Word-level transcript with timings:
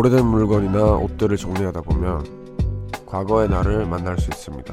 오래된 0.00 0.24
물건이나 0.24 0.94
옷들을 0.94 1.36
정리하다 1.36 1.82
보면 1.82 2.24
과거의 3.04 3.50
나를 3.50 3.84
만날 3.84 4.18
수 4.18 4.30
있습니다. 4.30 4.72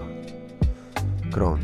그럼 1.33 1.61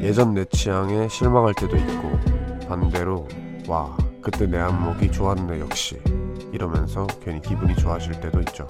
예전 0.00 0.32
내 0.32 0.46
취향에 0.46 1.08
실망할 1.08 1.52
때도 1.52 1.76
있고 1.76 2.18
반대로 2.66 3.28
와 3.68 3.94
그때 4.22 4.46
내 4.46 4.56
안목이 4.56 5.12
좋았네 5.12 5.60
역시 5.60 6.00
이러면서 6.52 7.06
괜히 7.22 7.42
기분이 7.42 7.76
좋아질 7.76 8.18
때도 8.18 8.40
있죠. 8.40 8.66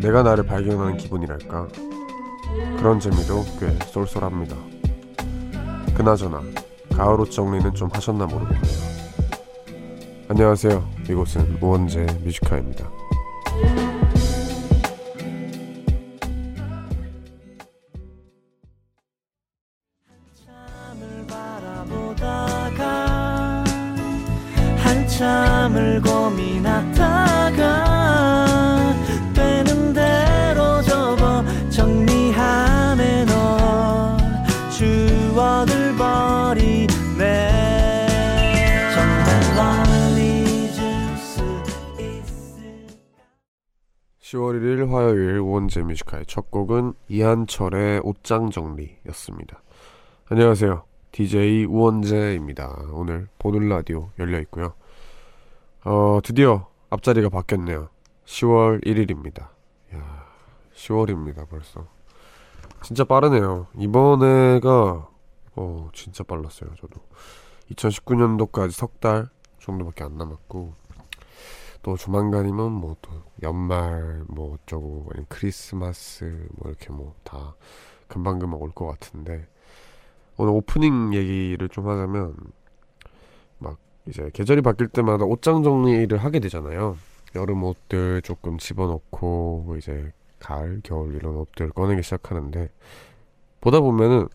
내가 0.00 0.22
나를 0.22 0.46
발견하는 0.46 0.96
기분이랄까 0.96 1.66
그런 2.76 3.00
재미도 3.00 3.44
꽤 3.58 3.76
쏠쏠합니다. 3.86 4.54
그나저나 5.96 6.42
가을 6.92 7.20
옷 7.20 7.32
정리는 7.32 7.74
좀 7.74 7.90
하셨나 7.92 8.26
모르겠네요. 8.26 8.93
안녕하세요. 10.36 10.84
이곳은 11.08 11.58
우원재 11.60 12.06
뮤지카입니다. 12.24 12.90
화요일 44.94 45.38
우원재 45.40 45.82
Music 45.82 46.01
High의 46.01 46.24
첫 46.26 46.52
곡은 46.52 46.94
이한철의 47.08 48.02
옷장 48.04 48.50
정리였습니다. 48.50 49.60
안녕하세요. 50.28 50.84
DJ 51.10 51.64
우원재입니다. 51.64 52.84
오늘 52.92 53.26
보는 53.40 53.68
라디오 53.68 54.10
열려 54.20 54.38
있고요. 54.42 54.74
어, 55.84 56.20
드디어 56.22 56.68
앞자리가 56.90 57.28
바뀌었네요. 57.28 57.88
10월 58.24 58.84
1일입니다. 58.86 59.48
야, 59.96 60.26
10월입니다, 60.76 61.48
벌써. 61.48 61.88
진짜 62.82 63.02
빠르네요. 63.02 63.66
이번 63.76 64.42
해가 64.42 65.08
어, 65.56 65.88
진짜 65.92 66.22
빨랐어요, 66.22 66.70
저도. 66.80 67.00
2019년도까지 67.72 68.70
석 68.70 69.00
달 69.00 69.28
정도밖에 69.58 70.04
안 70.04 70.16
남았고 70.18 70.74
또 71.84 71.96
조만간이면 71.96 72.72
뭐 72.72 72.96
또 73.02 73.10
연말 73.42 74.24
뭐 74.28 74.54
어쩌고 74.54 75.10
크리스마스 75.28 76.48
뭐 76.56 76.70
이렇게 76.70 76.90
뭐 76.92 77.14
다 77.24 77.54
금방금방 78.08 78.60
올 78.60 78.70
것 78.72 78.86
같은데 78.86 79.46
오늘 80.36 80.52
오프닝 80.54 81.14
얘기를 81.14 81.68
좀 81.68 81.88
하자면 81.88 82.34
막 83.58 83.78
이제 84.06 84.30
계절이 84.32 84.62
바뀔 84.62 84.88
때마다 84.88 85.24
옷장 85.24 85.62
정리를 85.62 86.16
하게 86.18 86.40
되잖아요. 86.40 86.96
여름 87.34 87.62
옷들 87.64 88.22
조금 88.22 88.58
집어넣고 88.58 89.64
뭐 89.66 89.76
이제 89.76 90.12
가을, 90.38 90.80
겨울 90.84 91.14
이런 91.14 91.36
옷들 91.36 91.70
꺼내기 91.70 92.02
시작하는데 92.02 92.70
보다 93.60 93.80
보면은 93.80 94.28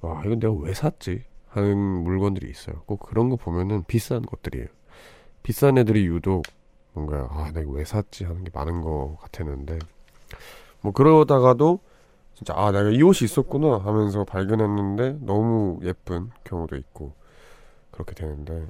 와 0.00 0.22
이건 0.24 0.38
내가 0.40 0.52
왜 0.54 0.74
샀지 0.74 1.24
하는 1.48 1.76
물건들이 1.78 2.50
있어요. 2.50 2.82
꼭 2.86 3.00
그런 3.00 3.28
거 3.30 3.36
보면은 3.36 3.84
비싼 3.86 4.22
것들이에요. 4.22 4.66
비싼 5.42 5.78
애들이 5.78 6.06
유독 6.06 6.42
뭔가 6.94 7.28
아 7.30 7.50
내가 7.52 7.70
왜 7.70 7.84
샀지 7.84 8.24
하는 8.24 8.44
게 8.44 8.50
많은 8.54 8.80
것 8.80 9.16
같았는데 9.20 9.78
뭐 10.80 10.92
그러다가도 10.92 11.80
진짜 12.34 12.54
아 12.56 12.72
내가 12.72 12.90
이 12.90 13.02
옷이 13.02 13.24
있었구나 13.24 13.78
하면서 13.78 14.24
발견했는데 14.24 15.18
너무 15.20 15.80
예쁜 15.82 16.30
경우도 16.44 16.76
있고 16.76 17.12
그렇게 17.90 18.14
되는데 18.14 18.66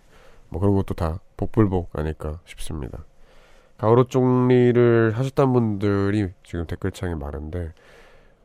뭐 0.48 0.60
그런 0.60 0.74
것도 0.74 0.94
다 0.94 1.20
복불복 1.36 1.90
아닐까 1.98 2.40
싶습니다. 2.44 3.04
가을 3.78 3.98
옷 3.98 4.10
정리를 4.10 5.12
하셨던 5.16 5.52
분들이 5.52 6.30
지금 6.44 6.66
댓글창에 6.66 7.14
많은데 7.14 7.72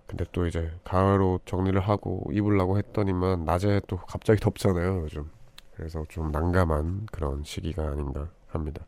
근데 0.08 0.26
또 0.32 0.48
이제 0.48 0.72
가을 0.84 1.22
옷 1.22 1.46
정리를 1.46 1.80
하고 1.80 2.24
입으려고 2.32 2.78
했더니만 2.80 3.46
낮에 3.46 3.80
또 3.88 3.98
갑자기 3.98 4.40
덥잖아요 4.40 5.02
요즘 5.04 5.30
그래서 5.76 6.04
좀 6.10 6.32
난감한 6.32 7.08
그런 7.12 7.44
시기가 7.44 7.84
아닌가 7.84 8.28
합니다. 8.48 8.84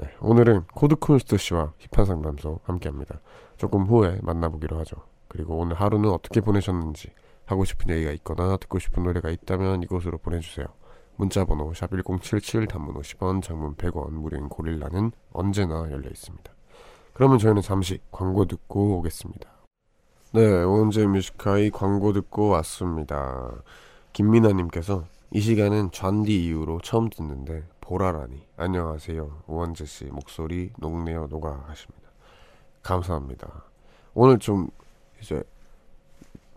네, 0.00 0.08
오늘은 0.20 0.62
코드쿤스트 0.76 1.38
씨와 1.38 1.72
힙한 1.78 2.06
상담소 2.06 2.60
함께합니다. 2.62 3.20
조금 3.56 3.82
후에 3.82 4.20
만나보기로 4.22 4.78
하죠. 4.78 4.96
그리고 5.26 5.58
오늘 5.58 5.74
하루는 5.74 6.10
어떻게 6.10 6.40
보내셨는지 6.40 7.10
하고 7.46 7.64
싶은 7.64 7.92
얘기가 7.92 8.12
있거나 8.12 8.56
듣고 8.58 8.78
싶은 8.78 9.02
노래가 9.02 9.28
있다면 9.28 9.82
이곳으로 9.82 10.18
보내주세요. 10.18 10.66
문자번호 11.16 11.72
샵1077 11.72 12.68
단문 12.68 12.94
50원 12.94 13.42
장문 13.42 13.74
100원 13.74 14.12
무료인 14.12 14.48
고릴라는 14.48 15.10
언제나 15.32 15.90
열려 15.90 16.08
있습니다. 16.08 16.52
그러면 17.12 17.38
저희는 17.38 17.62
잠시 17.62 17.98
광고 18.12 18.44
듣고 18.44 18.98
오겠습니다. 18.98 19.50
네, 20.34 20.62
우원재 20.62 21.06
Music 21.08 21.42
High 21.42 21.70
광고 21.70 22.12
듣고 22.12 22.50
왔습니다. 22.50 23.50
김민아님께서 24.12 25.06
이 25.32 25.40
시간은 25.40 25.90
잔디 25.90 26.44
이후로 26.44 26.82
처음 26.82 27.10
듣는데 27.10 27.64
보라라니 27.88 28.46
안녕하세요 28.58 29.44
우원재 29.46 29.86
씨 29.86 30.04
목소리 30.04 30.70
녹네요 30.76 31.26
녹아 31.28 31.64
하십니다. 31.68 32.10
감사합니다. 32.82 33.64
오늘 34.12 34.38
좀 34.38 34.68
이제 35.22 35.42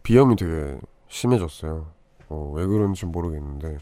비염이 0.04 0.36
되게 0.36 0.78
심해졌어요. 1.08 1.88
어, 2.28 2.52
왜 2.54 2.66
그런지 2.66 3.06
모르겠는데 3.06 3.78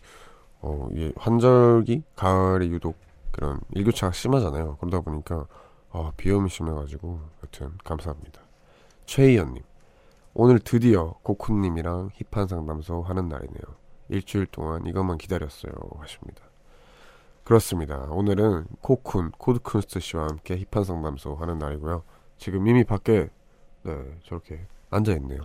어, 0.62 0.90
이 0.92 1.12
환절기 1.18 2.04
가을에 2.16 2.68
유독 2.68 2.98
그런 3.32 3.60
일교차가 3.72 4.14
심하잖아요. 4.14 4.78
그러다 4.80 5.02
보니까 5.02 5.48
아, 5.90 6.12
비염이 6.18 6.50
심해가지고 6.50 7.20
여튼 7.44 7.72
감사합니다. 7.84 8.44
최희연님 9.08 9.64
오늘 10.36 10.60
드디어 10.60 11.16
코쿤님이랑 11.24 12.12
힙한 12.32 12.48
상담소 12.48 13.02
하는 13.02 13.28
날이네요. 13.28 13.64
일주일 14.10 14.46
동안 14.46 14.86
이것만 14.86 15.18
기다렸어요 15.18 15.74
하십니다. 15.98 16.49
그렇습니다. 17.44 18.08
오늘은 18.12 18.66
코쿤 18.82 19.32
코드쿤스트 19.38 20.00
씨와 20.00 20.28
함께 20.28 20.64
힙한 20.72 20.84
상담소 20.84 21.36
하는 21.36 21.58
날이고요. 21.58 22.04
지금 22.38 22.68
이미 22.68 22.84
밖에 22.84 23.30
네 23.84 24.20
저렇게 24.24 24.68
앉아 24.92 25.14
있네요. 25.14 25.42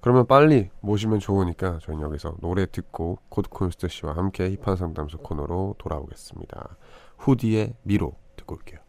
그러면 0.00 0.26
빨리 0.26 0.70
모시면 0.80 1.20
좋으니까 1.20 1.78
저희는 1.80 2.04
여기서 2.04 2.34
노래 2.40 2.66
듣고 2.66 3.18
코드쿤스트 3.28 3.88
씨와 3.88 4.16
함께 4.16 4.56
힙한 4.56 4.76
상담소 4.76 5.18
코너로 5.18 5.76
돌아오겠습니다. 5.78 6.76
후디의 7.18 7.74
미로 7.82 8.14
듣고 8.36 8.56
올게요. 8.56 8.80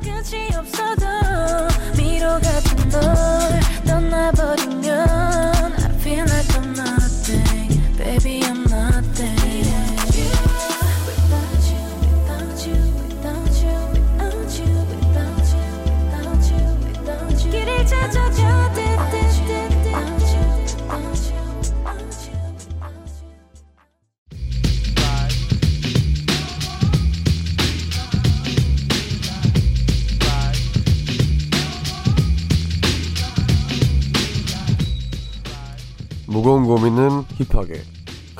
끝이 0.00 0.48
없어도 0.56 1.06
미로 1.96 2.26
같은 2.40 2.88
널 2.88 3.02
떠나버리면 3.86 5.45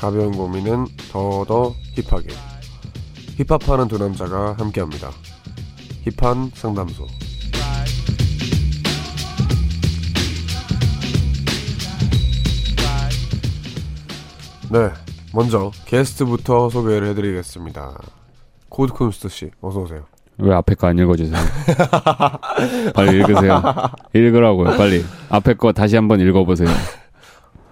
가벼운 0.07 0.31
고민은 0.31 0.87
더더 1.11 1.75
힙하게. 1.97 2.29
힙합하는 3.39 3.89
두 3.89 3.99
남자가 3.99 4.55
함께합니다. 4.57 5.11
힙한 6.05 6.53
상담소. 6.55 7.09
네, 14.71 14.91
먼저 15.35 15.73
게스트부터 15.87 16.71
소개를 16.71 17.09
해드리겠습니다. 17.09 17.99
코드쿤스트 18.69 19.29
씨, 19.29 19.51
어서 19.61 19.81
오세요. 19.81 20.05
왜 20.39 20.55
앞에 20.55 20.75
거 20.77 20.87
안 20.87 20.97
읽어주세요? 20.99 21.37
빨리 22.95 23.17
읽으세요. 23.19 23.61
읽으라고요, 24.15 24.77
빨리. 24.77 25.05
앞에 25.31 25.55
거 25.55 25.73
다시 25.73 25.97
한번 25.97 26.21
읽어보세요. 26.21 26.69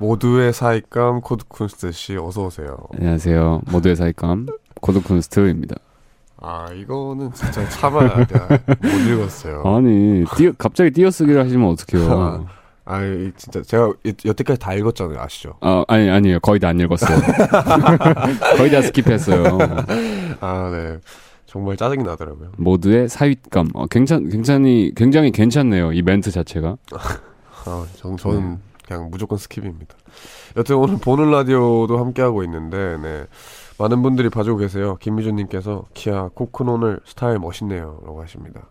모두의 0.08 0.52
사윗감 0.52 1.22
코드쿤스트 1.22 1.90
씨, 1.92 2.14
어서 2.18 2.44
오세요. 2.44 2.76
안녕하세요. 2.94 3.62
모두의 3.70 3.96
사윗감, 3.96 4.46
코드쿤스트입니다. 4.82 5.76
아 6.42 6.68
이거는 6.74 7.32
진짜 7.32 7.66
참아야 7.70 8.26
돼. 8.26 8.38
못 8.82 8.88
읽었어요. 9.08 9.62
아니 9.64 10.24
띄어, 10.36 10.52
갑자기 10.58 10.90
띄어쓰기를 10.90 11.42
하시면 11.42 11.70
어떡해요. 11.70 12.46
아 12.84 13.02
이- 13.02 13.32
진짜 13.38 13.62
제가 13.62 13.92
이- 14.04 14.12
여태까지 14.26 14.60
다 14.60 14.74
읽었잖아요. 14.74 15.18
아시죠? 15.20 15.54
아, 15.62 15.84
아니 15.88 16.10
아니요 16.10 16.38
거의 16.40 16.60
다 16.60 16.68
안 16.68 16.78
읽었어요. 16.80 17.16
거의 18.58 18.70
다 18.70 18.80
skip했어요. 18.80 20.36
아 20.40 20.70
네. 20.70 20.98
정말 21.46 21.78
짜증이 21.78 22.02
나더라고요. 22.04 22.50
모두의 22.58 23.08
사윗감. 23.08 23.70
어, 23.72 23.86
괜찮 23.86 24.28
굉장히 24.28 24.92
굉장히 24.94 25.30
괜찮네요. 25.32 25.94
이 25.94 26.02
멘트 26.02 26.30
자체가. 26.30 26.76
아, 27.64 27.86
전, 27.96 28.18
저는 28.18 28.58
그냥 28.86 29.08
무조건 29.10 29.38
skip입니다. 29.38 29.90
여튼 30.56 30.76
오늘 30.76 30.96
보는 30.98 31.30
라디오도 31.30 31.98
함께하고 31.98 32.42
있는데, 32.44 32.98
네. 33.02 33.24
많은 33.78 34.02
분들이 34.02 34.28
봐주고 34.28 34.58
계세요. 34.58 34.96
김미준님께서 35.00 35.84
캬 35.94 36.30
코쿤 36.34 36.68
오늘 36.68 37.00
스타일 37.04 37.38
멋있네요. 37.38 38.00
라고 38.04 38.22
하십니다. 38.22 38.68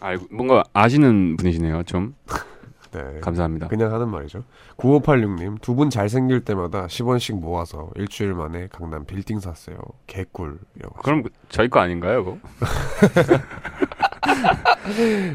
아 0.00 0.14
뭔가 0.30 0.64
아시는 0.74 1.36
분이시네요. 1.38 1.84
좀 1.84 2.14
네. 2.92 3.20
감사합니다. 3.22 3.68
그냥 3.68 3.92
하는 3.92 4.08
말이죠. 4.10 4.44
9586님, 4.76 5.60
두 5.62 5.74
분 5.74 5.88
잘생길 5.88 6.44
때마다 6.44 6.86
10원씩 6.86 7.40
모아서 7.40 7.90
일주일 7.96 8.34
만에 8.34 8.68
강남 8.70 9.04
빌딩 9.06 9.40
샀어요. 9.40 9.78
개꿀 10.06 10.58
이라고. 10.76 10.94
그럼 11.02 11.22
저희 11.48 11.68
거 11.70 11.80
아닌가요? 11.80 12.24
그거? 12.24 12.38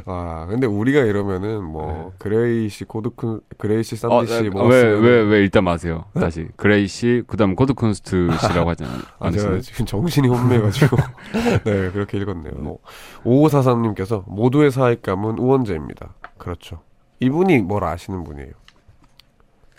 아, 0.05 0.45
근데 0.49 0.67
우리가 0.67 0.99
이러면은 1.01 1.63
뭐, 1.63 2.13
그레이시 2.17 2.85
코드쿤, 2.85 3.41
그레이시 3.57 3.95
네. 3.97 4.07
어, 4.07 4.25
쌈디씨 4.25 4.49
뭐. 4.49 4.67
왜왜 4.67 5.21
왜 5.23 5.39
일단 5.39 5.63
마세요. 5.63 6.05
다시 6.13 6.47
그레이 6.55 6.87
씨 6.87 7.23
그다음 7.27 7.55
코드쿤스트 7.55 8.37
씨라고 8.39 8.69
하지 8.69 8.83
않- 8.85 8.89
아? 9.19 9.31
제가 9.31 9.59
지금 9.61 9.85
정신이 9.85 10.27
혼미해가지고. 10.27 10.97
네, 11.65 11.91
그렇게 11.91 12.17
읽었네요. 12.17 12.53
뭐, 12.57 12.79
5543님께서 13.23 14.23
모두의 14.27 14.71
사익감은 14.71 15.37
우원재입니다. 15.39 16.13
그렇죠. 16.37 16.81
이분이 17.19 17.59
뭘 17.59 17.83
아시는 17.83 18.23
분이에요. 18.23 18.51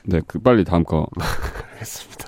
네, 0.05 0.21
그 0.27 0.39
빨리 0.39 0.65
다음 0.65 0.85
거. 0.85 1.07
알겠습니다. 1.73 2.27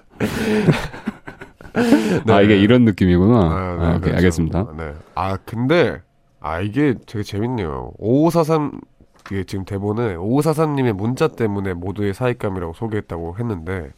아 2.29 2.41
이게 2.43 2.59
이런 2.59 2.85
느낌이구나. 2.85 3.35
아, 3.39 3.43
아, 3.43 3.77
네, 3.77 3.89
오케이 3.89 4.01
그렇죠. 4.01 4.17
알겠습니다. 4.17 4.67
네. 4.77 4.93
아, 5.15 5.37
근데, 5.45 6.01
아, 6.43 6.61
이게 6.61 6.95
되게 7.07 7.23
재밌네요. 7.23 7.93
5543, 7.99 8.81
그 9.25 9.47
지금 9.47 9.65
대본에 9.65 10.17
5543님의 10.17 10.93
문자 10.93 11.29
때문에 11.29 11.73
모두의 11.75 12.15
사익감이라고 12.15 12.73
소개했다고 12.75 13.37
했는데, 13.39 13.91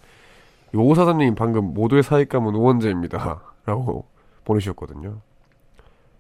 5543님이 0.75 1.35
방금 1.37 1.73
모두의 1.73 2.03
사익감은 2.03 2.55
우원재입니다. 2.55 3.41
라고 3.65 4.05
보내주셨거든요. 4.45 5.21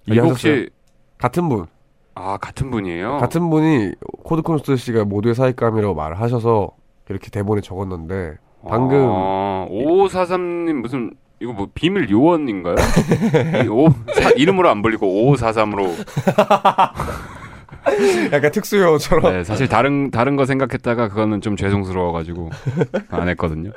이해하셨어요? 0.06 0.30
혹시 0.30 0.70
같은 1.18 1.48
분. 1.48 1.66
아 2.14 2.38
같은 2.38 2.70
분이에요? 2.70 3.18
같은 3.18 3.50
분이 3.50 3.92
코드콘스트 4.22 4.76
씨가 4.76 5.04
모두의 5.04 5.34
사익감이라고 5.34 5.94
말을 5.94 6.20
하셔서 6.20 6.70
이렇게 7.08 7.28
대본에 7.28 7.60
적었는데 7.60 8.36
방금 8.66 9.08
아, 9.10 9.66
5543님 9.68 10.74
무슨 10.74 11.14
이거 11.40 11.52
뭐 11.52 11.68
비밀 11.74 12.08
요원인가요? 12.10 12.76
이 13.64 13.68
오, 13.68 13.90
사, 14.14 14.30
이름으로 14.30 14.68
안 14.68 14.82
불리고 14.82 15.06
5543으로. 15.34 15.92
약간 18.32 18.50
특수요처럼 18.50 19.32
네, 19.32 19.44
사실 19.44 19.68
다른 19.68 20.10
다른 20.10 20.36
거 20.36 20.46
생각했다가 20.46 21.08
그거는 21.08 21.42
좀 21.42 21.54
죄송스러워가지고 21.56 22.50
안 23.10 23.28
했거든요. 23.28 23.72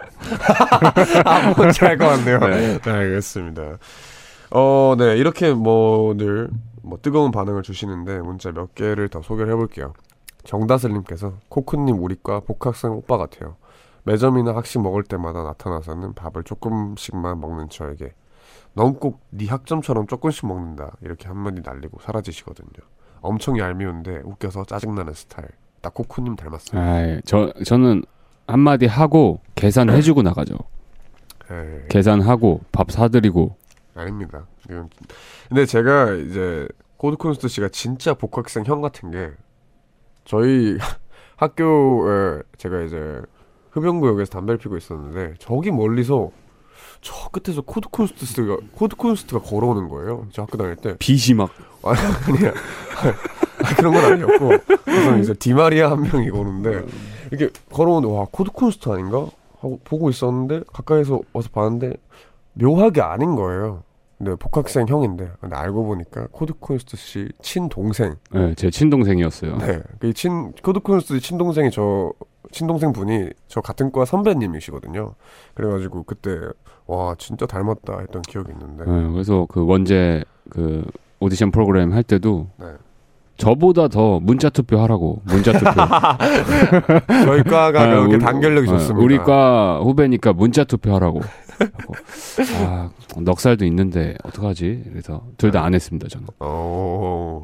뭔지 1.58 1.86
알것 1.86 2.08
같네요. 2.10 2.40
네. 2.40 2.80
네. 2.80 2.90
알겠습니다. 2.90 3.78
어, 4.52 4.96
네 4.98 5.18
이렇게 5.18 5.54
뭐늘 5.54 6.50
뭐 6.84 6.98
뜨거운 7.02 7.32
반응을 7.32 7.64
주시는데 7.64 8.20
문자 8.20 8.52
몇 8.52 8.74
개를 8.76 9.10
더 9.10 9.22
소개를 9.22 9.52
해볼게요. 9.52 9.94
정다슬님께서 10.46 11.34
코크님 11.50 12.02
우리과 12.02 12.40
복학생 12.40 12.92
오빠 12.92 13.18
같아요. 13.18 13.58
매점이나 14.08 14.56
학식 14.56 14.82
먹을 14.82 15.04
때마다 15.04 15.44
나타나서는 15.44 16.14
밥을 16.14 16.44
조금씩만 16.44 17.40
먹는 17.42 17.68
저에게 17.70 18.14
넌 18.74 18.94
꼭 19.00 19.20
네 19.32 19.48
학점처럼 19.48 20.08
조금씩 20.08 20.48
먹는다 20.48 20.96
이렇게 21.02 21.28
한마디 21.28 21.62
날리고 21.64 22.00
사라지시거든요. 22.02 22.88
엄청 23.22 23.60
얄미운데 23.60 24.22
웃겨서 24.24 24.64
짜증나는 24.66 25.14
스타일. 25.14 25.50
딱 25.82 25.94
코크님 25.94 26.36
닮았어요. 26.38 26.82
아, 26.82 27.20
저 27.26 27.52
저는 27.66 28.04
한마디 28.48 28.86
하고 28.86 29.42
계산해주고 29.56 30.22
나가죠. 30.22 30.56
네. 31.50 31.86
계산하고 31.90 32.62
밥 32.72 32.92
사드리고 32.92 33.56
아닙니다. 33.96 34.46
근데 35.50 35.66
제가 35.66 36.14
이제 36.14 36.68
코드 36.98 37.16
쿤스트 37.16 37.48
씨가 37.48 37.70
진짜 37.70 38.14
복학생 38.14 38.64
형 38.64 38.80
같은 38.82 39.12
게 39.12 39.32
저희 40.24 40.78
학교에 41.38 42.42
제가 42.58 42.82
이제 42.84 43.22
흡연구역에서 43.78 44.32
담배를 44.32 44.58
피고 44.58 44.78
있었는데 44.78 45.36
저기 45.40 45.72
멀리서 45.72 46.32
저 47.02 47.30
끝에서 47.30 47.62
코드 47.62 47.88
쿤스트가 47.90 48.58
코드 48.76 48.96
쿤스트가 48.96 49.42
걸어오는 49.42 49.88
거예요. 49.90 50.28
저 50.32 50.42
학교 50.44 50.58
다닐 50.58 50.76
때 50.76 50.96
빛이 51.00 51.36
막 51.36 51.50
아니 51.84 52.00
아니야 52.40 52.52
아, 53.64 53.76
그런 53.76 53.94
건 53.94 54.04
아니었고 54.14 54.50
그래서 54.84 55.18
이제 55.18 55.34
디마리아 55.34 55.92
한 55.92 56.02
명이 56.02 56.30
오는데 56.32 56.86
이렇게 57.32 57.50
걸어오는데 57.72 58.14
와 58.16 58.26
코드 58.32 58.52
쿤스트 58.52 58.90
아닌가 58.90 59.28
하고 59.60 59.80
보고 59.84 60.10
있었는데 60.10 60.62
가까이서 60.74 61.22
와서 61.34 61.50
봤는데 61.52 61.94
묘하게 62.54 63.02
아닌 63.02 63.36
거예요. 63.36 63.84
근데 64.18 64.34
복학생 64.36 64.88
형인데 64.88 65.32
근데 65.40 65.56
알고 65.56 65.86
보니까 65.86 66.28
코드 66.32 66.54
쿤스트 66.54 66.98
씨 66.98 67.30
친동생 67.44 68.16
네, 68.32 68.56
제 68.56 68.72
친동생이었어요. 68.72 69.58
네, 69.60 69.82
그 70.00 70.12
친 70.14 70.52
코드 70.64 70.80
쿤스트 70.80 71.20
친동생이 71.20 71.70
저 71.70 72.12
친동생 72.52 72.94
분이 72.94 73.30
저 73.48 73.62
같은 73.62 73.92
과 73.92 74.06
선배님이시거든요. 74.06 75.14
그래가지고 75.54 76.04
그때 76.04 76.38
와 76.86 77.16
진짜 77.18 77.46
닮았다 77.46 78.00
했던 78.00 78.22
기억이 78.22 78.52
있는데 78.52 78.86
네, 78.86 79.10
그래서 79.12 79.46
그 79.50 79.66
원재 79.66 80.24
그 80.50 80.86
오디션 81.20 81.52
프로그램 81.52 81.94
할 81.94 82.04
때도 82.04 82.48
네. 82.58 82.66
저보다 83.38 83.88
더 83.88 84.20
문자 84.20 84.50
투표 84.50 84.80
하라고 84.82 85.22
문자 85.26 85.52
투표. 85.52 85.70
저희 87.26 87.44
과가 87.44 87.82
아, 87.82 87.86
그렇게 87.88 88.16
우리- 88.16 88.20
단결력이 88.24 88.70
어, 88.70 88.72
좋습니다. 88.78 89.04
우리 89.06 89.18
과 89.20 89.80
후배니까 89.84 90.34
문자 90.34 90.64
투표 90.64 90.94
하라고. 90.96 91.22
하고. 91.60 91.94
아 92.66 92.90
넉살도 93.20 93.66
있는데 93.66 94.16
어떡하지? 94.24 94.84
그래서 94.92 95.24
둘 95.38 95.52
다 95.52 95.64
안 95.64 95.74
했습니다 95.74 96.08
저는. 96.08 96.28
어, 96.40 97.44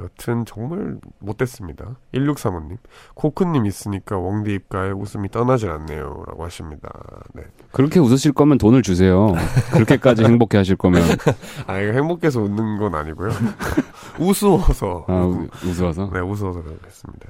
여튼 0.00 0.44
정말 0.44 0.96
못됐습니다. 1.20 1.96
1635님. 2.14 2.76
코크님 3.14 3.66
있으니까 3.66 4.16
웡디 4.18 4.52
입가에 4.54 4.90
웃음이 4.90 5.30
떠나질 5.30 5.70
않네요. 5.70 6.24
라고 6.26 6.44
하십니다. 6.44 6.88
네. 7.34 7.42
그렇게 7.72 8.00
웃으실 8.00 8.32
거면 8.32 8.58
돈을 8.58 8.82
주세요. 8.82 9.32
그렇게까지 9.72 10.24
행복해 10.24 10.56
하실 10.58 10.76
거면 10.76 11.02
아, 11.66 11.78
이거 11.78 11.92
행복해서 11.92 12.40
웃는 12.40 12.78
건 12.78 12.94
아니고요. 12.94 13.30
우스워서. 14.18 15.04
아, 15.08 15.12
우- 15.24 15.48
웃어서. 15.64 16.10
네, 16.12 16.20
우스워서 16.20 16.62
그렇겠습니다. 16.62 17.28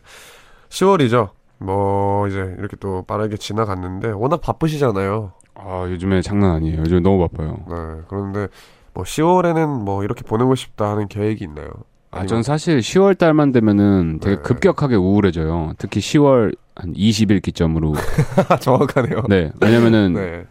10월이죠. 0.69 1.31
뭐, 1.59 2.27
이제 2.27 2.39
이렇게 2.59 2.77
또 2.81 3.05
빠르게 3.07 3.37
지나갔는데, 3.37 4.09
워낙 4.13 4.41
바쁘시잖아요. 4.41 5.33
아 5.55 5.87
요즘에 5.89 6.23
장난 6.23 6.53
아니에요. 6.53 6.81
요즘 6.81 7.03
너무 7.03 7.19
바빠요. 7.29 7.59
네. 7.69 8.03
그런데, 8.09 8.49
뭐, 8.95 9.05
10월에는 9.05 9.83
뭐, 9.85 10.03
이렇게 10.05 10.23
보내고 10.23 10.55
싶다 10.55 10.91
하는 10.91 11.09
계획이 11.09 11.45
있나요? 11.45 11.71
아, 12.11 12.27
전 12.27 12.43
사실 12.43 12.79
10월 12.79 13.17
달만 13.17 13.53
되면은 13.53 14.19
되게 14.21 14.37
네. 14.37 14.43
급격하게 14.43 14.97
우울해져요. 14.97 15.73
특히 15.79 16.01
10월 16.01 16.55
한 16.75 16.93
20일 16.93 17.41
기점으로. 17.43 17.95
정확하네요. 18.61 19.23
네. 19.29 19.51
왜냐면은 19.61 20.13
네. 20.15 20.47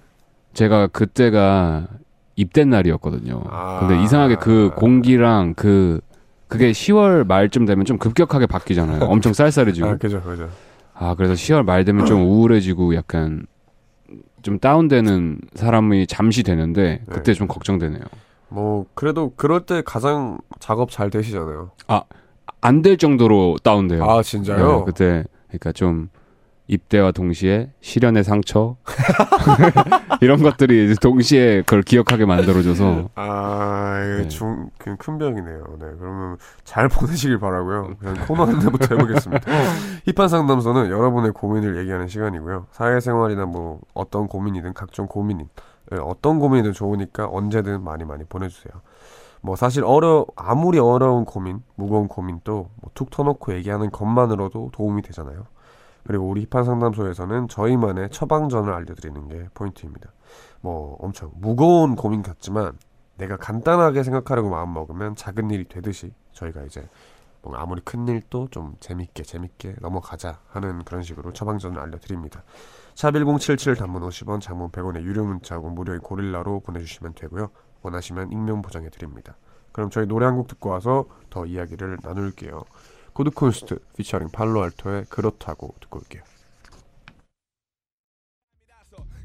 제가 0.54 0.88
그때가 0.88 1.88
입대 2.36 2.66
날이었거든요. 2.66 3.44
아. 3.48 3.80
근데 3.80 4.02
이상하게 4.04 4.36
그 4.36 4.72
공기랑 4.76 5.54
그 5.56 6.02
그게 6.48 6.72
10월 6.72 7.26
말쯤 7.28 7.66
되면 7.66 7.86
좀 7.86 7.98
급격하게 7.98 8.48
바뀌잖아요. 8.48 9.04
엄청 9.06 9.32
쌀쌀해지고. 9.32 9.88
아, 9.88 9.96
그죠, 9.98 10.22
그죠. 10.22 10.50
아, 10.94 11.16
그래서 11.16 11.34
10월 11.34 11.64
말 11.64 11.86
되면 11.86 12.06
좀 12.06 12.22
우울해지고 12.24 12.96
약간 12.96 13.46
좀 14.42 14.60
다운되는 14.60 15.40
사람이 15.54 16.08
잠시 16.08 16.44
되는데 16.44 17.02
그때 17.08 17.34
네. 17.34 17.34
좀 17.34 17.48
걱정되네요. 17.48 18.02
뭐, 18.50 18.86
그래도 18.96 19.32
그럴 19.36 19.66
때 19.66 19.82
가장 19.86 20.40
작업 20.60 20.92
잘 20.92 21.10
되시잖아요. 21.10 21.72
안될 22.62 22.98
정도로 22.98 23.58
다운돼요. 23.64 24.04
아, 24.04 24.22
진짜요? 24.22 24.80
네, 24.80 24.84
그때 24.86 25.24
그러니까 25.48 25.72
좀 25.72 26.10
입대와 26.72 27.12
동시에 27.12 27.74
시련의 27.82 28.24
상처 28.24 28.78
이런 30.22 30.42
것들이 30.42 30.96
동시에 30.96 31.64
그걸 31.64 31.82
기억하게 31.82 32.26
만들어줘서 32.26 33.10
아, 33.16 34.02
이게 34.06 34.24
네. 34.24 34.28
중, 34.30 34.70
그큰 34.78 35.18
병이네요. 35.18 35.64
네, 35.80 35.86
그러면 36.00 36.38
잘 36.64 36.88
보내시길 36.88 37.40
바라고요. 37.40 37.96
그냥 38.00 38.26
코너 38.26 38.46
한 38.46 38.60
대부터 38.60 38.96
해보겠습니다. 38.96 39.52
힙한 40.16 40.30
상담소는 40.30 40.90
여러분의 40.90 41.34
고민을 41.34 41.78
얘기하는 41.78 42.08
시간이고요. 42.08 42.68
사회생활이나 42.72 43.46
뭐 43.46 43.82
어떤 43.94 44.28
고민이든 44.28 44.74
각종 44.74 45.08
고민인 45.08 45.50
네, 45.92 45.98
어떤 46.02 46.40
고민이든 46.40 46.72
좋으니까 46.72 47.28
언제든 47.30 47.84
많이 47.84 48.06
많이 48.06 48.24
보내주세요. 48.24 48.72
뭐 49.42 49.58
사실 49.58 49.84
어려 49.84 50.26
아무리 50.38 50.80
어려운 50.80 51.26
고민, 51.26 51.64
무거운 51.76 52.08
고민도 52.08 52.70
뭐툭 52.82 53.10
터놓고 53.10 53.56
얘기하는 53.56 53.92
것만으로도 53.92 54.70
도움이 54.72 55.02
되잖아요. 55.02 55.48
그리고 56.04 56.28
우리 56.28 56.46
힙한 56.50 56.64
상담소에서는 56.64 57.48
저희만의 57.48 58.10
처방전을 58.10 58.74
알려드리는 58.74 59.28
게 59.28 59.48
포인트입니다. 59.54 60.12
뭐 60.62 60.98
엄청 61.00 61.32
무거운 61.36 61.96
고민 61.96 62.22
같지만 62.22 62.78
내가 63.18 63.38
간단하게 63.38 64.04
생각하려고 64.04 64.50
마음 64.50 64.74
먹으면 64.74 65.16
작은 65.16 65.52
일이 65.52 65.66
되듯이 65.66 66.14
저희가 66.34 66.64
이제 66.64 66.88
뭔가 67.44 67.62
아무리 67.62 67.82
큰 67.82 68.08
일도 68.08 68.50
좀 68.52 68.76
재밌게 68.80 69.24
재밌게 69.24 69.76
넘어가자 69.82 70.40
하는 70.50 70.84
그런 70.84 71.02
식으로 71.04 71.34
처방전을 71.34 71.80
알려드립니다. 71.80 72.44
샵 72.94 73.12
1077 73.12 73.76
단문 73.76 74.02
50원, 74.04 74.42
장문 74.42 74.70
100원의 74.70 75.02
유료 75.04 75.24
문자 75.26 75.56
혹은 75.56 75.74
무료인 75.74 76.00
고릴라로 76.02 76.60
보내주시면 76.60 77.14
되고요. 77.16 77.50
원하시면 77.82 78.32
익명 78.32 78.62
보장해 78.62 78.90
드립니다. 78.90 79.38
그럼 79.72 79.90
저희 79.90 80.06
노래 80.06 80.26
한 80.26 80.36
곡 80.36 80.48
듣고 80.48 80.70
와서 80.70 81.06
더 81.30 81.46
이야기를 81.46 82.00
나눌게요. 82.04 82.64
코드 83.14 83.37
쿤스트 83.37 83.80
피처링 83.98 84.30
팔로알토의 84.30 85.06
그렇다고 85.10 85.76
듣고 85.82 86.00
올게요. 86.00 86.24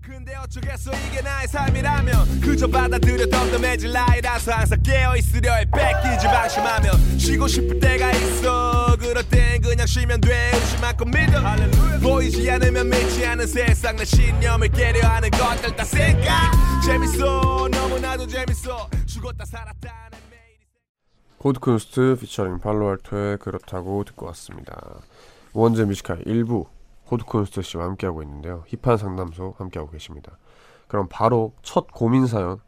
근데 0.02 0.36
어쩌겠어? 0.36 0.92
이게 1.08 1.20
나의 1.20 1.48
삶이라면 1.48 2.40
그저 2.40 2.68
받아들여 2.68 3.26
덤덤해질 3.26 3.92
나이라서 3.92 4.52
항상 4.52 4.80
깨어있으려 4.80 5.52
해. 5.54 5.64
뺏기지 5.64 6.26
방심하면 6.26 7.18
쉬고 7.18 7.48
싶을 7.48 7.80
때가 7.80 8.12
있어. 8.12 8.96
그럴 9.00 9.28
땐 9.28 9.60
그냥 9.60 9.84
쉬면 9.84 10.20
돼. 10.20 10.52
의심만큼 10.54 11.10
믿어. 11.10 11.42
보이지 12.00 12.48
않으면 12.48 12.88
믿지 12.88 13.26
않은 13.26 13.48
세상 13.48 13.96
내 13.96 14.04
신념을 14.04 14.68
깨려 14.68 15.08
하는 15.08 15.28
것들 15.30 15.74
다 15.74 15.82
생각. 15.84 16.52
재밌어. 16.84 17.68
너무나도 17.72 18.28
재밌어. 18.28 18.88
죽었다 19.06 19.44
살았다 19.44 20.10
코드 21.46 21.71
쿤스트 21.71 22.16
피처링 22.18 22.58
팔로알토의 22.58 23.38
그렇다고 23.38 24.02
듣고 24.02 24.26
왔습니다. 24.26 24.98
우원재의 25.52 25.84
Music 25.84 26.06
High 26.06 26.24
1부 26.24 26.66
코드 27.04 27.25
쿤스트 27.25 27.62
씨와 27.62 27.84
함께하고 27.84 28.24
있는데요. 28.24 28.64
힙한 28.66 28.96
상담소 28.96 29.54
함께하고 29.56 29.92
계십니다. 29.92 30.38
그럼 30.88 31.06
바로 31.08 31.52
첫 31.62 31.86
고민 31.92 32.26
사연 32.26 32.58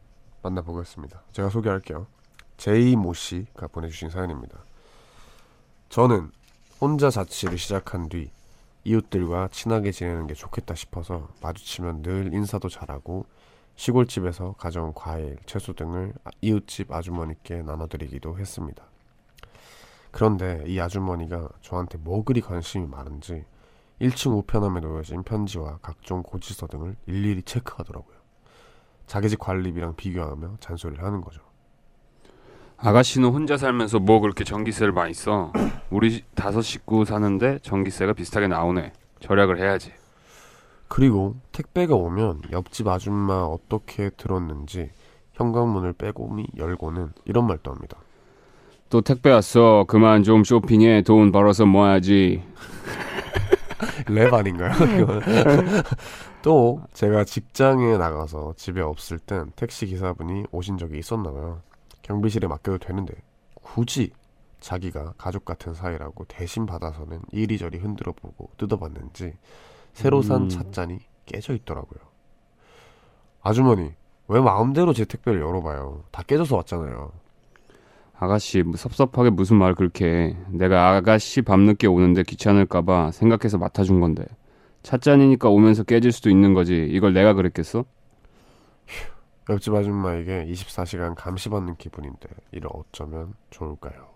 만나보겠습니다. 0.43 1.23
제가 1.33 1.49
소개할게요. 1.49 2.07
제이 2.55 2.95
모 2.95 3.13
씨가 3.13 3.67
보내주신 3.67 4.11
사연입니다. 4.11 4.57
저는 5.89 6.31
혼자 6.79 7.09
자취를 7.09 7.57
시작한 7.57 8.07
뒤 8.07 8.31
이웃들과 8.85 9.49
친하게 9.51 9.91
지내는 9.91 10.25
게 10.27 10.33
좋겠다 10.33 10.73
싶어서 10.75 11.27
마주치면 11.41 12.01
늘 12.01 12.33
인사도 12.33 12.69
잘하고 12.69 13.25
시골집에서 13.83 14.55
가져온 14.57 14.93
과일, 14.93 15.37
채소 15.45 15.71
등을 15.71 16.13
아- 16.25 16.31
이웃집 16.41 16.91
아주머니께 16.91 17.61
나눠드리기도 17.61 18.37
했습니다. 18.37 18.83
그런데 20.11 20.65
이 20.67 20.81
아주머니가 20.81 21.47
저한테 21.61 21.97
뭐 21.97 22.25
그리 22.25 22.41
관심이 22.41 22.85
많은지 22.87 23.45
1층 24.01 24.37
우편함에 24.37 24.81
놓여진 24.81 25.23
편지와 25.23 25.79
각종 25.81 26.23
고지서 26.23 26.67
등을 26.67 26.97
일일이 27.05 27.41
체크하더라고요. 27.43 28.17
자기 29.07 29.29
집 29.29 29.39
관리비랑 29.39 29.95
비교하며 29.95 30.57
잔소리를 30.59 31.01
하는 31.01 31.21
거죠. 31.21 31.41
아가씨는 32.75 33.29
혼자 33.29 33.55
살면서 33.55 33.99
뭐 33.99 34.19
그렇게 34.19 34.43
전기세를 34.43 34.91
많이 34.91 35.13
써? 35.13 35.53
우리 35.89 36.25
다섯 36.35 36.61
식구 36.61 37.05
사는데 37.05 37.59
전기세가 37.59 38.11
비슷하게 38.11 38.49
나오네. 38.49 38.91
절약을 39.21 39.57
해야지. 39.57 39.93
그리고 40.89 41.35
택배가 41.51 41.95
오면 41.95 42.41
옆집 42.51 42.87
아줌마 42.87 43.43
어떻게 43.43 44.09
들었는지 44.09 44.89
현관문을 45.33 45.93
빼고미 45.93 46.47
열고는 46.57 47.13
이런 47.25 47.47
말도 47.47 47.71
합니다. 47.71 47.97
또 48.89 49.01
택배 49.01 49.29
왔어. 49.31 49.85
그만 49.87 50.23
좀 50.23 50.43
쇼핑해. 50.43 51.03
돈 51.03 51.31
벌어서 51.31 51.65
모아야지. 51.65 52.43
랩 54.09 54.33
아닌가요? 54.33 54.71
이거는? 54.73 55.21
또 56.41 56.81
제가 56.93 57.23
직장에 57.23 57.97
나가서 57.97 58.55
집에 58.57 58.81
없을 58.81 59.19
땐 59.19 59.51
택시 59.55 59.85
기사분이 59.85 60.45
오신 60.51 60.79
적이 60.79 60.97
있었나 60.97 61.31
봐요. 61.31 61.61
경비실에 62.01 62.47
맡겨도 62.47 62.79
되는데 62.79 63.13
굳이 63.53 64.11
자기가 64.59 65.13
가족 65.17 65.45
같은 65.45 65.75
사이라고 65.75 66.25
대신 66.25 66.65
받아서는 66.65 67.21
이리저리 67.31 67.77
흔들어 67.77 68.11
보고 68.11 68.49
뜯어봤는지 68.57 69.33
새로 69.93 70.21
산 70.21 70.43
음. 70.43 70.49
찻잔이 70.49 70.99
깨져 71.25 71.53
있더라고요. 71.53 71.99
아주머니 73.41 73.91
왜 74.27 74.39
마음대로 74.39 74.93
제 74.93 75.05
택배를 75.05 75.41
열어봐요. 75.41 76.03
다 76.11 76.23
깨져서 76.23 76.55
왔잖아요. 76.57 77.11
아가씨 78.17 78.63
뭐 78.63 78.75
섭섭하게 78.75 79.29
무슨 79.29 79.57
말 79.57 79.75
그렇게 79.75 80.05
해. 80.05 80.37
내가 80.49 80.89
아가씨 80.95 81.41
밤늦게 81.41 81.87
오는데 81.87 82.23
귀찮을까봐 82.23 83.11
생각해서 83.11 83.57
맡아준 83.57 84.01
건데 84.01 84.25
찻잔이니까 84.83 85.49
오면서 85.49 85.83
깨질 85.83 86.11
수도 86.11 86.29
있는 86.29 86.53
거지 86.53 86.87
이걸 86.89 87.13
내가 87.13 87.33
그랬겠어? 87.33 87.85
옆집 89.49 89.73
아줌마에게 89.73 90.45
24시간 90.45 91.15
감시받는 91.15 91.77
기분인데 91.77 92.29
이를 92.51 92.69
어쩌면 92.71 93.33
좋을까요? 93.49 94.07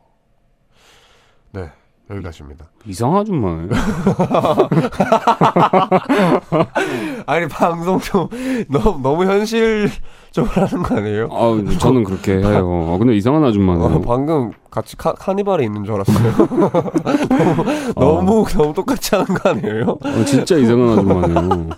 네, 1.53 1.71
여기까지입니다. 2.09 2.65
이상한 2.85 3.21
아줌마네 3.21 3.69
아니 7.25 7.47
방송 7.47 7.97
좀 7.99 8.27
너무 8.69 8.99
너무 9.01 9.23
현실적으로 9.25 10.67
하는 10.67 10.83
거 10.83 10.97
아니에요? 10.97 11.29
아 11.31 11.77
저는 11.79 12.03
그렇게 12.03 12.39
해요 12.39 12.91
아, 12.93 12.97
근데 12.97 13.15
이상한 13.15 13.43
아줌마네 13.45 13.85
어, 13.85 14.01
방금 14.01 14.51
같이 14.69 14.97
카, 14.97 15.13
카니발에 15.13 15.63
있는 15.63 15.85
줄 15.85 15.93
알았어요. 15.95 16.33
너무 17.95 18.23
너무, 18.23 18.45
너무 18.49 18.73
똑같이 18.73 19.15
하는 19.15 19.33
거 19.33 19.49
아니에요? 19.51 19.97
어, 20.03 20.25
진짜 20.25 20.57
이상한 20.57 20.99
아줌마네요 20.99 21.69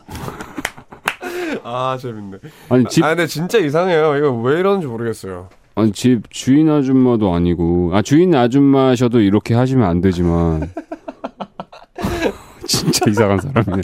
아 1.63 1.98
재밌네. 2.01 2.38
아니 2.70 2.84
집 2.86 3.03
아 3.03 3.10
근데 3.10 3.27
진짜 3.27 3.60
이상해요. 3.60 4.15
이거 4.17 4.32
왜 4.32 4.60
이러는지 4.60 4.88
모르겠어요. 4.88 5.50
아니 5.75 5.91
집 5.91 6.29
주인 6.29 6.70
아줌마도 6.70 7.34
아니고 7.34 7.91
아 7.94 8.01
주인 8.01 8.34
아줌마셔도 8.34 9.20
이렇게 9.20 9.53
하시면 9.53 9.86
안 9.88 10.01
되지만 10.01 10.72
진짜 12.65 13.10
이상한 13.10 13.39
사람이네. 13.39 13.82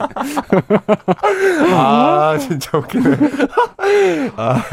아 1.73 2.37
진짜 2.39 2.77
웃기네. 2.77 3.17
아, 4.37 4.63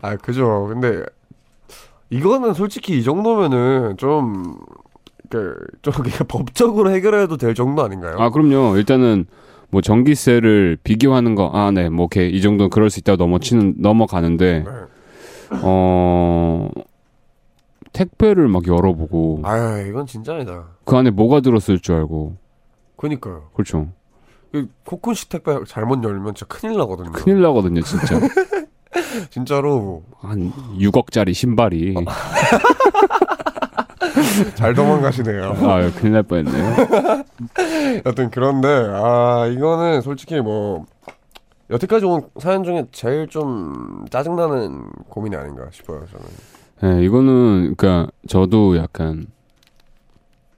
아 0.00 0.16
그죠. 0.16 0.66
근데 0.68 1.04
이거는 2.10 2.54
솔직히 2.54 2.98
이 2.98 3.02
정도면은 3.02 3.96
좀. 3.98 4.56
그, 5.30 5.56
좀, 5.80 5.94
그냥 5.94 6.18
법적으로 6.28 6.90
해결해도 6.90 7.38
될 7.38 7.54
정도 7.54 7.82
아닌가요? 7.82 8.16
아 8.18 8.28
그럼요. 8.28 8.76
일단은 8.76 9.24
뭐 9.70 9.80
전기세를 9.80 10.76
비교하는 10.84 11.34
거, 11.34 11.50
아 11.54 11.70
네, 11.70 11.88
뭐 11.88 12.04
오케이 12.04 12.30
이 12.30 12.42
정도는 12.42 12.68
그럴 12.68 12.90
수 12.90 13.00
있다고 13.00 13.16
넘어치는 13.16 13.76
넘어가는데 13.78 14.64
네. 14.66 14.70
어 15.62 16.68
택배를 17.92 18.48
막 18.48 18.66
열어보고 18.66 19.40
아유, 19.44 19.86
이건 19.88 20.06
진짜 20.06 20.32
아니다. 20.34 20.64
그 20.84 20.96
안에 20.96 21.10
뭐가 21.10 21.40
들었을 21.40 21.78
줄 21.80 21.96
알고 21.96 22.36
그니까요. 22.96 23.50
그렇죠. 23.54 23.88
이 24.54 24.66
코쿤시 24.86 25.28
택배 25.28 25.52
잘못 25.66 26.02
열면 26.04 26.34
진짜 26.34 26.46
큰일 26.46 26.76
나거든요. 26.78 27.12
큰일 27.12 27.42
나거든요, 27.42 27.82
진짜. 27.82 28.18
진짜로 29.30 30.02
한 30.20 30.52
6억짜리 30.78 31.34
신발이 31.34 31.94
잘 34.54 34.74
도망가시네요. 34.74 35.56
아 35.62 35.90
큰일 35.96 36.12
날 36.12 36.22
뻔했네요. 36.22 36.76
여튼 38.04 38.30
그런데 38.30 38.68
아 38.68 39.46
이거는 39.50 40.02
솔직히 40.02 40.40
뭐 40.40 40.84
여태까지 41.72 42.04
온 42.04 42.22
사연 42.38 42.64
중에 42.64 42.86
제일 42.92 43.26
좀 43.26 44.04
짜증나는 44.10 44.84
고민이 45.08 45.34
아닌가 45.34 45.66
싶어요 45.70 46.04
저는. 46.10 46.98
네, 46.98 47.04
이거는 47.04 47.74
그러니까 47.76 48.10
저도 48.28 48.76
약간 48.76 49.26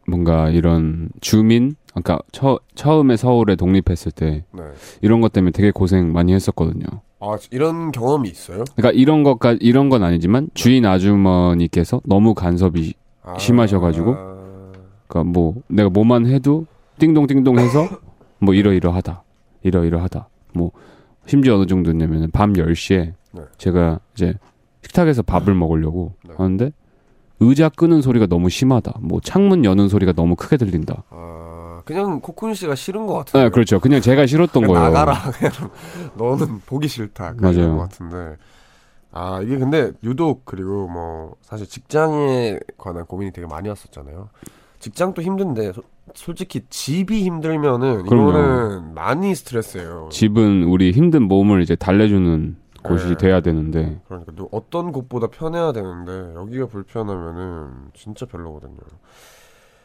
뭔가 0.08 0.50
이런 0.50 1.08
주민 1.20 1.76
아까 1.94 2.18
처, 2.32 2.58
처음에 2.74 3.16
서울에 3.16 3.54
독립했을 3.54 4.10
때 4.10 4.44
네. 4.52 4.62
이런 5.00 5.20
것 5.20 5.32
때문에 5.32 5.52
되게 5.52 5.70
고생 5.70 6.12
많이 6.12 6.34
했었거든요. 6.34 6.84
아 7.20 7.36
이런 7.52 7.92
경험이 7.92 8.28
있어요? 8.28 8.64
그러니까 8.74 8.90
이런 8.90 9.22
것까 9.22 9.56
이런 9.60 9.88
건 9.88 10.02
아니지만 10.02 10.48
주인 10.54 10.84
아주머니께서 10.84 12.00
너무 12.04 12.34
간섭이 12.34 12.94
아, 13.22 13.38
심하셔가지고? 13.38 14.16
그러니까 15.06 15.30
뭐 15.30 15.54
내가 15.68 15.88
뭐만 15.88 16.26
해도 16.26 16.66
띵동띵동 16.98 17.58
해서 17.60 17.88
뭐 18.40 18.54
이러이러하다 18.54 19.22
이러이러하다 19.62 20.28
뭐 20.52 20.72
심지어 21.26 21.56
어느 21.56 21.66
정도냐면 21.66 22.30
밤 22.32 22.52
10시에 22.52 23.12
네. 23.32 23.42
제가 23.58 24.00
이제 24.14 24.34
식탁에서 24.82 25.22
밥을 25.22 25.54
먹으려고 25.54 26.14
네. 26.28 26.34
하는데 26.36 26.72
의자 27.40 27.68
끄는 27.68 28.00
소리가 28.02 28.26
너무 28.26 28.48
심하다 28.48 28.94
뭐 29.00 29.20
창문 29.20 29.64
여는 29.64 29.88
소리가 29.88 30.12
너무 30.12 30.36
크게 30.36 30.56
들린다 30.56 31.02
아 31.10 31.82
그냥 31.84 32.20
코쿤 32.20 32.54
씨가 32.54 32.74
싫은 32.74 33.06
것 33.06 33.14
같은데. 33.14 33.44
네 33.44 33.50
그렇죠 33.50 33.80
그냥 33.80 34.00
제가 34.00 34.26
싫었던 34.26 34.62
그냥 34.62 34.68
거예요 34.74 34.84
나가라 34.92 35.30
그냥 35.32 35.52
너는 36.16 36.60
보기 36.66 36.88
싫다 36.88 37.34
맞아요. 37.38 37.76
것 37.76 37.82
같은데. 37.82 38.36
아 39.16 39.40
이게 39.42 39.58
근데 39.58 39.92
유독 40.02 40.44
그리고 40.44 40.88
뭐 40.88 41.36
사실 41.42 41.68
직장에 41.68 42.58
관한 42.76 43.04
고민이 43.06 43.32
되게 43.32 43.46
많이 43.46 43.68
왔었잖아요. 43.68 44.28
직장도 44.84 45.22
힘든데 45.22 45.72
소- 45.72 45.82
솔직히 46.14 46.60
집이 46.68 47.22
힘들면은 47.24 48.04
그럼요. 48.04 48.30
이거는 48.30 48.94
많이 48.94 49.34
스트레스예요. 49.34 50.10
집은 50.12 50.64
우리 50.64 50.90
힘든 50.90 51.22
몸을 51.22 51.62
이제 51.62 51.74
달래주는 51.74 52.56
곳이 52.82 53.06
네. 53.06 53.16
돼야 53.16 53.40
되는데 53.40 53.98
그러니까 54.06 54.32
또 54.36 54.50
어떤 54.52 54.92
곳보다 54.92 55.28
편해야 55.28 55.72
되는데 55.72 56.34
여기가 56.34 56.66
불편하면은 56.66 57.70
진짜 57.94 58.26
별로거든요. 58.26 58.76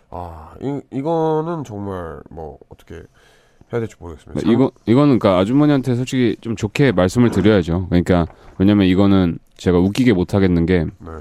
아 0.09 0.53
이, 0.61 0.81
이거는 0.91 1.63
정말 1.63 2.19
뭐 2.29 2.57
어떻게 2.67 2.95
해야 2.95 3.79
될지 3.79 3.95
모르겠습니다. 3.99 4.41
참- 4.41 4.51
이거 4.51 4.71
이거는 4.85 5.17
그러니까 5.17 5.39
아주머니한테 5.39 5.95
솔직히 5.95 6.35
좀 6.41 6.57
좋게 6.57 6.91
말씀을 6.91 7.31
드려야죠. 7.31 7.85
그러니까 7.87 8.25
왜냐면 8.57 8.85
이거는 8.87 9.39
제가 9.55 9.79
웃기게 9.79 10.11
못 10.11 10.33
하겠는 10.33 10.65
게 10.65 10.79
네. 10.83 11.11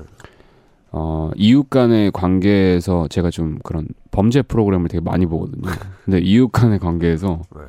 어, 1.01 1.31
이웃 1.37 1.71
간의 1.71 2.11
관계에서 2.11 3.07
제가 3.09 3.31
좀 3.31 3.59
그런 3.63 3.87
범죄 4.11 4.43
프로그램을 4.43 4.89
되게 4.89 5.01
많이 5.01 5.27
보거든요. 5.27 5.71
근데 6.05 6.19
이웃 6.19 6.49
간의 6.51 6.81
관계에서 6.81 7.43
네. 7.55 7.61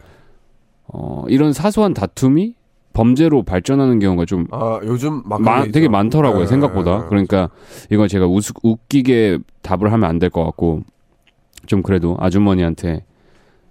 어, 0.87 1.23
이런 1.27 1.53
사소한 1.53 1.93
다툼이 1.93 2.55
범죄로 2.93 3.43
발전하는 3.43 3.99
경우가 3.99 4.25
좀 4.25 4.47
아 4.51 4.79
요즘 4.83 5.21
막 5.25 5.41
마- 5.43 5.63
되게. 5.63 5.87
많더라고요 5.87 6.41
네, 6.41 6.45
생각보다 6.47 7.01
네, 7.01 7.05
그러니까 7.07 7.49
이건 7.91 8.07
제가 8.07 8.25
우스, 8.27 8.51
웃기게 8.63 9.37
답을 9.61 9.91
하면 9.93 10.09
안 10.09 10.17
될 10.19 10.29
것 10.31 10.43
같고 10.43 10.81
좀 11.67 11.83
그래도 11.83 12.17
아주머니한테 12.19 13.05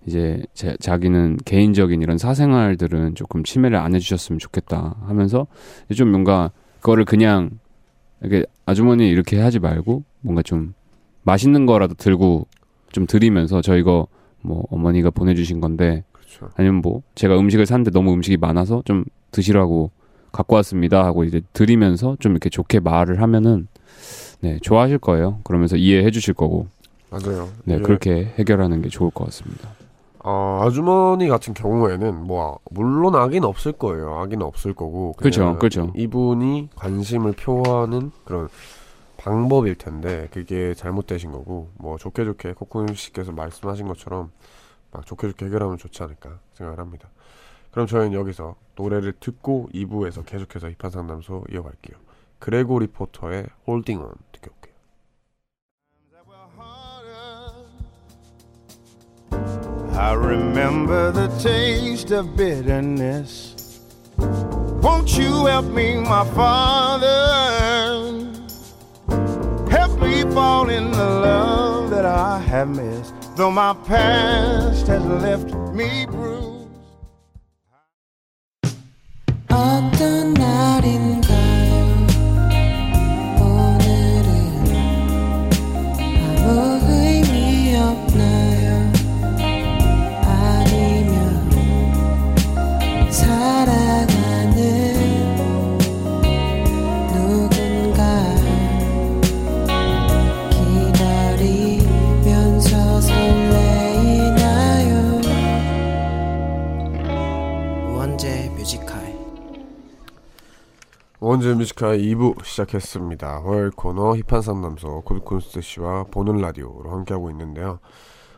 이제 0.06 0.40
제, 0.54 0.76
자기는 0.78 1.38
개인적인 1.44 2.00
이런 2.00 2.16
사생활들은 2.16 3.16
조금 3.16 3.42
침해를 3.42 3.76
안 3.76 3.94
해주셨으면 3.96 4.38
좋겠다 4.38 4.94
하면서 5.06 5.48
좀 5.94 6.10
뭔가 6.12 6.52
그거를 6.80 7.04
그냥 7.04 7.50
이렇게 8.20 8.44
아주머니 8.66 9.08
이렇게 9.08 9.40
하지 9.40 9.58
말고 9.58 10.02
뭔가 10.20 10.42
좀 10.42 10.74
맛있는 11.22 11.66
거라도 11.66 11.94
들고 11.94 12.46
좀 12.92 13.06
드리면서 13.06 13.60
저 13.60 13.76
이거 13.76 14.06
뭐 14.40 14.64
어머니가 14.70 15.10
보내주신 15.10 15.60
건데 15.60 16.04
그렇죠. 16.12 16.48
아니면 16.56 16.80
뭐 16.80 17.02
제가 17.14 17.38
음식을 17.38 17.66
샀는데 17.66 17.90
너무 17.90 18.12
음식이 18.12 18.36
많아서 18.36 18.82
좀 18.84 19.04
드시라고 19.30 19.90
갖고 20.32 20.56
왔습니다 20.56 21.04
하고 21.04 21.24
이제 21.24 21.40
드리면서 21.52 22.16
좀 22.20 22.32
이렇게 22.32 22.48
좋게 22.48 22.80
말을 22.80 23.22
하면은 23.22 23.68
네 24.40 24.58
좋아하실 24.62 24.98
거예요. 24.98 25.40
그러면서 25.44 25.76
이해해 25.76 26.10
주실 26.10 26.34
거고 26.34 26.68
맞아요. 27.10 27.48
네 27.64 27.74
이게, 27.74 27.82
그렇게 27.82 28.34
해결하는 28.38 28.82
게 28.82 28.88
좋을 28.88 29.10
것 29.10 29.24
같습니다. 29.26 29.70
어, 30.24 30.62
아주머니 30.62 31.28
같은 31.28 31.54
경우에는 31.54 32.24
뭐 32.26 32.58
물론 32.70 33.14
악인 33.14 33.44
없을 33.44 33.72
거예요. 33.72 34.18
악인 34.18 34.42
없을 34.42 34.74
거고. 34.74 35.12
그렇죠, 35.12 35.56
그렇죠. 35.58 35.92
이분이 35.94 36.70
관심을 36.74 37.32
표하는 37.32 38.10
그런 38.24 38.48
방법일 39.16 39.74
텐데 39.74 40.28
그게 40.32 40.74
잘못되신 40.74 41.32
거고 41.32 41.70
뭐 41.76 41.98
좋게 41.98 42.24
좋게 42.24 42.54
코쿤 42.54 42.94
씨께서 42.94 43.32
말씀하신 43.32 43.86
것처럼 43.88 44.30
막 44.90 45.04
좋게 45.04 45.28
좋게 45.28 45.46
해결하면 45.46 45.76
좋지 45.76 46.02
않을까 46.02 46.38
생각을 46.54 46.78
합니다. 46.78 47.08
그럼 47.70 47.86
저희는 47.86 48.12
여기서 48.14 48.56
노래를 48.76 49.12
듣고 49.20 49.68
2부에서 49.74 50.24
계속해서 50.24 50.70
힙한 50.78 50.90
상담소 50.90 51.44
이어갈게요. 51.52 51.98
그레고리 52.38 52.78
포터의 52.78 53.46
Holding 53.66 54.00
On 54.00 54.12
듣고 54.32 54.57
I 59.98 60.12
remember 60.12 61.10
the 61.10 61.26
taste 61.40 62.12
of 62.12 62.36
bitterness. 62.36 63.80
Won't 64.16 65.18
you 65.18 65.46
help 65.46 65.64
me, 65.64 65.96
my 65.96 66.24
father? 66.34 67.08
Help 69.68 70.00
me 70.00 70.22
fall 70.32 70.70
in 70.70 70.92
the 70.92 71.04
love 71.04 71.90
that 71.90 72.04
I 72.04 72.38
have 72.38 72.68
missed. 72.68 73.12
Though 73.36 73.50
my 73.50 73.74
past 73.74 74.86
has 74.86 75.04
left 75.04 75.52
me 75.74 76.06
bruised. 76.06 76.27
우원재의 111.28 111.52
Music 111.52 111.78
High 111.78 111.98
2부 111.98 112.42
시작했습니다. 112.42 113.42
화요일 113.42 113.70
코너 113.72 114.16
힙한 114.16 114.40
상담소 114.40 115.02
코드 115.02 115.23
쿤스트 115.23 115.60
씨와 115.60 116.04
보는 116.04 116.38
라디오로 116.38 116.90
함께하고 116.90 117.30
있는데요. 117.32 117.80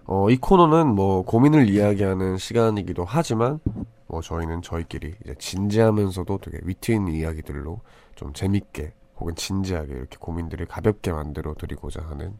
어, 0.07 0.29
이 0.29 0.37
코너는 0.37 0.89
뭐 0.97 1.23
고민을 1.23 1.69
이야기하는 1.69 2.37
시간이기도 2.37 3.05
하지만 3.05 3.61
뭐 4.09 4.21
저희는 4.21 4.63
저희끼리 4.63 5.15
이제 5.23 5.37
진지하면서도 5.39 6.39
되게 6.39 6.59
위트 6.65 6.91
있는 6.91 7.13
이야기들로 7.13 7.81
좀 8.17 8.33
재밌게 8.33 8.93
혹은 9.21 9.37
진지하게 9.37 9.93
이렇게 9.93 10.17
고민들을 10.19 10.67
가볍게 10.67 11.13
만들어 11.13 11.55
드리고자 11.55 12.03
하는 12.03 12.37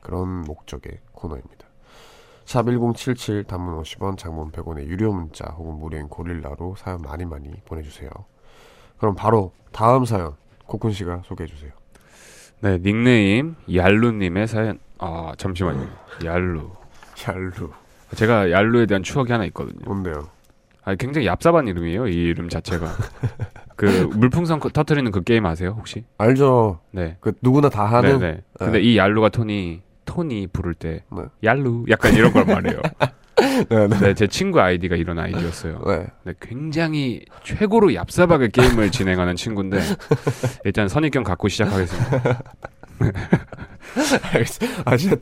그런 0.00 0.42
목적의 0.42 0.98
코너입니다. 1.12 1.64
샵 2.44 2.64
1077 2.66 3.44
단문 3.44 3.80
50원 3.80 4.18
장문 4.18 4.50
100원의 4.50 4.86
유료 4.86 5.12
문자 5.12 5.44
혹은 5.56 5.78
무료인 5.78 6.08
고릴라로 6.08 6.74
사연 6.76 7.02
많이 7.02 7.24
많이 7.24 7.52
보내주세요. 7.66 8.10
그럼 9.02 9.16
바로 9.16 9.50
다음 9.72 10.04
사연 10.04 10.34
코쿤 10.68 10.92
씨가 10.92 11.22
소개해 11.24 11.48
주세요. 11.48 11.72
네 12.60 12.78
닉네임 12.78 13.56
얄루님의 13.74 14.46
사연. 14.46 14.78
아 14.98 15.32
잠시만요. 15.36 15.88
얄루. 16.24 16.70
얄루 17.28 17.70
제가 18.14 18.52
얄루에 18.52 18.86
대한 18.86 19.02
추억이 19.02 19.32
하나 19.32 19.44
있거든요. 19.46 19.80
뭔데요? 19.84 20.28
아 20.84 20.94
굉장히 20.94 21.26
얍삽한 21.26 21.66
이름이에요. 21.68 22.06
이 22.06 22.12
이름 22.12 22.48
자체가. 22.48 22.86
그 23.74 23.86
물풍선 24.14 24.60
거- 24.60 24.68
터트리는 24.68 25.10
그 25.10 25.24
게임 25.24 25.46
아세요 25.46 25.74
혹시? 25.76 26.04
알죠. 26.18 26.78
네. 26.92 27.16
그 27.18 27.32
누구나 27.42 27.70
다 27.70 27.84
하는 27.84 28.20
네네. 28.20 28.40
근데 28.56 28.80
이 28.80 28.96
얄루가 28.96 29.30
톤이 29.30 29.82
톤이 30.04 30.46
부를 30.52 30.74
때 30.74 31.02
네. 31.10 31.22
얄루 31.42 31.86
약간 31.90 32.14
이런 32.14 32.32
걸 32.32 32.44
말해요. 32.44 32.80
네, 33.68 33.88
네. 33.88 33.98
네, 33.98 34.14
제 34.14 34.26
친구 34.26 34.60
아이디가 34.60 34.96
이런 34.96 35.18
아이디였어요. 35.18 35.82
네. 35.86 36.06
네, 36.24 36.34
굉장히 36.40 37.24
최고로 37.44 37.88
얍삽하게 37.88 38.52
게임을 38.52 38.90
진행하는 38.90 39.36
친구인데 39.36 39.78
일단 40.64 40.88
선입견 40.88 41.22
갖고 41.24 41.48
시작하겠습니다. 41.48 42.42
아 44.84 44.96
진짜 44.96 45.16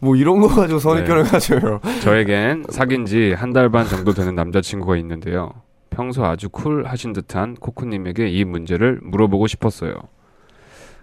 뭐 0.00 0.16
이런 0.16 0.40
거 0.40 0.48
가지고 0.48 0.78
선입견을 0.78 1.24
네. 1.24 1.30
가져요. 1.30 1.80
저에겐 2.02 2.64
사귄 2.70 3.04
지 3.06 3.34
한 3.36 3.52
달 3.52 3.70
반 3.70 3.86
정도 3.86 4.12
되는 4.12 4.34
남자친구가 4.34 4.96
있는데요. 4.98 5.52
평소 5.90 6.24
아주 6.24 6.48
쿨하신 6.48 7.12
듯한 7.12 7.54
코코님에게 7.54 8.28
이 8.28 8.44
문제를 8.44 9.00
물어보고 9.02 9.46
싶었어요. 9.46 9.94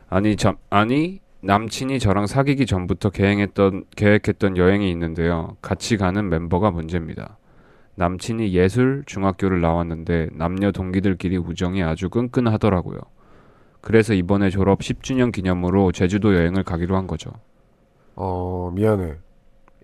아니, 0.09 0.35
저, 0.35 0.53
아니 0.69 1.19
남친이 1.43 1.99
저랑 1.99 2.25
사귀기 2.25 2.65
전부터 2.65 3.09
계획했던 3.09 3.83
계획했던 3.95 4.55
여행이 4.57 4.89
있는데요. 4.91 5.57
같이 5.61 5.97
가는 5.97 6.29
멤버가 6.29 6.71
문제입니다. 6.71 7.37
남친이 7.95 8.53
예술 8.53 9.03
중학교를 9.05 9.59
나왔는데 9.61 10.29
남녀 10.33 10.71
동기들끼리 10.71 11.37
우정이 11.37 11.83
아주 11.83 12.09
끈끈하더라고요. 12.09 12.99
그래서 13.81 14.13
이번에 14.13 14.49
졸업 14.49 14.79
10주년 14.79 15.33
기념으로 15.33 15.91
제주도 15.91 16.33
여행을 16.33 16.63
가기로 16.63 16.95
한 16.95 17.07
거죠. 17.07 17.31
어 18.15 18.71
미안해. 18.73 19.15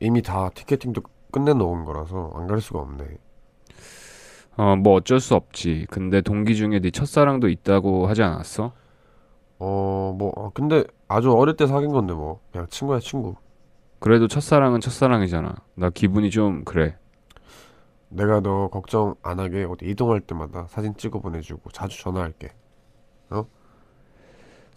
이미 0.01 0.21
다 0.21 0.49
티켓팅도 0.55 1.01
끝내 1.31 1.53
놓은 1.53 1.83
거라서 1.85 2.31
안 2.35 2.47
갈 2.47 2.61
수가 2.61 2.79
없네. 2.79 3.03
어, 4.57 4.75
뭐 4.75 4.95
어쩔 4.95 5.19
수 5.19 5.35
없지. 5.35 5.87
근데 5.89 6.21
동기 6.21 6.55
중에 6.55 6.79
네 6.79 6.91
첫사랑도 6.91 7.47
있다고 7.49 8.07
하지 8.07 8.23
않았어? 8.23 8.73
어뭐 9.59 10.31
어, 10.35 10.51
근데 10.53 10.83
아주 11.07 11.31
어릴 11.31 11.55
때 11.55 11.67
사귄 11.67 11.91
건데 11.91 12.13
뭐 12.13 12.39
그냥 12.51 12.67
친구야 12.69 12.99
친구. 12.99 13.35
그래도 13.99 14.27
첫사랑은 14.27 14.79
첫사랑이잖아. 14.79 15.55
나 15.75 15.89
기분이 15.89 16.29
좀 16.31 16.63
그래. 16.63 16.97
내가 18.09 18.39
너 18.39 18.69
걱정 18.69 19.15
안 19.21 19.39
하게 19.39 19.65
어디 19.65 19.85
이동할 19.85 20.21
때마다 20.21 20.65
사진 20.67 20.95
찍어 20.95 21.19
보내주고 21.19 21.69
자주 21.71 22.01
전화할게. 22.01 22.51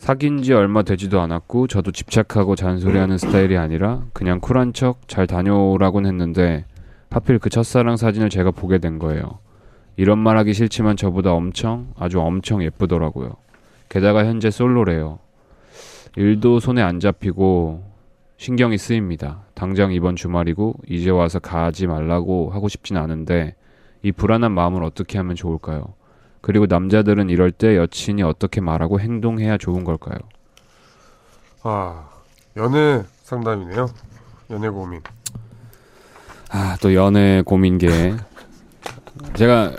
사귄 0.03 0.42
지 0.42 0.53
얼마 0.53 0.83
되지도 0.83 1.21
않았고 1.21 1.68
저도 1.68 1.92
집착하고 1.92 2.57
잔소리하는 2.57 3.18
스타일이 3.18 3.57
아니라 3.57 4.03
그냥 4.12 4.40
쿨한 4.40 4.73
척 4.73 5.07
잘 5.07 5.29
다녀오라곤 5.29 6.07
했는데 6.07 6.64
하필 7.09 7.38
그 7.38 7.49
첫사랑 7.51 7.97
사진을 7.97 8.29
제가 8.29 8.51
보게 8.51 8.79
된 8.79 8.99
거예요. 8.99 9.38
이런 9.95 10.18
말 10.18 10.37
하기 10.38 10.55
싫지만 10.55 10.97
저보다 10.97 11.33
엄청 11.33 11.95
아주 11.97 12.21
엄청 12.21 12.64
예쁘더라고요. 12.64 13.37
게다가 13.93 14.25
현재 14.25 14.51
솔로래요. 14.51 15.19
일도 16.17 16.61
손에 16.61 16.81
안 16.81 16.99
잡히고 16.99 17.85
신경이 18.39 18.79
쓰입니다. 18.79 19.43
당장 19.53 19.93
이번 19.93 20.17
주말이고 20.17 20.77
이제 20.89 21.11
와서 21.11 21.39
가지 21.39 21.87
말라고 21.87 22.51
하고 22.53 22.69
싶진 22.69 22.97
않은데 22.97 23.55
이 24.03 24.11
불안한 24.11 24.51
마음을 24.51 24.83
어떻게 24.83 25.19
하면 25.19 25.37
좋을까요? 25.37 25.93
그리고 26.41 26.65
남자들은 26.65 27.29
이럴 27.29 27.53
때 27.53 27.77
여친이 27.77 28.23
어떻게 28.23 28.63
말하고 28.63 28.99
행동해야 28.99 29.59
좋은 29.59 29.85
걸까요? 29.85 30.17
아 31.63 32.09
연애 32.57 33.03
상담이네요. 33.25 33.89
연애 34.49 34.71
고민. 34.71 35.03
아, 36.51 36.79
또 36.81 36.95
연애 36.95 37.43
고민계. 37.45 38.17
제가 39.35 39.73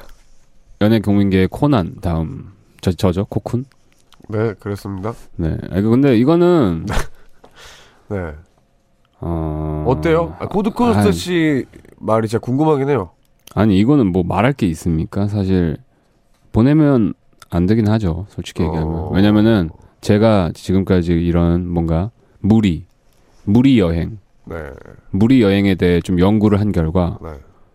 연애 0.82 1.00
고민계 1.00 1.48
코난 1.50 1.96
다음 2.00 2.54
저 2.80 2.92
저죠 2.92 3.26
코쿤. 3.26 3.66
네 4.30 4.54
그렇습니다. 4.60 5.14
네. 5.36 5.58
아, 5.72 5.82
근데 5.82 6.18
이거는 6.18 6.86
네 8.10 8.34
어 9.26 9.86
어때요? 9.88 10.36
아, 10.40 10.48
코드 10.50 10.70
쿤스트 10.70 11.08
아이. 11.08 11.12
씨 11.14 11.66
말이 11.98 12.28
진짜 12.28 12.40
궁금하긴 12.42 12.90
해요. 12.90 13.12
아니 13.56 13.80
이거는 13.80 14.12
뭐 14.12 14.24
말할 14.24 14.52
게 14.52 14.68
있습니까? 14.68 15.28
사실 15.28 15.78
보내면 16.52 17.14
안 17.50 17.66
되긴 17.66 17.88
하죠. 17.88 18.26
솔직히 18.30 18.64
얘기하면. 18.64 18.94
어. 18.94 19.10
왜냐면은 19.14 19.70
제가 20.02 20.52
지금까지 20.54 21.14
이런 21.14 21.66
뭔가 21.70 22.12
무리 22.42 22.86
무리 23.46 23.80
여행 23.80 24.20
네 24.46 24.56
무리 25.12 25.42
여행에 25.42 25.76
대해 25.76 26.02
좀 26.02 26.20
연구를 26.20 26.60
한 26.60 26.74
결과 26.74 27.18
네. 27.24 27.30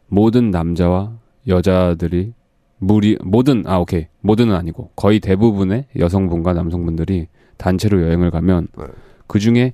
모든 0.08 0.50
남자와 0.50 1.12
여자들이 1.46 2.34
무리 2.78 3.18
모든 3.22 3.64
아 3.66 3.78
오케이 3.78 4.06
모든은 4.20 4.54
아니고 4.54 4.90
거의 4.96 5.20
대부분의 5.20 5.86
여성분과 5.98 6.52
남성분들이 6.54 7.26
단체로 7.56 8.02
여행을 8.02 8.30
가면 8.30 8.68
네. 8.78 8.84
그 9.26 9.38
중에 9.38 9.72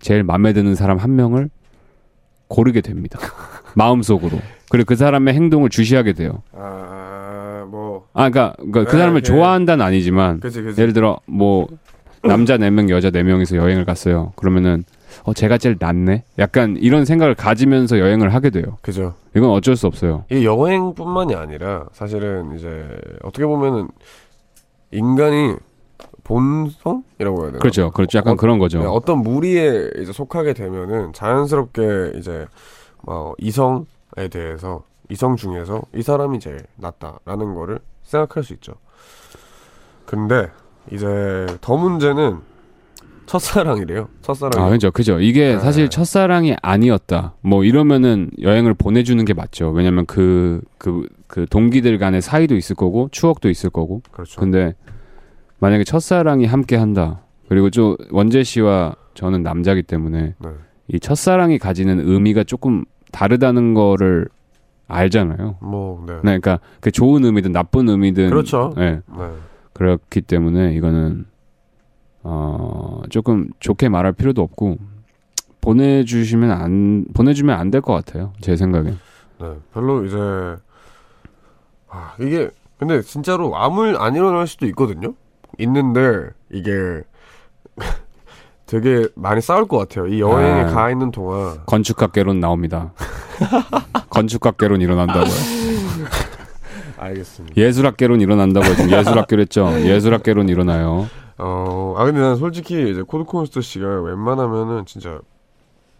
제일 0.00 0.22
마음에 0.22 0.52
드는 0.52 0.74
사람 0.74 0.98
한 0.98 1.16
명을 1.16 1.50
고르게 2.48 2.80
됩니다. 2.80 3.18
마음속으로. 3.74 4.38
그리고 4.70 4.86
그 4.86 4.96
사람의 4.96 5.34
행동을 5.34 5.70
주시하게 5.70 6.12
돼요. 6.14 6.42
아 6.52 7.10
뭐 7.70 8.06
아, 8.12 8.28
그러니까, 8.28 8.54
그러니까 8.56 8.84
그 8.84 8.90
네, 8.90 8.98
사람을 8.98 9.22
네. 9.22 9.26
좋아한다는 9.26 9.84
아니지만 9.84 10.40
그지 10.40 10.62
그지. 10.62 10.80
예를 10.80 10.92
들어 10.92 11.18
뭐 11.26 11.68
남자 12.22 12.58
4명 12.58 12.90
여자 12.90 13.10
4명이서 13.10 13.56
여행을 13.56 13.84
갔어요. 13.84 14.32
그러면은 14.36 14.84
어 15.24 15.32
제가 15.34 15.58
제일 15.58 15.76
낫네. 15.78 16.24
약간 16.38 16.76
이런 16.78 17.04
생각을 17.04 17.34
가지면서 17.34 17.98
여행을 17.98 18.32
하게 18.34 18.50
돼요. 18.50 18.78
그죠. 18.82 19.14
이건 19.36 19.50
어쩔 19.50 19.76
수 19.76 19.86
없어요. 19.86 20.24
이 20.30 20.44
여행뿐만이 20.44 21.34
아니라 21.34 21.86
사실은 21.92 22.56
이제 22.56 22.98
어떻게 23.22 23.46
보면은 23.46 23.88
인간이 24.90 25.56
본성이라고 26.24 27.42
해야 27.42 27.46
되나? 27.46 27.58
그렇죠. 27.58 27.90
그렇죠. 27.90 28.18
약간 28.18 28.34
어, 28.34 28.36
그런 28.36 28.56
네, 28.56 28.60
거죠. 28.60 28.80
어떤 28.90 29.18
무리에 29.18 29.90
이제 29.98 30.12
속하게 30.12 30.54
되면은 30.54 31.12
자연스럽게 31.12 32.12
이제 32.16 32.46
뭐 33.02 33.34
이성에 33.38 34.28
대해서 34.30 34.82
이성 35.08 35.36
중에서 35.36 35.82
이 35.94 36.02
사람이 36.02 36.38
제일 36.40 36.60
낫다라는 36.76 37.54
거를 37.54 37.80
생각할 38.04 38.44
수 38.44 38.52
있죠. 38.54 38.74
근데 40.06 40.48
이제 40.90 41.46
더 41.60 41.76
문제는 41.76 42.38
첫사랑이래요. 43.30 44.08
첫사랑. 44.22 44.66
아, 44.66 44.70
그죠. 44.70 44.90
그죠. 44.90 45.20
이게 45.20 45.52
네. 45.52 45.58
사실 45.60 45.88
첫사랑이 45.88 46.56
아니었다. 46.62 47.34
뭐 47.42 47.62
이러면은 47.62 48.28
여행을 48.42 48.74
보내주는 48.74 49.24
게 49.24 49.34
맞죠. 49.34 49.70
왜냐면 49.70 50.04
그, 50.04 50.60
그, 50.78 51.06
그 51.28 51.46
동기들 51.48 51.96
간의 51.98 52.22
사이도 52.22 52.56
있을 52.56 52.74
거고 52.74 53.08
추억도 53.12 53.48
있을 53.48 53.70
거고. 53.70 54.02
그렇죠. 54.10 54.40
근데 54.40 54.74
만약에 55.60 55.84
첫사랑이 55.84 56.44
함께 56.46 56.74
한다. 56.74 57.20
그리고 57.48 57.70
좀 57.70 57.96
원재 58.10 58.42
씨와 58.42 58.96
저는 59.14 59.44
남자기 59.44 59.84
때문에 59.84 60.34
네. 60.36 60.48
이 60.88 60.98
첫사랑이 60.98 61.58
가지는 61.58 62.00
의미가 62.00 62.42
조금 62.42 62.84
다르다는 63.12 63.74
거를 63.74 64.26
알잖아요. 64.88 65.58
뭐 65.60 66.02
네. 66.04 66.14
네, 66.14 66.20
그러니까 66.22 66.58
그 66.80 66.90
좋은 66.90 67.24
의미든 67.24 67.52
나쁜 67.52 67.88
의미든 67.88 68.28
그렇죠. 68.28 68.74
네, 68.76 69.02
네. 69.06 69.30
그렇기 69.72 70.22
때문에 70.22 70.74
이거는 70.74 71.26
어 72.22 73.00
조금 73.10 73.48
좋게 73.60 73.88
말할 73.88 74.12
필요도 74.12 74.42
없고 74.42 74.78
보내주시면 75.60 76.50
안 76.50 77.04
보내주면 77.14 77.58
안 77.58 77.70
될 77.70 77.80
것 77.82 77.94
같아요. 77.94 78.32
제 78.40 78.56
생각엔. 78.56 78.98
네, 79.40 79.54
별로 79.72 80.04
이제 80.04 80.16
아, 81.88 82.14
이게 82.20 82.50
근데 82.78 83.02
진짜로 83.02 83.56
아무 83.56 83.86
일 83.86 83.96
안 83.98 84.14
일어날 84.14 84.46
수도 84.46 84.66
있거든요. 84.66 85.14
있는데 85.58 86.30
이게 86.50 86.70
되게 88.66 89.06
많이 89.16 89.40
싸울 89.40 89.66
것 89.66 89.78
같아요. 89.78 90.06
이 90.06 90.20
여행에 90.20 90.62
아. 90.62 90.66
가 90.66 90.90
있는 90.90 91.10
동안 91.10 91.58
건축학개론 91.66 92.38
나옵니다. 92.40 92.92
건축학개론 94.10 94.80
일어난다고요. 94.80 95.34
알겠습니다. 96.98 97.56
예술학개론 97.56 98.20
일어난다고요. 98.20 98.76
지금 98.76 98.90
예술학교로 98.92 99.42
했죠. 99.42 99.68
예술학개론 99.80 100.48
일어나요. 100.48 101.08
어, 101.40 101.94
아 101.96 102.04
근데 102.04 102.20
난 102.20 102.36
솔직히 102.36 102.90
이제 102.90 103.02
코드 103.02 103.24
쿤스트 103.24 103.60
씨가 103.60 104.02
웬만하면은 104.02 104.84
진짜 104.86 105.18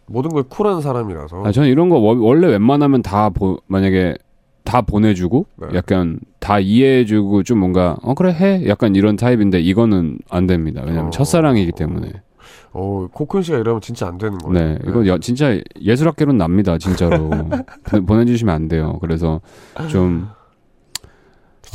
모든 0.07 0.31
걸 0.31 0.43
쿨한 0.45 0.81
사람이라서 0.81 1.45
아, 1.45 1.53
저는 1.53 1.69
이런 1.69 1.89
거 1.89 1.99
워- 1.99 2.17
원래 2.21 2.49
웬만하면 2.49 3.03
다 3.03 3.31
보, 3.31 3.59
만약에 3.67 4.17
다 4.65 4.83
보내주고 4.83 5.47
네. 5.57 5.69
약간 5.75 6.21
다 6.39 6.59
이해해주고 6.59 7.43
좀 7.45 7.59
뭔가 7.59 7.97
어 8.03 8.15
그래 8.15 8.33
해 8.33 8.67
약간 8.69 8.95
이런 8.95 9.17
타입인데 9.17 9.61
이거는 9.61 10.19
안 10.29 10.47
됩니다. 10.47 10.83
왜냐면 10.85 11.07
어. 11.07 11.11
첫사랑이기 11.11 11.73
때문에. 11.73 12.13
어, 12.73 13.09
코쿤 13.13 13.43
씨가 13.43 13.59
이러면 13.59 13.81
진짜 13.81 14.07
안 14.07 14.17
되는 14.19 14.39
거예요. 14.39 14.53
네, 14.75 14.79
이거 14.87 15.05
여- 15.07 15.19
진짜 15.19 15.59
예술학개론 15.81 16.37
납니다, 16.39 16.79
진짜로. 16.79 17.29
보- 17.91 18.05
보내주시면 18.05 18.55
안 18.55 18.69
돼요. 18.69 18.99
그래서 19.01 19.41
좀, 19.89 20.29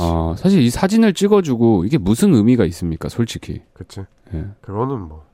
어, 0.00 0.34
사실 0.36 0.60
이 0.60 0.70
사진을 0.70 1.14
찍어주고 1.14 1.84
이게 1.84 1.98
무슨 1.98 2.34
의미가 2.34 2.64
있습니까, 2.66 3.08
솔직히. 3.08 3.62
그치. 3.72 4.04
예. 4.34 4.46
그거는 4.60 5.00
뭐 5.00 5.24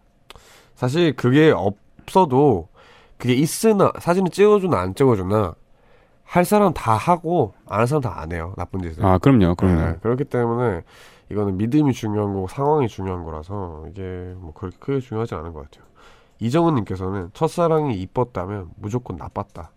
사실 0.75 1.15
그게 1.15 1.51
없어도 1.51 2.69
그게 3.19 3.35
있으나 3.35 3.93
사진을 3.99 4.31
찍어주나 4.31 4.79
안 4.81 4.95
찍어주나 4.95 5.55
할 6.25 6.45
사람 6.45 6.73
다 6.73 6.95
하고 6.95 7.55
안 7.67 7.81
할 7.81 7.87
사람 7.87 8.01
다 8.03 8.21
안 8.21 8.33
해요 8.33 8.55
나쁜 8.57 8.83
짓을 8.83 9.05
아, 9.05 9.19
그럼요, 9.19 9.55
그럼요. 9.55 9.81
네, 9.81 9.97
그렇기 10.03 10.25
때문에 10.25 10.83
이거는 11.31 11.57
믿음이 11.57 11.93
중요한 11.93 12.35
거고 12.35 12.49
상황이 12.49 12.89
중요한 12.89 13.23
거라서 13.25 13.85
이게 13.91 14.03
뭐 14.37 14.53
그렇게 14.55 14.77
크게 14.79 15.01
중요하지 15.01 15.35
않은 15.37 15.53
것 15.53 15.71
같아요 15.71 15.85
이정은님께서는 16.41 17.31
첫사랑이 17.33 17.95
이뻤다면 18.03 18.71
무조건 18.77 19.17
나빴다 19.17 19.71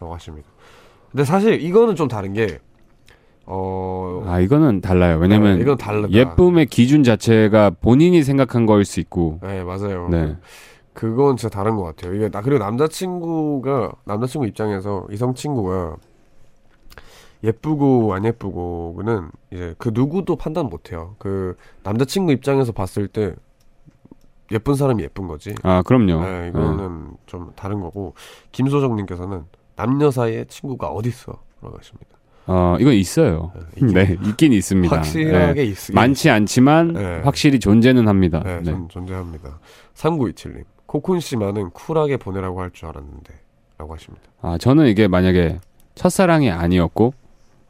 라고 0.00 0.14
하십니다 0.14 0.48
근데 1.10 1.24
사실 1.24 1.60
이거는 1.62 1.96
좀 1.96 2.08
다른 2.08 2.32
게 2.34 2.58
어... 3.46 4.24
아, 4.26 4.40
이거는 4.40 4.80
달라요. 4.80 5.18
왜냐면 5.18 5.56
네, 5.56 5.62
이건 5.62 5.78
예쁨의 6.12 6.66
기준 6.66 7.04
자체가 7.04 7.70
본인이 7.80 8.22
생각한 8.22 8.66
거일 8.66 8.84
수 8.84 9.00
있고. 9.00 9.38
네 9.42 9.62
맞아요 9.62 10.08
네. 10.10 10.36
그건 10.92 11.36
진짜 11.36 11.54
다른 11.54 11.76
것 11.76 11.84
같아요. 11.84 12.14
이게 12.14 12.28
나 12.28 12.40
그리고 12.40 12.58
남자친구가 12.58 13.92
남자친구 14.04 14.46
입장에서 14.46 15.06
이성 15.10 15.34
친구가 15.34 15.96
예쁘고 17.44 18.14
안 18.14 18.24
예쁘고는 18.24 19.30
이제 19.52 19.74
그 19.78 19.90
누구도 19.92 20.36
판단 20.36 20.66
못 20.66 20.90
해요. 20.90 21.14
그 21.18 21.56
남자친구 21.82 22.32
입장에서 22.32 22.72
봤을 22.72 23.08
때 23.08 23.34
예쁜 24.52 24.74
사람이 24.74 25.02
예쁜 25.02 25.26
거지. 25.26 25.54
아, 25.62 25.82
그럼요. 25.82 26.24
네, 26.24 26.48
이거는 26.48 27.10
좀 27.26 27.52
다른 27.56 27.80
거고 27.80 28.14
김소정님께서는 28.52 29.44
남녀 29.76 30.10
사이에 30.10 30.44
친구가 30.46 30.88
어디 30.88 31.10
있어? 31.10 31.38
라고 31.60 31.76
하십니다. 31.76 32.15
어, 32.46 32.76
이건 32.78 32.94
있어요. 32.94 33.52
있긴 33.76 33.88
네, 33.94 34.16
있긴 34.24 34.52
있습니다. 34.52 34.94
확실하게 34.96 35.62
네. 35.64 35.68
있, 35.68 35.92
많지 35.92 36.30
않지만 36.30 36.92
네. 36.92 37.20
확실히 37.24 37.58
존재는 37.58 38.06
합니다. 38.08 38.40
네, 38.44 38.58
네. 38.58 38.64
전 38.64 38.88
존재합니다. 38.88 39.58
3927님 39.94 40.64
코쿤 40.86 41.20
씨만은 41.20 41.70
쿨하게 41.70 42.16
보내라고 42.18 42.60
할 42.60 42.70
줄 42.72 42.88
알았는데 42.88 43.34
라고 43.78 43.94
하십니다. 43.94 44.22
아, 44.40 44.56
저는 44.58 44.86
이게 44.86 45.06
만약에 45.08 45.58
첫사랑이 45.96 46.50
아니었고, 46.50 47.12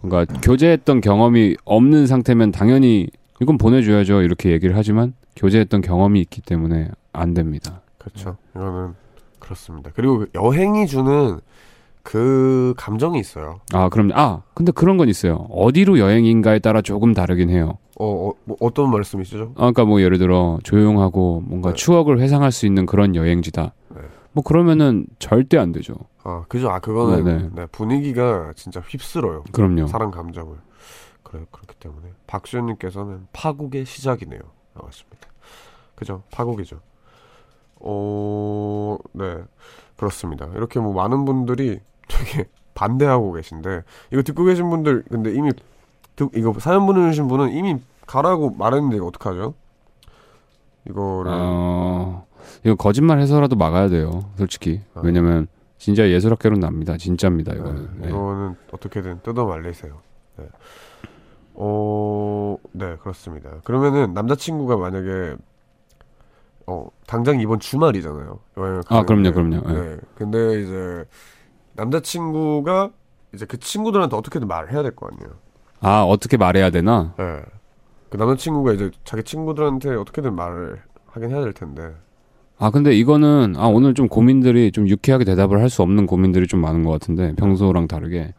뭔가 0.00 0.24
교제했던 0.42 1.00
경험이 1.00 1.56
없는 1.64 2.06
상태면 2.06 2.52
당연히 2.52 3.08
이건 3.40 3.58
보내줘야죠. 3.58 4.22
이렇게 4.22 4.50
얘기를 4.52 4.76
하지만, 4.76 5.14
교제했던 5.36 5.80
경험이 5.80 6.20
있기 6.20 6.42
때문에 6.42 6.90
안 7.12 7.34
됩니다. 7.34 7.80
그렇죠. 7.98 8.36
이거는 8.54 8.94
그렇습니다. 9.40 9.90
그리고 9.94 10.18
그 10.18 10.30
여행이 10.34 10.86
주는 10.86 11.40
그 12.07 12.73
감정이 12.77 13.19
있어요. 13.19 13.59
아, 13.73 13.88
그럼, 13.88 14.12
아, 14.14 14.42
근데 14.55 14.71
그런 14.71 14.97
건 14.97 15.09
있어요. 15.09 15.49
어디로 15.51 15.99
여행인가에 15.99 16.61
따라 16.61 16.81
조금 16.81 17.12
다르긴 17.14 17.51
해요. 17.51 17.79
어, 17.99 18.29
어 18.29 18.33
뭐 18.45 18.57
어떤 18.61 18.92
말씀이시죠? 18.92 19.55
아, 19.57 19.59
그러니까 19.73 19.85
뭐 19.87 20.01
예를 20.01 20.19
들어 20.19 20.61
조용하고 20.62 21.42
뭔가 21.45 21.71
네. 21.71 21.75
추억을 21.75 22.21
회상할 22.21 22.53
수 22.53 22.64
있는 22.64 22.87
그런 22.87 23.16
여행지다. 23.16 23.73
네. 23.88 24.01
뭐 24.31 24.45
그러면은 24.45 25.07
절대 25.19 25.59
안 25.59 25.73
되죠. 25.73 25.95
아, 26.23 26.45
그죠. 26.49 26.71
아, 26.71 26.79
그거는 26.79 27.25
네, 27.25 27.38
네. 27.38 27.49
네, 27.53 27.66
분위기가 27.73 28.53
진짜 28.55 28.81
휩쓸어요. 28.87 29.42
그럼요. 29.51 29.88
사람 29.88 30.12
감정을. 30.12 30.55
그래 31.25 31.45
그렇기 31.51 31.75
때문에 31.81 32.11
박수현 32.29 32.66
님께서는 32.66 33.27
파국의 33.33 33.85
시작이네요. 33.85 34.40
나왔습니다. 34.75 35.27
그죠? 35.97 36.23
파국이죠. 36.31 36.79
어, 37.81 38.97
네 39.12 39.38
그렇습니다. 39.97 40.47
이렇게 40.55 40.79
뭐 40.79 40.92
많은 40.92 41.25
분들이 41.25 41.81
되게 42.09 42.49
반대하고 42.75 43.33
계신데 43.33 43.83
이거 44.12 44.23
듣고 44.23 44.45
계신 44.45 44.71
분들 44.71 45.05
근데 45.11 45.33
이미 45.33 45.51
듣, 46.14 46.31
이거 46.35 46.55
사연 46.59 46.87
보내주신 46.87 47.29
분은 47.29 47.53
이미 47.53 47.77
가라고 48.07 48.51
말했는데 48.51 48.97
이거 48.97 49.07
어떡하죠? 49.07 49.55
이거를 50.88 51.33
어, 51.35 52.27
이거 52.64 52.75
거짓말 52.77 53.19
해서라도 53.19 53.57
막아야 53.57 53.88
돼요. 53.88 54.31
솔직히. 54.37 54.83
아. 54.95 55.01
왜냐면 55.03 55.49
진짜 55.79 56.09
예술학개론 56.09 56.61
납니다. 56.61 56.97
진짜입니다. 56.97 57.53
네, 57.53 57.59
이거는. 57.59 57.88
네. 58.01 58.09
이거는 58.09 58.57
어떻게든 58.73 59.21
뜯어 59.23 59.45
말리세요. 59.47 59.99
네. 60.37 60.47
어, 61.55 62.57
네, 62.73 62.97
그렇습니다. 62.97 63.51
그러면은 63.64 64.14
남자친구가 64.14 64.77
만약에 64.77 65.37
어, 66.66 66.88
당장 67.07 67.40
이번 67.40 67.61
주말이잖아요. 67.61 68.38
아. 68.88 69.03
그럼요, 69.05 69.33
그럼요. 69.33 69.73
네. 69.73 69.97
근데 70.14 70.62
이제 70.62 71.05
남자친구가 71.76 72.90
이제 73.34 73.44
그 73.46 73.58
친구들한테 73.58 74.16
어떻게든 74.16 74.48
말을 74.48 74.72
해야 74.72 74.82
될 74.82 74.94
거 74.94 75.08
아니에요. 75.12 75.34
아 75.80 76.02
어떻게 76.02 76.36
말해야 76.36 76.70
되나? 76.70 77.14
네. 77.18 77.40
그 78.10 78.16
남자친구가 78.16 78.72
이제 78.72 78.90
자기 79.04 79.22
친구들한테 79.22 79.94
어떻게든 79.94 80.34
말을 80.34 80.80
하긴 81.06 81.30
해야 81.30 81.42
될 81.42 81.52
텐데. 81.52 81.92
아 82.58 82.70
근데 82.70 82.94
이거는 82.94 83.54
아 83.58 83.66
오늘 83.66 83.92
좀 83.94 84.08
고민들이 84.08 84.72
좀 84.72 84.88
유쾌하게 84.88 85.24
대답을 85.24 85.60
할 85.60 85.68
수 85.68 85.82
없는 85.82 86.06
고민들이 86.06 86.46
좀 86.46 86.60
많은 86.60 86.84
것 86.84 86.90
같은데 86.92 87.34
평소랑 87.36 87.86
다르게 87.86 88.32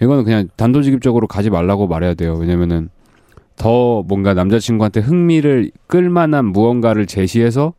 이거는 0.00 0.24
그냥 0.24 0.48
단도직입적으로 0.56 1.26
가지 1.26 1.50
말라고 1.50 1.86
말해야 1.86 2.14
돼요. 2.14 2.34
왜냐면은 2.34 2.88
더 3.56 4.02
뭔가 4.04 4.32
남자친구한테 4.34 5.00
흥미를 5.00 5.70
끌만한 5.86 6.46
무언가를 6.46 7.06
제시해서 7.06 7.74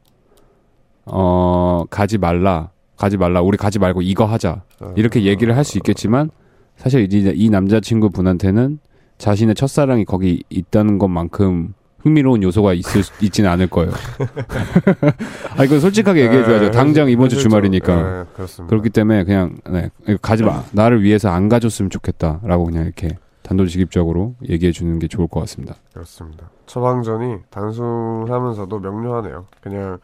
어 1.05 1.83
가지 1.89 2.17
말라 2.19 2.69
가지 2.97 3.17
말라 3.17 3.41
우리 3.41 3.57
가지 3.57 3.79
말고 3.79 4.01
이거 4.01 4.25
하자 4.25 4.61
어, 4.79 4.93
이렇게 4.95 5.23
얘기를 5.23 5.55
할 5.57 5.63
수 5.63 5.77
있겠지만 5.77 6.29
사실 6.77 7.11
이, 7.13 7.33
이 7.35 7.49
남자친구 7.49 8.09
분한테는 8.09 8.79
자신의 9.17 9.55
첫사랑이 9.55 10.05
거기 10.05 10.43
있다는 10.49 10.97
것만큼 10.97 11.73
흥미로운 11.99 12.43
요소가 12.43 12.73
있을 12.73 13.01
수- 13.01 13.11
있지는 13.25 13.49
않을 13.49 13.67
거예요. 13.67 13.91
아 15.57 15.63
이거 15.63 15.79
솔직하게 15.79 16.25
얘기해 16.25 16.43
줘야죠. 16.43 16.65
네, 16.65 16.71
당장 16.71 17.09
이번 17.09 17.29
주 17.29 17.37
현실적- 17.37 17.41
주말이니까. 17.41 17.95
네, 17.95 18.23
그렇습니다. 18.35 18.69
그렇기 18.69 18.89
때문에 18.89 19.23
그냥 19.23 19.57
네 19.69 19.89
가지 20.21 20.43
마. 20.43 20.63
나를 20.71 21.01
위해서 21.01 21.29
안 21.29 21.49
가줬으면 21.49 21.89
좋겠다라고 21.89 22.65
그냥 22.65 22.83
이렇게 22.85 23.17
단도직입적으로 23.43 24.35
얘기해 24.49 24.71
주는 24.71 24.99
게 24.99 25.07
좋을 25.07 25.27
것 25.27 25.39
같습니다. 25.41 25.75
그렇습니다. 25.93 26.49
처방전이 26.65 27.37
단순하면서도 27.49 28.79
명료하네요. 28.79 29.45
그냥 29.61 29.93
어, 29.93 29.97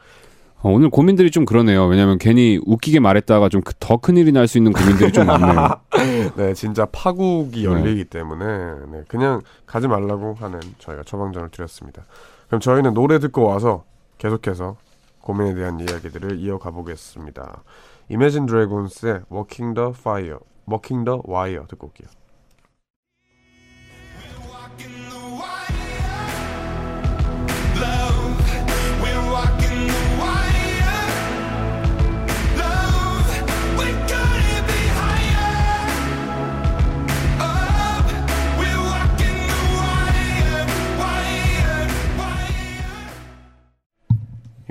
오늘 0.64 0.90
고민들이 0.92 1.32
좀 1.32 1.46
그러네요. 1.46 1.86
왜냐면 1.88 2.18
괜히 2.20 2.60
웃기게 2.66 3.00
말했다가 3.00 3.50
좀 3.50 3.62
더 3.80 3.98
큰일이 3.98 4.32
날 4.32 4.48
수 4.48 4.58
있는 4.58 4.74
고민들이 4.74 5.12
좀 5.12 5.26
많네요. 5.26 5.70
네, 6.38 6.54
진짜 6.54 6.86
파국이 6.86 7.62
네. 7.62 7.64
열리기 7.66 8.06
때문에 8.06 8.46
네, 8.92 9.04
그냥 9.08 9.42
가지 9.66 9.88
말라고 9.88 10.36
하는 10.40 10.60
저희가 10.78 11.04
처방전을 11.04 11.50
드렸습니다. 11.50 12.04
그럼 12.48 12.60
저희는 12.62 12.94
노래 12.94 13.18
듣고 13.20 13.44
와서 13.44 13.86
계속해서 14.20 14.78
고민에 15.22 15.56
대한 15.56 15.80
이야기들을 15.80 16.40
이어가 16.40 16.70
보겠습니다. 16.72 17.64
Imagine 18.12 18.46
Dragons의 18.48 19.22
Walking 19.32 19.74
the 19.74 19.90
Fire, 19.98 20.40
Walking 20.70 21.06
the 21.06 21.22
Wire 21.28 21.66
듣고 21.68 21.88
올게요. 21.88 22.08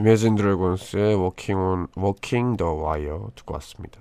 Imagine 0.00 0.34
Dragons의 0.34 1.14
Walking 1.14 1.60
on 1.60 1.86
Walking 1.98 2.56
the 2.56 2.72
Wire 2.72 3.18
듣고 3.34 3.52
왔습니다. 3.54 4.00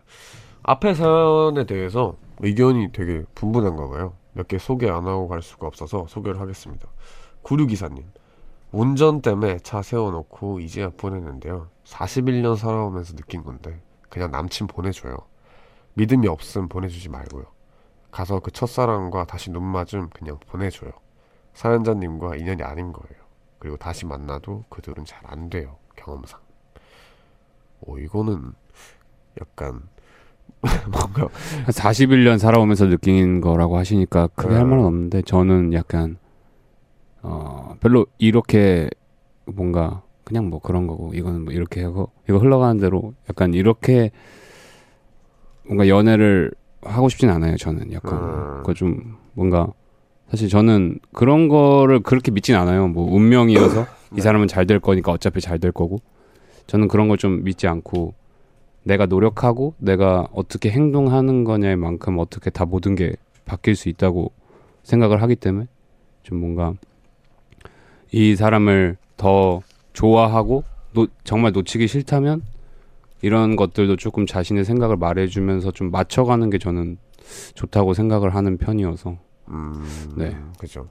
앞에 0.64 0.94
사연에 0.94 1.66
대해서 1.66 2.16
의견이 2.40 2.94
되게 2.94 3.26
분분한가 3.36 3.90
봐요. 3.90 4.14
몇 4.32 4.48
개 4.48 4.58
소개 4.58 4.90
안 4.90 5.08
하고 5.08 5.28
갈 5.28 5.42
수가 5.42 5.68
없어서 5.68 6.06
소개를 6.08 6.40
하겠습니다. 6.40 6.88
구류기사님. 7.42 8.06
운전 8.72 9.22
때문에 9.22 9.60
차 9.60 9.82
세워놓고 9.82 10.62
이제야 10.62 10.90
보내는데요. 10.96 11.68
41년 11.84 12.56
살아오면서 12.56 13.16
느낀 13.18 13.44
건데 13.44 13.82
그냥 14.08 14.32
남친 14.32 14.68
보내줘요. 14.68 15.18
믿음이 15.96 16.30
없음 16.30 16.70
보내주지 16.70 17.10
말고요. 17.10 17.44
가서 18.12 18.40
그 18.40 18.52
첫사랑과 18.52 19.26
다시 19.26 19.52
눈 19.52 19.64
맞음 19.66 20.08
그냥 20.12 20.40
보내줘요. 20.48 20.92
사연자님과 21.56 22.38
인연이 22.38 22.64
아닌 22.64 22.94
거예요. 22.94 23.20
그리고 23.60 23.76
다시 23.76 24.06
만나도 24.06 24.64
그 24.70 24.82
둘은 24.82 25.04
잘 25.04 25.20
안 25.26 25.50
돼요. 25.50 25.76
경험상. 26.00 26.40
오 27.82 27.98
이거는 27.98 28.54
약간 29.40 29.82
뭔가 30.92 31.30
한 31.64 31.66
41년 31.66 32.38
살아오면서 32.38 32.88
느낀 32.88 33.40
거라고 33.40 33.78
하시니까 33.78 34.28
크게 34.28 34.54
할 34.54 34.64
네. 34.64 34.70
말은 34.70 34.86
없는데 34.86 35.22
저는 35.22 35.74
약간 35.74 36.18
어 37.22 37.76
별로 37.80 38.06
이렇게 38.18 38.90
뭔가 39.46 40.02
그냥 40.24 40.50
뭐 40.50 40.60
그런 40.60 40.88
거고 40.88 41.14
이거는 41.14 41.46
뭐 41.46 41.54
이렇게 41.54 41.84
하고 41.84 42.12
이거 42.28 42.38
흘러가는 42.38 42.78
대로 42.80 43.14
약간 43.30 43.54
이렇게 43.54 44.12
뭔가 45.66 45.88
연애를 45.88 46.52
하고 46.82 47.10
싶진 47.10 47.30
않아요 47.30 47.56
저는 47.58 47.92
약간 47.94 48.20
음. 48.20 48.58
그거 48.58 48.74
좀 48.74 49.18
뭔가 49.34 49.72
사실 50.30 50.48
저는 50.50 51.00
그런 51.14 51.48
거를 51.48 52.02
그렇게 52.02 52.32
믿진 52.32 52.56
않아요. 52.56 52.88
뭐 52.88 53.12
운명이어서 53.14 53.86
이 54.18 54.22
사람은 54.22 54.48
잘 54.48 54.66
될 54.66 54.80
거니까 54.80 55.12
어차피 55.12 55.42
잘 55.42 55.60
될 55.60 55.72
거고. 55.72 56.00
저는 56.68 56.88
그런 56.88 57.08
걸 57.08 57.18
좀 57.18 57.44
믿지 57.44 57.68
않고 57.68 58.14
내가 58.84 59.06
노력하고 59.08 59.74
내가 59.80 60.28
어떻게 60.34 60.70
행동하는 60.70 61.44
거냐에 61.44 61.76
만큼 61.76 62.18
어떻게 62.20 62.50
다 62.50 62.66
모든 62.66 62.96
게 62.96 63.14
바뀔 63.46 63.76
수 63.76 63.90
있다고 63.90 64.32
생각을 64.84 65.22
하기 65.24 65.36
때문에 65.36 65.68
좀 66.24 66.40
뭔가 66.40 66.74
이 68.12 68.36
사람을 68.36 68.98
더 69.18 69.62
좋아하고 69.94 70.64
노- 70.94 71.08
정말 71.24 71.52
놓치기 71.52 71.88
싫다면 71.88 72.42
이런 73.22 73.56
것들도 73.56 73.98
조금 73.98 74.26
자신의 74.26 74.64
생각을 74.64 74.96
말해주면서 74.96 75.72
좀 75.72 75.92
맞춰가는 75.92 76.50
게 76.50 76.58
저는 76.58 76.98
좋다고 77.56 77.94
생각을 77.94 78.34
하는 78.34 78.58
편이어서 78.58 79.18
음, 79.50 79.84
네. 80.16 80.38
그죠. 80.60 80.88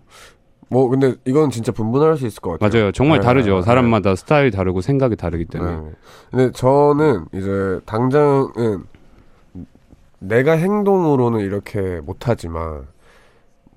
뭐 0.70 0.88
근데 0.88 1.14
이건 1.24 1.50
진짜 1.50 1.72
분분할 1.72 2.16
수 2.16 2.26
있을 2.26 2.40
것 2.40 2.58
같아요. 2.58 2.70
맞아요 2.70 2.92
정말 2.92 3.20
네, 3.20 3.24
다르죠 3.24 3.56
네. 3.56 3.62
사람마다 3.62 4.14
스타일이 4.14 4.50
다르고 4.50 4.80
생각이 4.82 5.16
다르기 5.16 5.46
때문에 5.46 5.76
네. 5.76 5.90
근데 6.30 6.52
저는 6.52 7.24
이제 7.32 7.80
당장은 7.86 8.84
내가 10.18 10.52
행동으로는 10.52 11.40
이렇게 11.40 12.00
못하지만 12.00 12.86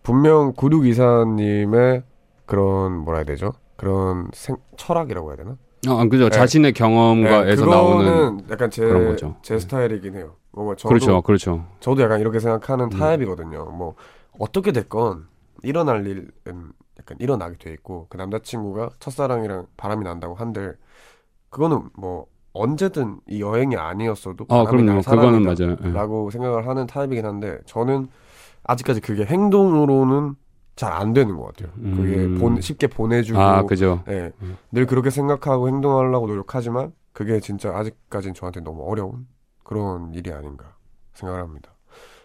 분명 0.03 0.53
구륙 0.53 0.85
이사님의 0.85 2.03
그런 2.45 2.97
뭐라 2.97 3.19
해야 3.19 3.25
되죠? 3.25 3.53
그런 3.77 4.27
생, 4.33 4.57
철학이라고 4.75 5.29
해야 5.29 5.37
되나? 5.37 5.55
어, 5.87 6.07
그죠 6.09 6.25
네. 6.25 6.29
자신의 6.29 6.73
경험과에서 6.73 7.65
네, 7.65 7.71
나오는 7.71 8.41
약간 8.51 8.69
제, 8.69 8.83
그런 8.85 9.07
거죠. 9.07 9.35
제 9.41 9.57
스타일이긴 9.57 10.15
해요. 10.15 10.35
뭔가 10.51 10.75
저도 10.75 10.89
그렇죠 10.89 11.21
그렇죠 11.21 11.65
저도 11.79 12.03
약간 12.03 12.19
이렇게 12.19 12.39
생각하는 12.39 12.85
음. 12.85 12.89
타입이거든요. 12.89 13.65
뭐 13.65 13.95
어떻게 14.39 14.71
됐건 14.71 15.27
일어날 15.63 16.05
일은 16.07 16.31
약간 16.99 17.17
일어나게 17.19 17.57
돼 17.57 17.73
있고 17.73 18.07
그 18.09 18.17
남자친구가 18.17 18.91
첫사랑이랑 18.99 19.67
바람이 19.77 20.03
난다고 20.03 20.35
한들 20.35 20.77
그거는 21.49 21.89
뭐 21.93 22.27
언제든 22.53 23.21
이 23.27 23.41
여행이 23.41 23.75
아니었어도 23.75 24.45
어 24.49 24.63
바람이 24.63 24.83
그럼요 24.83 25.01
날 25.01 25.03
그거는 25.03 25.43
맞아요 25.43 25.77
예. 25.83 25.93
라고 25.93 26.29
생각을 26.29 26.67
하는 26.67 26.87
타입이긴 26.87 27.25
한데 27.25 27.59
저는 27.65 28.09
아직까지 28.63 29.01
그게 29.01 29.25
행동으로는 29.25 30.35
잘 30.75 30.93
안 30.93 31.13
되는 31.13 31.37
것 31.37 31.47
같아요. 31.47 31.71
그게 31.75 32.25
음. 32.25 32.37
본, 32.39 32.59
쉽게 32.61 32.87
보내주고 32.87 33.39
아 33.39 33.63
그죠 33.63 34.03
예, 34.07 34.31
음. 34.41 34.57
늘 34.71 34.85
그렇게 34.87 35.09
생각하고 35.09 35.67
행동하려고 35.67 36.27
노력하지만 36.27 36.93
그게 37.13 37.39
진짜 37.39 37.75
아직까진 37.75 38.33
저한테 38.33 38.61
너무 38.61 38.83
어려운 38.89 39.27
그런 39.63 40.13
일이 40.13 40.31
아닌가 40.31 40.75
생각을 41.13 41.43
합니다. 41.43 41.71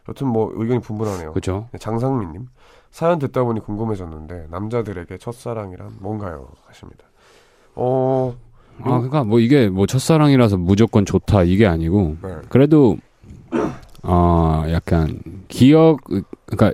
여튼 0.09 0.29
뭐 0.29 0.51
의견이 0.55 0.81
분분하네요. 0.81 1.33
그죠 1.33 1.69
장상민님 1.79 2.49
사연 2.90 3.19
듣다 3.19 3.45
보니 3.45 3.61
궁금해졌는데 3.61 4.47
남자들에게 4.51 5.19
첫사랑이란 5.19 5.97
뭔가요? 6.01 6.49
하십니다. 6.66 7.05
어, 7.75 8.35
아 8.81 8.85
그러니까 8.85 9.25
뭐 9.25 9.40
이게 9.40 9.69
뭐 9.69 9.87
첫사랑이라서 9.87 10.57
무조건 10.57 11.05
좋다 11.05 11.42
이게 11.42 11.66
아니고 11.66 12.16
네, 12.23 12.37
그래도 12.49 12.97
어 14.03 14.64
약간 14.69 15.21
기억 15.49 16.05
그러니까 16.47 16.73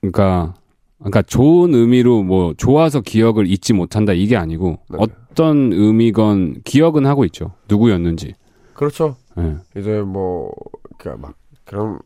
그러니까 0.00 0.54
그러니까 0.98 1.22
좋은 1.22 1.74
의미로 1.74 2.22
뭐 2.22 2.54
좋아서 2.56 3.00
기억을 3.00 3.46
잊지 3.46 3.72
못한다 3.72 4.12
이게 4.12 4.36
아니고 4.36 4.80
네. 4.90 4.98
어떤 5.00 5.72
의미건 5.72 6.62
기억은 6.64 7.06
하고 7.06 7.24
있죠. 7.24 7.52
누구였는지. 7.68 8.34
그렇죠. 8.74 9.16
예. 9.38 9.56
이제 9.76 10.00
뭐, 10.00 10.52
그니까 10.96 11.20
막, 11.20 11.34
그런, 11.64 11.98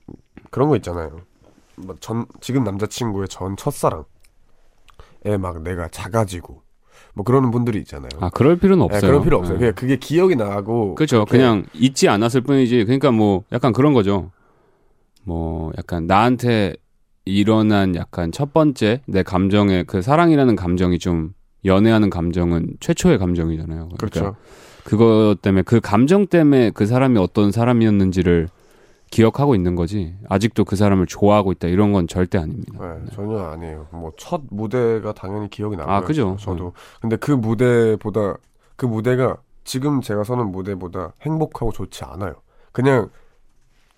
그런 0.53 0.69
거 0.69 0.77
있잖아요. 0.77 1.23
뭐 1.77 1.97
전, 1.99 2.27
지금 2.41 2.63
남자친구의 2.63 3.27
전 3.29 3.57
첫사랑에 3.57 4.05
막 5.41 5.63
내가 5.63 5.89
작아지고, 5.89 6.61
뭐 7.15 7.25
그러는 7.25 7.51
분들이 7.51 7.79
있잖아요. 7.79 8.11
아 8.21 8.29
그럴 8.29 8.59
필요는 8.59 8.83
예, 8.83 8.85
없어요. 8.85 9.11
그런 9.11 9.25
필요 9.25 9.39
없어요. 9.39 9.57
예. 9.57 9.59
그냥 9.59 9.75
그게 9.75 9.97
기억이 9.97 10.37
나고. 10.37 10.95
그렇죠. 10.95 11.25
그냥 11.25 11.65
잊지 11.73 12.09
않았을 12.09 12.43
뿐이지. 12.43 12.85
그러니까 12.85 13.11
뭐 13.11 13.45
약간 13.51 13.73
그런 13.73 13.95
거죠. 13.95 14.31
뭐 15.25 15.73
약간 15.79 16.07
나한테 16.07 16.75
일어난 17.25 17.95
약간 17.95 18.31
첫 18.31 18.53
번째 18.53 19.01
내 19.07 19.23
감정의 19.23 19.85
그 19.85 20.03
사랑이라는 20.03 20.55
감정이 20.55 20.99
좀 20.99 21.33
연애하는 21.65 22.11
감정은 22.11 22.77
최초의 22.81 23.19
감정이잖아요. 23.19 23.89
그러니까 23.89 23.97
그렇죠. 23.97 24.37
그거 24.85 25.35
때문에 25.41 25.63
그 25.63 25.81
감정 25.81 26.27
때문에 26.27 26.71
그 26.71 26.85
사람이 26.85 27.19
어떤 27.19 27.53
사람이었는지를 27.53 28.49
기억하고 29.13 29.55
있는 29.55 29.77
거지. 29.77 30.17
아직도 30.29 30.65
그 30.65 30.75
사람을 30.75 31.07
좋아하고 31.07 31.53
있다 31.53 31.69
이런 31.69 31.93
건 31.93 32.09
절대 32.09 32.39
아닙니다. 32.39 32.73
네, 32.81 33.05
전혀 33.13 33.39
아니에요. 33.45 33.87
뭐 33.93 34.11
첫 34.17 34.41
무대가 34.51 35.13
당연히 35.13 35.49
기억이 35.51 35.77
나고요. 35.77 35.95
아, 35.95 36.01
그죠. 36.01 36.37
저도. 36.41 36.73
근데 37.01 37.17
그 37.17 37.31
무대보다 37.31 38.37
그 38.77 38.87
무대가 38.87 39.37
지금 39.65 40.01
제가 40.01 40.25
서는 40.25 40.51
무대보다 40.51 41.13
행복하고 41.23 41.71
좋지 41.73 42.05
않아요. 42.05 42.35
그냥 42.73 43.11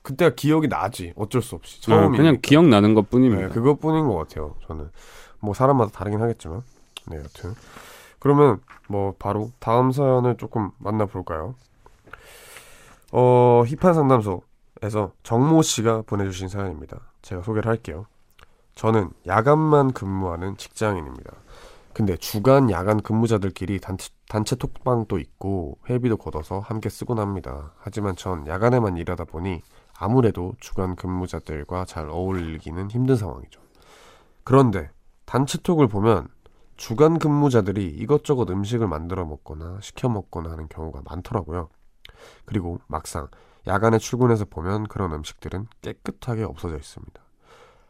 그때가 0.02 0.34
기억이 0.34 0.68
나지. 0.68 1.12
어쩔 1.16 1.40
수 1.40 1.54
없이. 1.54 1.78
어, 1.90 1.96
처음이 1.96 2.16
그냥 2.18 2.38
기억 2.42 2.66
나는 2.66 2.92
것 2.94 3.08
뿐입니다. 3.08 3.48
네, 3.48 3.54
그것뿐인 3.54 4.06
것 4.08 4.16
같아요. 4.16 4.56
저는 4.66 4.90
뭐 5.40 5.54
사람마다 5.54 5.90
다르긴 5.92 6.20
하겠지만, 6.20 6.62
네, 7.06 7.16
여튼 7.18 7.54
그러면 8.18 8.58
뭐 8.88 9.14
바로 9.18 9.50
다음 9.60 9.92
사연을 9.92 10.36
조금 10.38 10.70
만나볼까요? 10.78 11.54
어 13.12 13.62
힙한 13.66 13.94
상담소 13.94 14.42
에서 14.84 15.12
정모 15.22 15.62
씨가 15.62 16.02
보내주신 16.02 16.48
사연입니다. 16.48 17.00
제가 17.22 17.40
소개를 17.40 17.70
할게요. 17.70 18.04
저는 18.74 19.12
야간만 19.26 19.92
근무하는 19.92 20.58
직장인입니다. 20.58 21.32
근데 21.94 22.18
주간 22.18 22.70
야간 22.70 23.00
근무자들끼리 23.00 23.80
단체, 23.80 24.10
단체 24.28 24.56
톡방도 24.56 25.18
있고 25.18 25.78
회비도 25.88 26.18
걷어서 26.18 26.58
함께 26.58 26.90
쓰곤 26.90 27.18
합니다. 27.18 27.72
하지만 27.78 28.14
전 28.14 28.46
야간에만 28.46 28.98
일하다 28.98 29.24
보니 29.24 29.62
아무래도 29.96 30.52
주간 30.60 30.96
근무자들과 30.96 31.86
잘 31.86 32.10
어울리기는 32.10 32.90
힘든 32.90 33.16
상황이죠. 33.16 33.62
그런데 34.42 34.90
단체 35.24 35.56
톡을 35.62 35.88
보면 35.88 36.28
주간 36.76 37.18
근무자들이 37.18 37.86
이것저것 37.86 38.50
음식을 38.50 38.86
만들어 38.86 39.24
먹거나 39.24 39.78
시켜 39.80 40.10
먹거나 40.10 40.50
하는 40.50 40.68
경우가 40.68 41.00
많더라고요. 41.06 41.70
그리고 42.44 42.80
막상 42.86 43.28
야간에 43.66 43.98
출근해서 43.98 44.44
보면 44.44 44.84
그런 44.88 45.12
음식들은 45.12 45.66
깨끗하게 45.82 46.44
없어져 46.44 46.76
있습니다. 46.76 47.20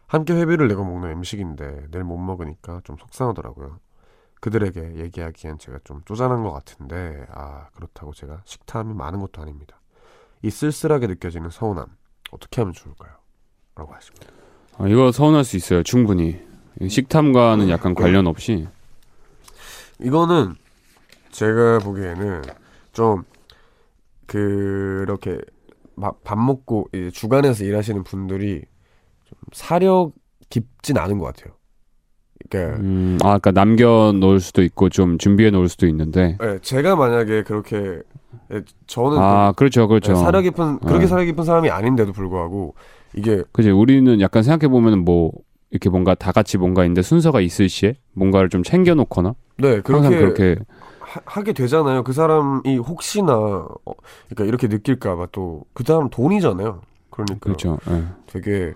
함께 0.07 0.35
회비를 0.35 0.69
내고 0.69 0.85
먹는 0.85 1.11
음식인데 1.11 1.87
내일 1.91 2.05
못 2.05 2.19
먹으니까 2.19 2.81
좀 2.85 2.97
속상하더라고요. 2.97 3.79
그들에게 4.41 4.97
얘기하기엔 4.97 5.59
제가 5.59 5.79
좀 5.85 6.03
쪼잔한 6.05 6.43
것 6.43 6.53
같은데 6.53 7.27
아 7.31 7.69
그렇다고 7.75 8.13
제가 8.13 8.43
식탐이 8.45 8.93
많은 8.95 9.21
것도 9.21 9.41
아닙니다. 9.41 9.81
이 10.43 10.51
쓸쓸하게 10.51 11.07
느껴지는 11.07 11.51
서운함 11.51 11.87
어떻게 12.31 12.61
하면 12.61 12.75
좋을까요? 12.75 13.13
라고 13.75 13.95
하십니다. 13.95 14.27
아, 14.77 14.87
이거 14.87 15.11
서운할 15.11 15.45
수 15.45 15.57
있어요. 15.57 15.83
충분히. 15.83 16.41
식탐과는 16.87 17.71
약간 17.71 17.95
관련 17.95 18.27
없이 18.27 18.67
이거는 20.01 20.57
제가 21.31 21.79
보기에는 21.79 22.43
좀 22.93 23.25
그렇게 24.27 25.41
막 25.97 26.23
밥 26.25 26.39
먹고 26.39 26.89
주간에서 27.13 27.65
일하시는 27.65 28.03
분들이 28.05 28.63
좀 29.25 29.39
사력 29.53 30.13
깊진 30.51 30.99
않은 30.99 31.19
것 31.19 31.27
같아요. 31.27 31.55
그러니까 32.49 32.79
음, 32.81 33.17
아, 33.23 33.39
그러니까 33.39 33.51
남겨 33.53 34.13
놓을 34.15 34.41
수도 34.41 34.63
있고 34.63 34.89
좀 34.89 35.19
준비해 35.19 35.51
놓을 35.51 35.69
수도 35.69 35.87
있는데. 35.87 36.37
예, 36.43 36.59
제가 36.61 36.97
만약에 36.97 37.43
그렇게 37.43 38.03
예, 38.53 38.63
저는 38.87 39.19
아, 39.19 39.53
그렇죠, 39.57 39.89
그렇죠. 39.89 40.13
예, 40.13 40.17
사력 40.17 40.43
깊은 40.43 40.81
그렇게 40.81 41.01
네. 41.01 41.07
사력 41.07 41.25
깊은 41.27 41.45
사람이 41.45 41.71
아닌데도 41.71 42.13
불구하고 42.13 42.75
이게 43.15 43.43
그지. 43.53 43.71
우리는 43.71 44.21
약간 44.21 44.43
생각해 44.43 44.69
보면 44.71 45.05
뭐 45.05 45.33
이렇게 45.71 45.89
뭔가 45.89 46.15
다 46.15 46.33
같이 46.33 46.59
뭔가 46.59 46.85
있는데 46.85 47.03
순서가 47.03 47.41
있을 47.41 47.69
시에 47.69 47.95
뭔가를 48.13 48.49
좀 48.49 48.63
챙겨 48.63 48.95
놓거나 48.95 49.35
네 49.59 49.81
항상 49.85 50.17
그렇게 50.17 50.19
그렇게 50.19 50.57
하, 51.27 51.43
게 51.43 51.53
되잖아요. 51.53 52.03
그 52.05 52.13
사람이 52.13 52.79
혹시나 52.79 53.35
어, 53.35 53.93
그러니까 54.29 54.45
이렇게 54.45 54.69
느낄까봐 54.69 55.29
또 55.33 55.65
그 55.75 55.85
사람 55.85 56.09
돈이잖아요. 56.11 56.83
그러니까 57.11 57.39
그렇죠. 57.41 57.79
예. 57.91 58.05
되게 58.27 58.75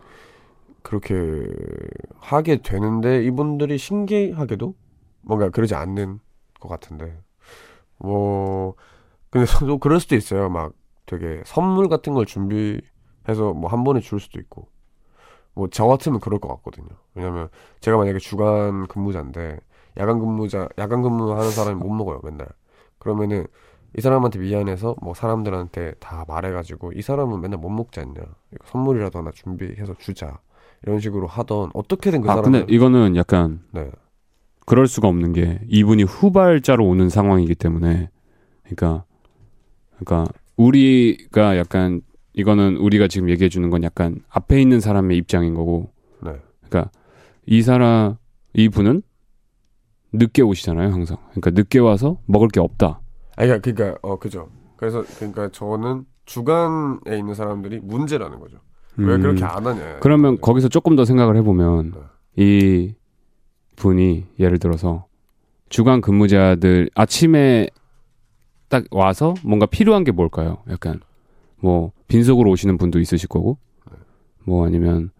그렇게 0.82 1.14
하게 2.20 2.62
되는데 2.62 3.24
이분들이 3.24 3.78
신기하게도 3.78 4.74
뭔가 5.22 5.50
그러지 5.50 5.74
않는 5.74 6.20
것 6.60 6.68
같은데 6.68 7.18
뭐 7.98 8.74
근데 9.30 9.46
또 9.66 9.78
그럴 9.78 10.00
수도 10.00 10.16
있어요 10.16 10.48
막 10.48 10.72
되게 11.06 11.42
선물 11.46 11.88
같은 11.88 12.14
걸 12.14 12.26
준비해서 12.26 13.52
뭐 13.54 13.68
한 13.70 13.84
번에 13.84 14.00
줄 14.00 14.20
수도 14.20 14.38
있고 14.40 14.68
뭐 15.54 15.68
저 15.70 15.86
같으면 15.86 16.20
그럴 16.20 16.38
것 16.40 16.48
같거든요 16.48 16.88
왜냐면 17.14 17.48
제가 17.80 17.96
만약에 17.96 18.18
주간 18.18 18.86
근무자인데 18.86 19.58
야간 19.98 20.18
근무자 20.18 20.68
야간 20.78 21.02
근무하는 21.02 21.50
사람이 21.50 21.76
못 21.76 21.88
먹어요 21.90 22.20
맨날. 22.24 22.48
그러면은 22.98 23.46
이 23.96 24.00
사람한테 24.00 24.38
미안해서 24.38 24.96
뭐 25.02 25.14
사람들한테 25.14 25.94
다 25.98 26.24
말해가지고 26.28 26.92
이 26.92 27.02
사람은 27.02 27.40
맨날 27.40 27.58
못 27.58 27.70
먹지 27.70 28.00
않냐. 28.00 28.14
이거 28.14 28.64
선물이라도 28.66 29.18
하나 29.18 29.30
준비해서 29.30 29.94
주자. 29.98 30.38
이런 30.82 31.00
식으로 31.00 31.26
하던 31.26 31.70
어떻게든 31.74 32.20
그 32.20 32.30
아, 32.30 32.36
사람은 32.36 32.60
근데 32.60 32.74
이거는 32.74 33.16
약간 33.16 33.60
네. 33.72 33.90
그럴 34.66 34.86
수가 34.86 35.08
없는 35.08 35.32
게 35.32 35.60
이분이 35.68 36.04
후발자로 36.04 36.86
오는 36.86 37.08
상황이기 37.08 37.54
때문에 37.54 38.10
그러니까 38.62 39.04
그러니까 39.98 40.30
우리가 40.56 41.56
약간 41.56 42.02
이거는 42.34 42.76
우리가 42.76 43.08
지금 43.08 43.30
얘기해 43.30 43.48
주는 43.48 43.70
건 43.70 43.82
약간 43.82 44.20
앞에 44.28 44.60
있는 44.60 44.80
사람의 44.80 45.16
입장인 45.16 45.54
거고. 45.54 45.90
네. 46.22 46.32
그러니까 46.68 46.90
이 47.46 47.62
사람 47.62 48.16
이분은 48.52 49.02
늦게 50.12 50.42
오시잖아요 50.42 50.90
항상. 50.92 51.16
그러니까 51.30 51.50
늦게 51.50 51.78
와서 51.80 52.18
먹을 52.26 52.48
게 52.48 52.60
없다. 52.60 53.00
아 53.36 53.44
그러니까 53.46 53.60
그러니까 53.72 53.98
어 54.02 54.18
그죠. 54.18 54.48
그래서 54.76 55.04
그러니까 55.18 55.48
저는 55.50 56.04
주간에 56.24 57.16
있는 57.18 57.34
사람들이 57.34 57.80
문제라는 57.80 58.38
거죠. 58.40 58.58
왜 58.96 59.14
음, 59.14 59.20
그렇게 59.20 59.44
안 59.44 59.66
하냐. 59.66 59.98
그러면 60.00 60.40
거기서 60.40 60.68
조금 60.68 60.96
더 60.96 61.04
생각을 61.04 61.36
해보면 61.36 61.92
네. 62.36 62.44
이 62.44 62.94
분이 63.76 64.26
예를 64.38 64.58
들어서 64.58 65.06
주간 65.68 66.00
근무자들 66.00 66.90
아침에 66.94 67.68
딱 68.68 68.84
와서 68.90 69.34
뭔가 69.44 69.66
필요한 69.66 70.04
게 70.04 70.12
뭘까요? 70.12 70.58
약간 70.68 71.00
뭐 71.60 71.92
빈속으로 72.08 72.50
오시는 72.50 72.76
분도 72.78 72.98
있으실 73.00 73.28
거고 73.28 73.58
뭐 74.44 74.66
아니면 74.66 75.10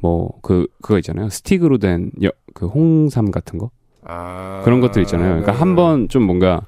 뭐 0.00 0.38
그 0.42 0.66
그거 0.82 0.98
있잖아요. 0.98 1.28
스틱으로 1.30 1.78
된 1.78 2.10
그 2.54 2.66
홍삼 2.66 3.30
같은 3.30 3.58
거 3.58 3.70
아, 4.08 4.62
그런 4.64 4.80
것들 4.80 5.02
있잖아요. 5.02 5.28
그러니까 5.30 5.52
네, 5.52 5.58
한번 5.58 6.08
좀 6.08 6.22
뭔가 6.22 6.62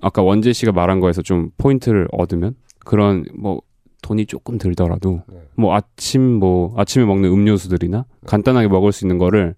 아까 0.00 0.22
원재 0.22 0.52
씨가 0.52 0.72
말한 0.72 1.00
거에서 1.00 1.22
좀 1.22 1.50
포인트를 1.58 2.08
얻으면 2.12 2.54
그런 2.84 3.24
뭐 3.36 3.60
돈이 4.02 4.26
조금 4.26 4.56
들더라도 4.58 5.22
네. 5.28 5.42
뭐 5.56 5.74
아침 5.74 6.22
뭐 6.22 6.72
아침에 6.76 7.04
먹는 7.04 7.28
음료수들이나 7.30 8.04
간단하게 8.26 8.68
먹을 8.68 8.92
수 8.92 9.04
있는 9.04 9.18
거를 9.18 9.54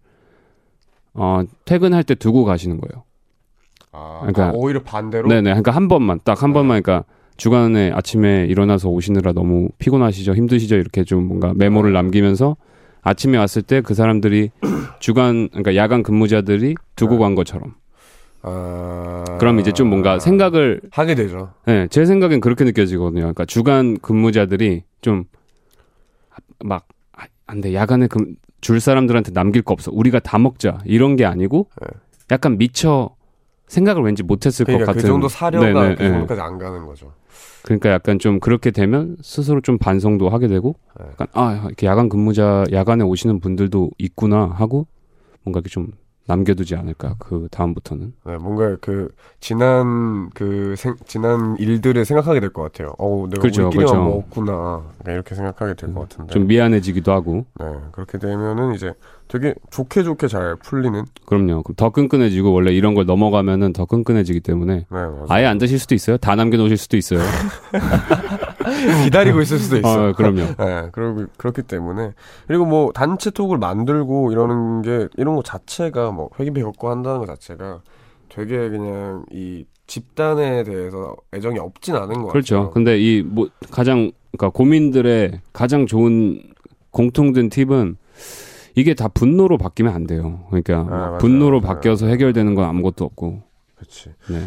어 1.12 1.42
퇴근할 1.66 2.04
때 2.04 2.14
두고 2.14 2.44
가시는 2.44 2.80
거예요. 2.80 3.04
아, 3.92 4.18
그러니까- 4.20 4.48
아, 4.48 4.52
오히려 4.54 4.82
반대로 4.82 5.28
네네. 5.28 5.42
그러니까 5.50 5.72
한 5.72 5.88
번만 5.88 6.20
딱한 6.24 6.50
네. 6.50 6.54
번만 6.54 6.82
그러니까 6.82 7.04
주간에 7.36 7.90
아침에 7.92 8.46
일어나서 8.48 8.88
오시느라 8.88 9.32
너무 9.32 9.68
피곤하시죠, 9.78 10.34
힘드시죠 10.34 10.76
이렇게 10.76 11.04
좀 11.04 11.26
뭔가 11.26 11.52
메모를 11.56 11.92
네. 11.92 11.98
남기면서 11.98 12.56
아침에 13.02 13.38
왔을 13.38 13.62
때 13.62 13.80
그 13.82 13.94
사람들이 13.94 14.50
주간 15.00 15.48
그러니까 15.48 15.74
야간 15.76 16.02
근무자들이 16.02 16.74
두고 16.96 17.14
네. 17.14 17.18
간 17.20 17.34
것처럼. 17.34 17.74
아, 18.42 19.24
그럼 19.38 19.60
이제 19.60 19.70
좀 19.72 19.88
뭔가 19.90 20.18
생각을 20.18 20.80
하게 20.90 21.14
되죠 21.14 21.52
네, 21.66 21.86
제 21.88 22.06
생각엔 22.06 22.40
그렇게 22.40 22.64
느껴지거든요. 22.64 23.20
그러니까 23.20 23.44
주간 23.44 23.98
근무자들이 23.98 24.82
좀막 25.02 26.86
아, 27.12 27.22
안 27.46 27.60
돼. 27.60 27.74
야간에 27.74 28.06
금, 28.06 28.34
줄 28.62 28.80
사람들한테 28.80 29.32
남길 29.32 29.62
거 29.62 29.72
없어. 29.74 29.90
우리가 29.92 30.20
다 30.20 30.38
먹자. 30.38 30.78
이런 30.84 31.16
게 31.16 31.24
아니고 31.26 31.68
네. 31.80 31.86
약간 32.30 32.56
미처 32.58 33.10
생각을 33.68 34.02
왠지 34.02 34.22
못했을 34.22 34.64
그러니까 34.64 34.86
것그 34.86 34.96
같은. 34.98 35.08
정도 35.08 35.28
사려가 35.28 35.66
네네, 35.82 35.94
그 35.96 36.02
네. 36.02 36.08
정도까지 36.10 36.40
안 36.40 36.58
가는 36.58 36.86
거죠 36.86 37.12
그러니까 37.62 37.90
약간 37.90 38.18
좀 38.18 38.40
그렇게 38.40 38.70
되면 38.70 39.16
스스로 39.22 39.60
좀 39.60 39.78
반성도 39.78 40.28
하게 40.28 40.48
되고 40.48 40.76
네. 40.98 41.06
약간 41.10 41.26
아 41.32 41.62
이렇게 41.66 41.86
야간 41.86 42.08
근무자 42.08 42.64
야간에 42.72 43.04
오시는 43.04 43.40
분들도 43.40 43.90
있구나 43.98 44.46
하고 44.46 44.86
뭔가 45.42 45.58
이렇게 45.58 45.68
좀 45.70 45.88
남겨두지 46.26 46.76
않을까 46.76 47.16
그 47.18 47.48
다음부터는 47.50 48.12
네, 48.24 48.36
뭔가 48.38 48.76
그 48.80 49.08
지난 49.40 50.30
그 50.30 50.74
생, 50.76 50.94
지난 51.06 51.56
일들을 51.58 52.04
생각하게 52.04 52.38
될 52.40 52.52
것 52.52 52.62
같아요. 52.62 52.94
어, 52.98 53.26
내가 53.28 53.40
그렇죠, 53.40 53.62
우리끼리만 53.64 53.70
그렇죠. 53.70 53.96
먹었구나. 54.04 54.52
그러니까 54.98 55.12
이렇게 55.12 55.34
생각하게 55.34 55.74
될 55.74 55.92
것 55.92 56.08
같은데. 56.08 56.32
좀 56.32 56.46
미안해지기도 56.46 57.10
하고 57.12 57.46
네, 57.58 57.66
그렇게 57.92 58.18
되면은 58.18 58.74
이제 58.74 58.92
되게 59.30 59.54
좋게 59.70 60.02
좋게 60.02 60.26
잘 60.26 60.56
풀리는. 60.56 61.04
그럼요. 61.24 61.62
그럼 61.62 61.74
더 61.76 61.90
끈끈해지고 61.90 62.52
원래 62.52 62.72
이런 62.72 62.94
걸 62.94 63.06
넘어가면은 63.06 63.72
더 63.72 63.84
끈끈해지기 63.86 64.40
때문에 64.40 64.74
네. 64.90 64.98
아예 65.28 65.46
안 65.46 65.58
드실 65.58 65.78
수도 65.78 65.94
있어요. 65.94 66.16
다 66.16 66.34
남겨놓으실 66.34 66.76
수도 66.76 66.96
있어요. 66.96 67.20
기다리고 69.04 69.40
있을 69.40 69.58
수도 69.58 69.76
있어. 69.78 70.08
어, 70.08 70.12
그럼요. 70.12 70.40
네, 70.58 70.88
그리고 70.92 71.26
그렇기 71.36 71.62
때문에 71.62 72.12
그리고 72.46 72.64
뭐 72.66 72.92
단체 72.92 73.30
톡을 73.30 73.58
만들고 73.58 74.32
이러는 74.32 74.82
게 74.82 75.08
이런 75.16 75.36
거 75.36 75.42
자체가 75.42 76.10
뭐 76.10 76.30
회기배 76.38 76.62
걷고 76.62 76.90
한다는 76.90 77.20
것 77.20 77.26
자체가 77.26 77.82
되게 78.28 78.68
그냥 78.68 79.24
이 79.32 79.64
집단에 79.86 80.62
대해서 80.64 81.16
애정이 81.34 81.58
없진 81.58 81.96
않은 81.96 82.22
것 82.22 82.28
그렇죠. 82.32 82.56
같아요. 82.56 82.70
근데 82.70 82.98
이 82.98 83.22
뭐 83.24 83.48
가장 83.70 84.10
그러니까 84.32 84.50
고민들의 84.56 85.40
가장 85.52 85.86
좋은 85.86 86.42
공통된 86.90 87.48
팁은 87.48 87.96
이게 88.74 88.94
다 88.94 89.08
분노로 89.08 89.58
바뀌면 89.58 89.92
안 89.92 90.06
돼요. 90.06 90.44
그러니까 90.48 90.86
아. 90.90 91.18
분노로 91.18 91.60
맞아요. 91.60 91.74
바뀌어서 91.74 92.06
해결되는 92.06 92.54
건 92.54 92.64
아무것도 92.64 93.04
없고. 93.04 93.42
그렇지. 93.76 94.12
네. 94.30 94.46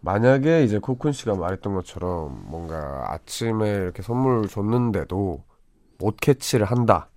만약에 0.00 0.64
이제 0.64 0.78
코쿤 0.78 1.12
씨가 1.12 1.34
말했던 1.34 1.74
것처럼 1.74 2.44
뭔가 2.46 3.12
아침에 3.12 3.68
이렇게 3.68 4.02
선물 4.02 4.48
줬는데도 4.48 5.42
못 5.98 6.16
캐치를 6.16 6.64
한다 6.66 7.10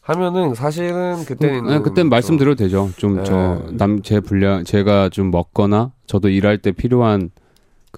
하면은 0.00 0.54
사실은 0.54 1.24
그때는 1.24 1.66
네, 1.66 1.78
그땐 1.80 2.08
말씀드려도 2.08 2.56
되죠. 2.56 2.90
좀 2.96 3.16
네. 3.16 3.24
저남제 3.24 4.20
분량 4.20 4.64
제가 4.64 5.08
좀 5.10 5.30
먹거나 5.30 5.92
저도 6.06 6.28
일할 6.28 6.58
때 6.58 6.72
필요한 6.72 7.30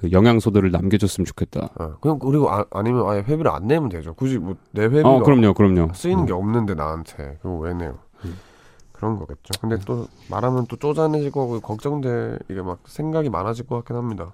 그 0.00 0.10
영양소들을 0.12 0.70
남겨줬으면 0.70 1.26
좋겠다. 1.26 1.68
어, 1.78 1.96
그냥 2.00 2.18
그리고 2.18 2.50
아, 2.50 2.64
아니면 2.70 3.06
아예 3.06 3.18
회비를 3.20 3.50
안 3.50 3.66
내면 3.66 3.90
되죠. 3.90 4.14
굳이 4.14 4.38
뭐 4.38 4.56
내 4.70 4.84
회비가 4.84 5.06
어, 5.06 5.22
그럼요, 5.22 5.52
그럼요. 5.52 5.92
쓰이는 5.92 6.24
게 6.24 6.32
없는데 6.32 6.72
나한테 6.74 7.36
그거 7.42 7.56
왜 7.58 7.74
내요? 7.74 7.98
음. 8.24 8.34
그런 8.92 9.18
거겠죠. 9.18 9.52
근데 9.60 9.76
또 9.84 10.06
말하면 10.30 10.66
또 10.68 10.76
쪼잔해질 10.76 11.30
거고 11.30 11.60
걱정돼 11.60 12.38
이게 12.48 12.62
막 12.62 12.78
생각이 12.86 13.28
많아질 13.28 13.66
것 13.66 13.76
같긴 13.76 13.96
합니다. 13.96 14.32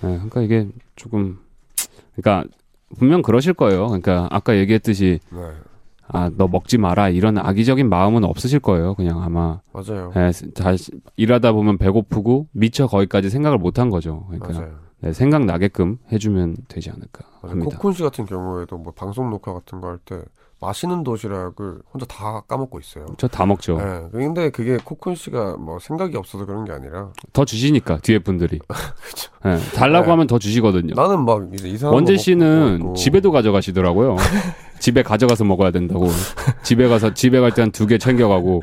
네, 0.00 0.14
그러니까 0.16 0.40
이게 0.42 0.68
조금 0.96 1.38
그러니까 2.16 2.48
분명 2.98 3.22
그러실 3.22 3.54
거예요. 3.54 3.86
그러니까 3.86 4.26
아까 4.32 4.56
얘기했듯이 4.56 5.20
네, 5.30 5.38
아너 6.08 6.48
먹지 6.48 6.78
마라 6.78 7.10
이런 7.10 7.38
악의적인 7.38 7.88
마음은 7.88 8.24
없으실 8.24 8.58
거예요. 8.58 8.94
그냥 8.94 9.22
아마 9.22 9.60
맞아요. 9.72 10.12
예, 10.16 10.32
다시 10.52 10.90
일하다 11.16 11.52
보면 11.52 11.78
배고프고 11.78 12.48
미처 12.50 12.88
거기까지 12.88 13.30
생각을 13.30 13.58
못 13.58 13.78
한 13.78 13.88
거죠. 13.90 14.24
그러니까 14.28 14.52
맞아요. 14.60 14.85
네, 15.00 15.12
생각 15.12 15.44
나게끔 15.44 15.98
해주면 16.12 16.56
되지 16.68 16.90
않을까. 16.90 17.24
합니다. 17.42 17.78
코쿤 17.78 17.94
씨 17.94 18.02
같은 18.02 18.24
경우에도 18.26 18.76
뭐 18.78 18.92
방송 18.94 19.30
녹화 19.30 19.52
같은 19.52 19.80
거 19.80 19.88
할 19.88 19.98
때 20.04 20.20
맛있는 20.58 21.04
도시락을 21.04 21.80
혼자 21.92 22.06
다 22.06 22.40
까먹고 22.48 22.80
있어요. 22.80 23.04
저 23.18 23.28
다 23.28 23.44
먹죠. 23.44 23.76
네, 23.76 24.08
근데 24.10 24.48
그게 24.50 24.78
코쿤 24.78 25.14
씨가 25.14 25.58
뭐 25.58 25.78
생각이 25.78 26.16
없어서 26.16 26.46
그런 26.46 26.64
게 26.64 26.72
아니라 26.72 27.10
더 27.34 27.44
주시니까 27.44 27.98
뒤에 27.98 28.20
분들이 28.20 28.58
그쵸. 29.04 29.30
예, 29.44 29.58
달라고 29.76 30.06
네. 30.06 30.10
하면 30.12 30.26
더 30.26 30.38
주시거든요. 30.38 30.94
나는 30.94 31.26
막 31.26 31.46
이제 31.52 31.68
이상한 31.68 31.94
원재 31.94 32.12
거 32.12 32.14
먹고 32.14 32.22
씨는 32.22 32.76
있고. 32.78 32.94
집에도 32.94 33.30
가져가시더라고요. 33.32 34.16
집에 34.80 35.02
가져가서 35.02 35.44
먹어야 35.44 35.70
된다고. 35.72 36.08
집에 36.64 36.88
가서 36.88 37.12
집에 37.12 37.38
갈 37.40 37.50
때 37.52 37.60
한 37.60 37.70
두 37.70 37.86
개 37.86 37.98
챙겨가고. 37.98 38.62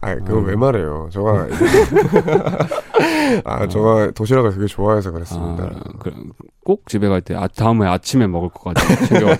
아, 0.00 0.14
그거 0.14 0.38
음. 0.38 0.44
왜 0.46 0.54
말해요? 0.56 1.08
저가 1.12 1.46
아, 3.44 3.66
저가 3.66 4.10
도시락을 4.12 4.52
되게 4.54 4.66
좋아해서 4.66 5.10
그랬습니다. 5.10 5.64
아, 5.64 5.80
그, 5.98 6.12
꼭 6.64 6.86
집에 6.86 7.08
갈 7.08 7.20
때 7.22 7.34
아, 7.34 7.48
다음에 7.48 7.86
아침에 7.86 8.26
먹을 8.26 8.48
것 8.50 8.74
같아요. 8.74 9.36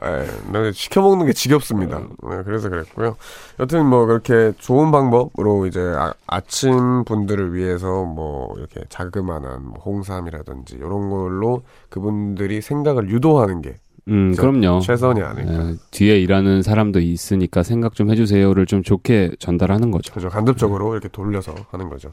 아, 0.00 0.24
나 0.52 0.72
시켜 0.72 1.02
먹는 1.02 1.26
게 1.26 1.32
지겹습니다. 1.32 1.98
음. 1.98 2.08
네, 2.30 2.42
그래서 2.44 2.68
그랬고요. 2.68 3.16
여튼 3.58 3.86
뭐 3.86 4.06
그렇게 4.06 4.52
좋은 4.58 4.90
방법으로 4.90 5.66
이제 5.66 5.80
아, 6.26 6.40
침 6.46 7.04
분들을 7.04 7.52
위해서 7.54 8.04
뭐 8.04 8.54
이렇게 8.56 8.82
자그마한 8.88 9.64
뭐 9.64 9.80
홍삼이라든지 9.84 10.76
이런 10.76 11.10
걸로 11.10 11.62
그분들이 11.90 12.60
생각을 12.62 13.10
유도하는 13.10 13.60
게 13.60 13.76
음? 14.10 14.34
그럼요. 14.34 14.80
최선이 14.80 15.22
아닐까. 15.22 15.52
예, 15.70 15.74
뒤에 15.90 16.18
일하는 16.20 16.62
사람도 16.62 17.00
있으니까 17.00 17.62
생각 17.62 17.94
좀 17.94 18.10
해주세요를 18.10 18.66
좀 18.66 18.82
좋게 18.82 19.36
전달하는 19.38 19.90
거죠. 19.90 20.12
그죠. 20.12 20.28
간접적으로 20.28 20.92
이렇게 20.92 21.08
돌려서 21.08 21.54
하는 21.70 21.88
거죠. 21.88 22.12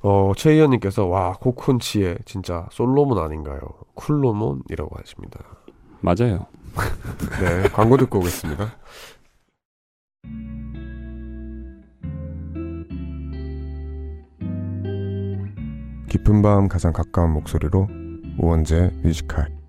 어, 0.00 0.32
최희연님께서 0.36 1.06
와 1.06 1.32
코쿤치의 1.34 2.24
진짜 2.24 2.66
솔로몬 2.70 3.18
아닌가요? 3.18 3.60
쿨로몬이라고 3.94 4.96
하십니다. 4.98 5.40
맞아요. 6.00 6.46
네, 7.40 7.68
광고 7.72 7.96
듣고 7.96 8.18
오겠습니다. 8.18 8.76
깊은 16.08 16.42
밤 16.42 16.68
가장 16.68 16.92
가까운 16.92 17.32
목소리로 17.32 17.88
우원재의 18.38 18.90
Music 19.02 19.32
High. 19.32 19.61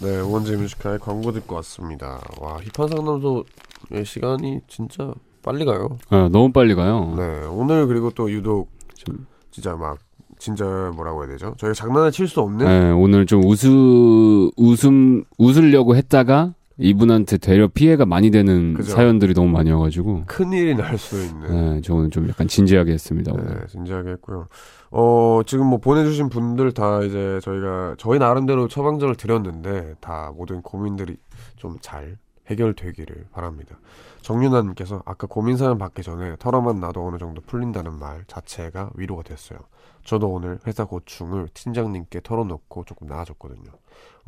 네, 0.00 0.20
우원재의 0.20 0.56
Music 0.56 0.79
High 0.79 0.98
광고 0.98 1.32
듣고 1.32 1.56
왔습니다. 1.56 2.20
와, 2.40 2.58
힙한 2.74 2.88
상담소의 2.88 4.04
시간이 4.04 4.60
진짜 4.68 5.12
빨리 5.42 5.64
가요. 5.64 5.98
어, 6.10 6.28
너무 6.30 6.52
빨리 6.52 6.74
가요. 6.74 7.14
네, 7.16 7.46
오늘 7.50 7.86
그리고 7.86 8.10
또 8.10 8.30
유독 8.30 8.68
좀- 8.94 9.26
진짜 9.50 9.74
막 9.74 9.98
진짜 10.38 10.64
뭐라고 10.94 11.22
해야 11.24 11.32
되죠? 11.32 11.54
저희가 11.58 11.74
장난을 11.74 12.12
칠 12.12 12.28
수 12.28 12.40
없는 12.40 12.64
네, 12.66 12.90
오늘 12.92 13.26
좀 13.26 13.42
웃으, 13.44 14.50
웃음, 14.56 15.24
웃으려고 15.36 15.96
했다가 15.96 16.54
이분한테 16.78 17.38
되려 17.38 17.66
피해가 17.68 18.06
많이 18.06 18.30
되는 18.30 18.74
그죠. 18.74 18.92
사연들이 18.92 19.34
너무 19.34 19.50
많이 19.50 19.70
와가지고. 19.70 20.24
큰 20.26 20.52
일이 20.52 20.74
날 20.76 20.96
수 20.96 21.22
있는 21.22 21.74
네, 21.74 21.80
저는 21.80 22.10
좀 22.10 22.28
약간 22.28 22.46
진지하게 22.48 22.92
했습니다. 22.92 23.32
오늘. 23.32 23.46
네, 23.60 23.66
진지하게 23.66 24.10
했고요. 24.12 24.46
어, 24.90 25.40
지금 25.44 25.66
뭐 25.66 25.78
보내주신 25.78 26.28
분들 26.28 26.72
다 26.72 27.02
이제 27.02 27.40
저희가 27.42 27.96
저희 27.98 28.18
나름대로 28.18 28.68
처방전을 28.68 29.16
드렸는데 29.16 29.94
다 30.00 30.32
모든 30.36 30.62
고민들이 30.62 31.16
좀 31.56 31.76
잘 31.80 32.16
해결되기를 32.48 33.26
바랍니다. 33.32 33.78
정윤아님께서 34.22 35.02
아까 35.04 35.26
고민 35.26 35.56
사연 35.58 35.76
받기 35.78 36.02
전에 36.02 36.34
털어만 36.38 36.80
놔도 36.80 37.06
어느 37.06 37.18
정도 37.18 37.42
풀린다는 37.42 37.98
말 37.98 38.24
자체가 38.26 38.90
위로가 38.94 39.22
됐어요. 39.22 39.58
저도 40.04 40.28
오늘 40.30 40.58
회사 40.66 40.84
고충을 40.86 41.48
팀장님께 41.52 42.20
털어놓고 42.22 42.84
조금 42.84 43.06
나아졌거든요. 43.06 43.70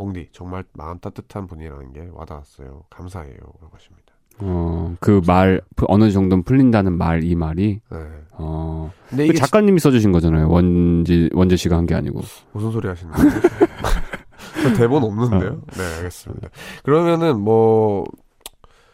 몽디 0.01 0.29
정말 0.33 0.65
마음 0.73 0.99
따뜻한 0.99 1.47
분이라는 1.47 1.93
게 1.93 2.09
와닿았어요. 2.13 2.85
감사해요. 2.89 3.37
라고 3.37 3.71
하십니다. 3.75 4.15
어, 4.39 4.97
그 5.01 5.21
말, 5.27 5.61
어느 5.89 6.11
정도는 6.11 6.45
풀린다는 6.45 6.97
말, 6.97 7.23
이 7.25 7.35
말이, 7.35 7.81
네. 7.93 7.99
어, 8.33 8.91
근데 9.11 9.27
그 9.27 9.35
작가님이 9.35 9.79
써주신 9.81 10.13
거잖아요. 10.13 10.49
원지, 10.49 11.29
원재 11.35 11.57
씨가 11.57 11.77
한 11.77 11.85
게 11.87 11.95
아니고. 11.95 12.23
무슨 12.53 12.71
소리 12.71 12.89
하시는 12.89 13.13
거예요? 13.13 13.31
저 14.63 14.75
대본 14.75 15.05
없는데요? 15.05 15.61
네, 15.77 15.83
알겠습니다. 15.99 16.49
그러면은 16.85 17.39
뭐 17.41 18.05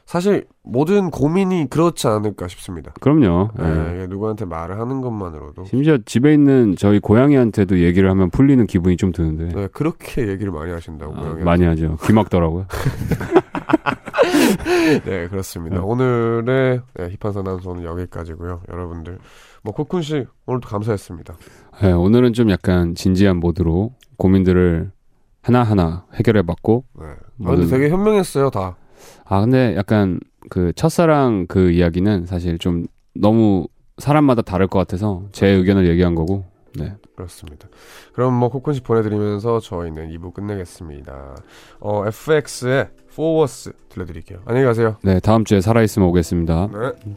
사실 0.06 0.46
모든 0.62 1.10
고민이 1.10 1.66
그렇지 1.68 2.06
않을까 2.06 2.46
싶습니다. 2.46 2.92
그럼요. 3.00 3.50
네, 3.58 4.02
예. 4.02 4.06
누구한테 4.06 4.44
말을 4.44 4.78
하는 4.78 5.00
것만으로도 5.00 5.64
심지어 5.64 5.98
집에 6.06 6.32
있는 6.32 6.76
저희 6.78 7.00
고양이한테도 7.00 7.80
얘기를 7.80 8.08
하면 8.10 8.30
풀리는 8.30 8.64
기분이 8.68 8.96
좀 8.96 9.10
드는데. 9.10 9.48
네, 9.48 9.66
그렇게 9.72 10.28
얘기를 10.28 10.52
많이 10.52 10.70
하신다고 10.70 11.12
아, 11.12 11.16
고양이한테. 11.16 11.44
많이 11.44 11.64
하죠. 11.64 11.96
귀 12.06 12.12
막더라고요. 12.12 12.66
네, 15.04 15.26
그렇습니다. 15.28 15.76
네. 15.76 15.82
오늘의 15.82 16.80
네, 16.94 17.16
힙한 17.20 17.32
사남소는 17.32 17.82
여기까지고요. 17.82 18.62
여러분들 18.70 19.18
뭐 19.62 19.74
코쿤 19.74 20.02
씨 20.04 20.24
오늘도 20.46 20.68
감사했습니다. 20.68 21.34
네, 21.82 21.92
오늘은 21.92 22.32
좀 22.32 22.50
약간 22.50 22.94
진지한 22.94 23.38
모드로 23.38 23.92
고민들을 24.18 24.92
하나하나 25.42 26.06
해결해봤고, 26.14 26.84
네. 27.00 27.06
아, 27.44 27.50
근데 27.50 27.66
되게 27.66 27.90
현명했어요, 27.90 28.50
다. 28.50 28.76
아, 29.24 29.40
근데 29.40 29.74
약간 29.76 30.20
그 30.50 30.72
첫사랑 30.74 31.46
그 31.48 31.70
이야기는 31.70 32.26
사실 32.26 32.58
좀 32.58 32.86
너무 33.14 33.66
사람마다 33.98 34.42
다를 34.42 34.66
것 34.66 34.78
같아서 34.78 35.24
제 35.32 35.48
의견을 35.48 35.88
얘기한 35.88 36.14
거고, 36.14 36.44
네. 36.76 36.94
그렇습니다. 37.16 37.68
그럼 38.12 38.34
뭐 38.34 38.50
코쿤씨 38.50 38.84
보내드리면서 38.84 39.60
저희는 39.60 40.10
2부 40.10 40.34
끝내겠습니다. 40.34 41.36
어, 41.80 42.04
FX의 42.06 42.88
Forwards 43.10 43.72
들려드릴게요. 43.88 44.40
안녕히 44.44 44.66
가세요. 44.66 44.96
네, 45.02 45.18
다음 45.20 45.44
주에 45.44 45.60
살아있으면 45.60 46.08
오겠습니다. 46.08 46.68
네. 46.72 47.16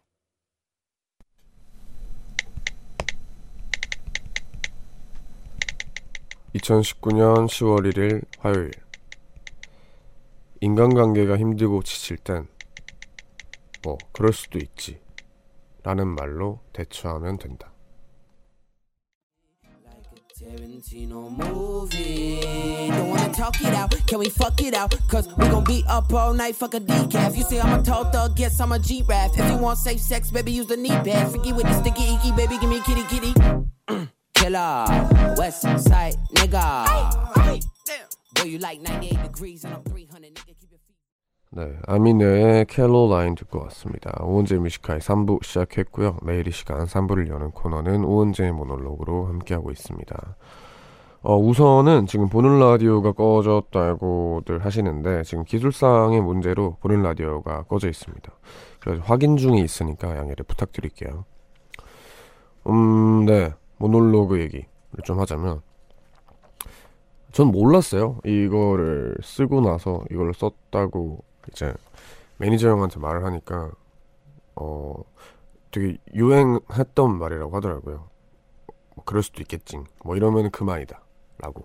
2019년 6.55 7.47
10월 7.47 7.93
1일 7.93 8.25
화요일 8.39 8.71
인간관계가 10.59 11.37
힘들고 11.37 11.83
지칠 11.83 12.17
땐 12.17 12.47
뭐 13.83 13.97
그럴 14.11 14.31
수도 14.33 14.59
있지 14.59 14.99
라는 15.83 16.07
말로 16.07 16.59
대처하면 16.73 17.37
된다. 17.39 17.73
West 35.41 35.61
Side 35.61 36.17
nigga. 36.35 36.85
Boy, 38.35 38.45
you 38.45 38.59
like 38.59 38.79
98 38.83 39.23
degrees 39.23 39.65
and 39.65 39.73
I'm 39.73 39.83
300, 39.89 40.21
nigga. 40.21 40.53
네, 41.53 41.79
아미네의 41.87 42.65
Caroline 42.67 43.33
듣고 43.33 43.63
왔습니다. 43.63 44.23
우원재의 44.23 44.57
Music 44.57 44.80
High 44.80 44.99
3부 44.99 45.43
시작했고요. 45.43 46.19
매일 46.21 46.47
이 46.47 46.51
시간 46.51 46.85
3부를 46.85 47.27
여는 47.27 47.51
코너는 47.51 48.05
우원재의 48.05 48.51
모놀로그로 48.51 49.25
함께하고 49.25 49.71
있습니다. 49.71 50.35
어, 51.23 51.37
우선은 51.37 52.05
지금 52.05 52.29
보는 52.29 52.59
라디오가 52.59 53.11
꺼졌다고들 53.11 54.63
하시는데 54.63 55.23
지금 55.23 55.43
기술상의 55.43 56.21
문제로 56.21 56.77
보는 56.81 57.01
라디오가 57.01 57.63
꺼져 57.63 57.89
있습니다. 57.89 58.31
그래서 58.79 59.01
확인 59.03 59.37
중에 59.37 59.57
있으니까 59.57 60.15
양해를 60.17 60.45
부탁드릴게요. 60.47 61.25
음, 62.67 63.25
네. 63.25 63.53
모놀로그 63.77 64.39
얘기를 64.39 64.70
좀 65.03 65.19
하자면 65.19 65.61
전 67.31 67.47
몰랐어요. 67.47 68.19
이거를 68.25 69.15
쓰고 69.23 69.61
나서 69.61 70.03
이걸로 70.11 70.33
썼다고 70.33 71.23
이제 71.51 71.73
매니저 72.37 72.69
형한테 72.69 72.99
말을 72.99 73.23
하니까 73.25 73.71
어 74.55 74.95
되게 75.71 75.97
유행했던 76.13 77.17
말이라고 77.17 77.55
하더라고요. 77.55 78.07
뭐 78.95 79.05
그럴 79.05 79.23
수도 79.23 79.41
있겠지. 79.41 79.79
뭐 80.03 80.15
이러면 80.17 80.51
그만이다라고 80.51 81.63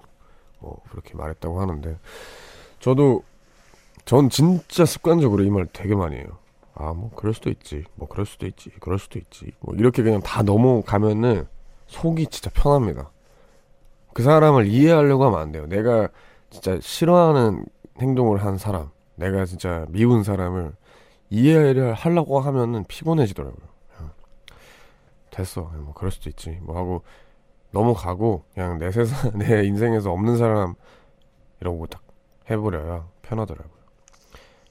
뭐 0.60 0.80
그렇게 0.90 1.14
말했다고 1.14 1.60
하는데 1.60 1.98
저도 2.78 3.22
전 4.04 4.30
진짜 4.30 4.84
습관적으로 4.86 5.42
이 5.42 5.50
말 5.50 5.66
되게 5.72 5.94
많이 5.96 6.16
해요. 6.16 6.38
아 6.74 6.92
뭐 6.92 7.10
그럴 7.16 7.34
수도 7.34 7.50
있지. 7.50 7.84
뭐 7.96 8.06
그럴 8.08 8.24
수도 8.26 8.46
있지. 8.46 8.70
그럴 8.80 8.98
수도 9.00 9.18
있지. 9.18 9.50
뭐 9.60 9.74
이렇게 9.74 10.02
그냥 10.04 10.20
다 10.22 10.42
넘어가면은 10.42 11.46
속이 11.88 12.26
진짜 12.28 12.50
편합니다. 12.54 13.10
그 14.16 14.22
사람을 14.22 14.66
이해하려고 14.66 15.26
하면 15.26 15.38
안 15.38 15.52
돼요. 15.52 15.66
내가 15.66 16.08
진짜 16.48 16.78
싫어하는 16.80 17.66
행동을 18.00 18.42
한 18.42 18.56
사람, 18.56 18.88
내가 19.14 19.44
진짜 19.44 19.84
미운 19.90 20.22
사람을 20.22 20.72
이해를 21.28 21.92
하려고 21.92 22.40
하면은 22.40 22.84
피곤해지더라고요. 22.88 23.66
됐어. 25.28 25.70
뭐 25.80 25.92
그럴 25.92 26.10
수도 26.10 26.30
있지. 26.30 26.58
뭐 26.62 26.78
하고 26.78 27.02
넘어가고 27.72 28.44
그냥 28.54 28.78
내 28.78 28.90
세상, 28.90 29.32
내 29.38 29.64
인생에서 29.66 30.10
없는 30.10 30.38
사람 30.38 30.76
이러고 31.60 31.86
딱 31.86 32.02
해버려야 32.50 33.06
편하더라고요. 33.20 33.82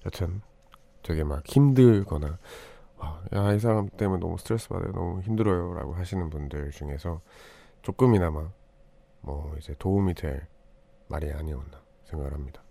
여튼 0.08 0.42
되게 1.04 1.24
막 1.24 1.44
힘들거나 1.46 2.40
야 3.36 3.54
이 3.54 3.60
사람 3.60 3.90
때문에 3.90 4.20
너무 4.20 4.40
스트레스 4.40 4.70
받아요. 4.70 4.92
너무 4.92 5.22
힘들어요 5.22 5.76
라고 5.76 5.94
하시는 5.94 6.32
분들 6.32 6.72
중에서 6.72 7.22
조금이나마 7.84 8.50
뭐 9.26 9.56
이제 9.58 9.76
도움이 9.80 10.14
될 10.14 10.48
말이 11.08 11.32
아니었나 11.32 11.82
생각을 12.06 12.34
합니다. 12.34 12.64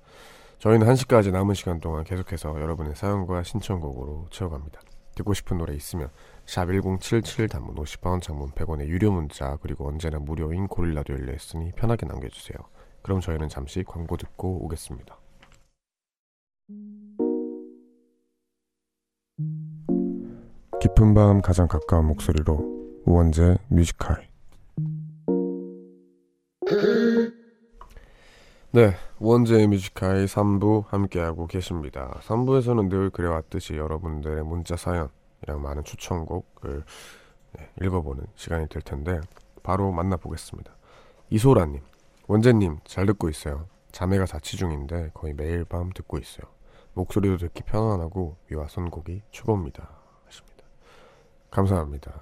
저희는 0.58 0.86
1시까지 0.86 1.30
남은 1.32 1.54
시간 1.54 1.80
동안 1.80 2.04
계속해서 2.04 2.60
여러분의 2.60 2.94
사연과 2.94 3.42
신청곡으로 3.42 4.28
채워갑니다. 4.30 4.80
듣고 5.16 5.34
싶은 5.34 5.58
노래 5.58 5.74
있으면 5.74 6.10
샵 6.46 6.66
1077 6.66 7.48
단문 7.48 7.74
50원 7.76 8.20
장문 8.20 8.50
100원의 8.50 8.86
유료 8.86 9.12
문자 9.12 9.56
그리고 9.60 9.86
언제나 9.88 10.18
무료인 10.18 10.66
고릴라도 10.66 11.12
열려있으니 11.12 11.72
편하게 11.72 12.06
남겨주세요. 12.06 12.56
그럼 13.02 13.20
저희는 13.20 13.48
잠시 13.48 13.84
광고 13.84 14.16
듣고 14.16 14.64
오겠습니다. 14.64 15.18
깊은 20.80 21.14
밤 21.14 21.40
가장 21.42 21.68
가까운 21.68 22.06
목소리로 22.06 23.02
우원재 23.04 23.58
Music 23.68 24.04
High 24.04 24.33
네, 28.70 28.94
우원재 29.18 29.66
Music 29.66 29.98
High 29.98 30.24
3부 30.24 30.86
함께하고 30.88 31.46
계십니다. 31.46 32.18
3부에서는 32.22 32.88
늘 32.88 33.10
그래왔듯이 33.10 33.74
여러분들의 33.76 34.42
문자 34.44 34.76
사연이랑 34.76 35.10
많은 35.60 35.84
추천곡을 35.84 36.84
네, 37.52 37.70
읽어보는 37.82 38.24
시간이 38.34 38.68
될 38.68 38.82
텐데 38.82 39.20
바로 39.62 39.92
만나보겠습니다. 39.92 40.74
이소라님, 41.30 41.82
원재님 42.26 42.78
잘 42.84 43.06
듣고 43.06 43.28
있어요. 43.28 43.66
자매가 43.92 44.26
자취 44.26 44.56
중인데 44.56 45.10
거의 45.14 45.34
매일 45.34 45.64
밤 45.64 45.90
듣고 45.90 46.18
있어요. 46.18 46.46
목소리도 46.94 47.36
듣기 47.38 47.62
편안하고 47.64 48.36
위와 48.48 48.68
선곡이 48.68 49.22
최고입니다. 49.30 49.88
하십니다. 50.26 50.64
감사합니다. 51.50 52.12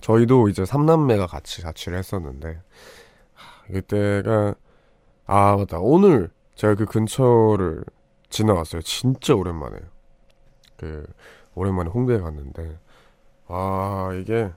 저희도 0.00 0.48
이제 0.48 0.64
삼남매가 0.64 1.26
같이 1.26 1.62
자취를 1.62 1.98
했었는데 1.98 2.48
하, 2.48 2.62
그때가 3.72 4.54
아 5.26 5.56
맞다 5.56 5.78
오늘 5.78 6.30
제가 6.54 6.74
그 6.74 6.86
근처를 6.86 7.84
지나갔어요. 8.30 8.82
진짜 8.82 9.34
오랜만에 9.34 9.78
그 10.76 11.06
오랜만에 11.54 11.90
홍대에 11.90 12.18
갔는데 12.18 12.78
아 13.48 14.10
이게 14.20 14.52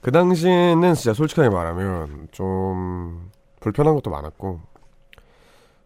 그 0.00 0.12
당시에는 0.12 0.94
진짜 0.94 1.14
솔직하게 1.14 1.48
말하면 1.48 2.28
좀 2.30 3.30
불편한 3.60 3.94
것도 3.94 4.10
많았고 4.10 4.60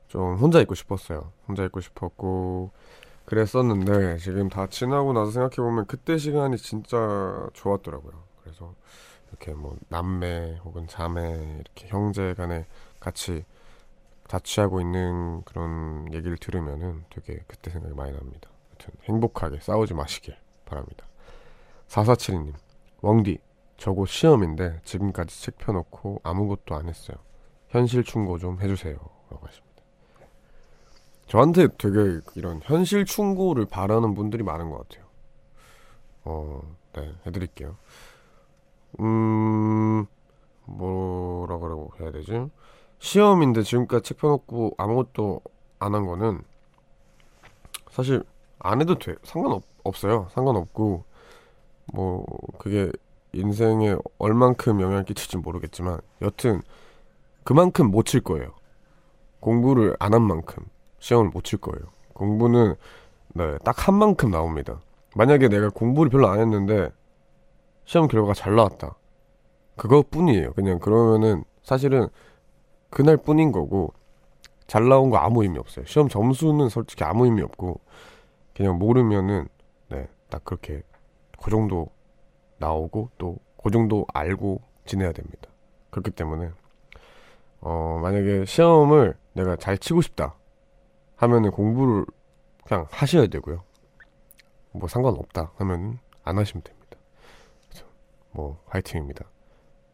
좀 0.09 0.37
혼자 0.37 0.61
있고 0.61 0.75
싶었어요. 0.75 1.33
혼자 1.47 1.65
있고 1.65 1.81
싶었고 1.81 2.71
그랬었는데 3.27 4.17
지금 4.19 4.49
다 4.49 4.67
지나고 4.67 5.13
나서 5.13 5.31
생각해 5.31 5.57
보면 5.57 5.87
그때 5.87 6.17
시간이 6.17 6.57
진짜 6.57 6.97
좋았더라고요. 7.53 8.13
그래서 8.43 8.75
이렇게 9.29 9.53
뭐 9.53 9.77
남매 9.89 10.61
혹은 10.65 10.87
자매 10.87 11.31
이렇게 11.61 11.89
형제 11.89 12.35
간에 12.35 12.67
같이 13.01 13.45
자취하고 14.29 14.81
있는 14.81 15.43
그런 15.45 16.13
얘기를 16.13 16.37
들으면은 16.37 17.05
되게 17.11 17.43
그때 17.47 17.71
생각이 17.71 17.95
많이 17.95 18.13
납니다. 18.13 18.51
하여튼 18.69 18.95
행복하게 19.05 19.61
싸우지 19.61 19.95
마시길 19.95 20.37
바랍니다. 20.67 21.07
4472님, 21.89 22.53
왕디, 23.01 23.39
저곧 23.79 24.07
시험인데 24.07 24.81
지금까지 24.85 25.43
책 25.43 25.57
펴놓고 25.59 26.21
아무것도 26.23 26.75
안 26.75 26.89
했어요. 26.89 27.17
현실 27.69 28.05
충고 28.05 28.39
좀 28.39 28.61
해주세요. 28.61 28.97
라고 29.31 29.47
하십니다. 29.47 29.69
저한테 31.27 31.69
되게 31.79 32.21
이런 32.35 32.61
현실 32.63 33.05
충고를 33.05 33.67
바라는 33.67 34.15
분들이 34.15 34.43
많은 34.43 34.71
것 34.71 34.89
같아요. 34.89 35.07
어, 36.25 36.77
네, 36.95 37.15
해드릴게요. 37.27 37.77
음, 39.01 40.07
뭐라 40.67 41.59
그러고 41.59 41.93
해야 42.01 42.11
되지? 42.13 42.51
시험인데 42.99 43.63
지금까지 43.63 44.05
책 44.11 44.19
펴놓고 44.19 44.75
아무것도 44.79 45.41
안 45.81 45.95
한 45.95 46.07
거는 46.07 46.43
사실 47.91 48.23
안 48.59 48.81
해도 48.81 48.99
돼. 48.99 49.15
상관없, 49.23 49.63
없어요. 49.85 50.29
상관없고, 50.33 51.05
뭐, 51.95 52.27
그게 52.59 52.91
인생에 53.33 53.97
얼만큼 54.19 54.81
영향을 54.81 55.05
끼칠지 55.05 55.39
모르겠지만, 55.39 56.01
여튼, 56.23 56.63
그만큼 57.45 57.91
못 57.91 58.07
칠 58.07 58.21
거예요. 58.23 58.53
공부를 59.41 59.97
안 60.01 60.15
한 60.15 60.23
만큼 60.23 60.65
시험을 61.01 61.31
못 61.33 61.45
칠 61.45 61.59
거예요. 61.61 61.87
공부는, 62.15 62.75
네, 63.35 63.59
딱 63.65 63.89
한 63.89 63.95
만큼 63.97 64.31
나옵니다. 64.31 64.81
만약에 65.17 65.49
내가 65.49 65.71
공부를 65.71 66.11
별로 66.11 66.29
안 66.29 66.41
했는데, 66.41 66.91
시험 67.89 68.07
결과가 68.07 68.35
잘 68.35 68.55
나왔다. 68.55 68.97
그것뿐이에요. 69.77 70.53
그냥 70.53 70.79
그러면은, 70.79 71.45
사실은, 71.63 72.09
그날 72.91 73.17
뿐인 73.17 73.53
거고 73.53 73.93
잘 74.67 74.89
나온 74.89 75.11
거 75.11 75.17
아무 75.17 75.43
의미 75.43 75.59
없어요. 75.59 75.85
시험 75.87 76.09
점수는 76.09 76.69
솔직히 76.69 77.05
아무 77.05 77.25
의미 77.25 77.43
없고 77.43 77.81
그냥 78.55 78.79
모르면은 78.79 79.49
네, 79.89 80.09
딱 80.31 80.45
그렇게 80.45 80.83
그 81.41 81.51
정도 81.51 81.91
나오고 82.59 83.11
또 83.19 83.39
그 83.63 83.71
정도 83.71 84.07
알고 84.15 84.63
지내야 84.87 85.13
됩니다. 85.13 85.51
그렇기 85.91 86.13
때문에 86.13 86.51
어 87.61 87.99
만약에 88.01 88.45
시험을 88.45 89.15
내가 89.35 89.57
잘 89.57 89.77
치고 89.77 90.01
싶다 90.01 90.37
하면은 91.17 91.51
공부를 91.51 92.07
그냥 92.65 92.87
하셔야 92.91 93.27
되고요. 93.27 93.63
뭐 94.73 94.89
상관없다 94.89 95.53
하면 95.57 95.99
안 96.23 96.39
하시면 96.39 96.63
됩니다. 96.63 96.78
뭐 98.39 98.63
화이팅입니다. 98.67 99.25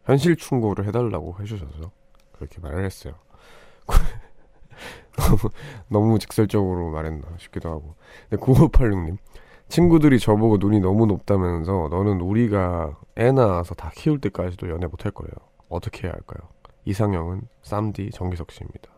현실 0.03 0.35
충고를 0.35 0.85
해달라고 0.85 1.35
해주셔서 1.41 1.91
그렇게 2.33 2.61
말을 2.61 2.85
했어요. 2.85 3.15
너무, 5.17 5.37
너무 5.87 6.19
직설적으로 6.19 6.91
말했나 6.91 7.25
싶기도 7.39 7.69
하고. 7.69 7.95
근데 8.29 8.43
9586님 8.43 9.17
친구들이 9.67 10.19
저보고 10.19 10.57
눈이 10.57 10.79
너무 10.79 11.07
높다면서 11.07 11.87
너는 11.89 12.21
우리가 12.21 12.95
애 13.17 13.31
낳아서 13.31 13.73
다 13.73 13.91
키울 13.95 14.21
때까지도 14.21 14.69
연애 14.69 14.85
못할 14.85 15.11
거예요. 15.11 15.31
어떻게 15.67 16.03
해야 16.03 16.13
할까요? 16.13 16.47
이상형은 16.85 17.47
쌈디 17.63 18.11
정기석 18.11 18.51
씨입니다. 18.51 18.91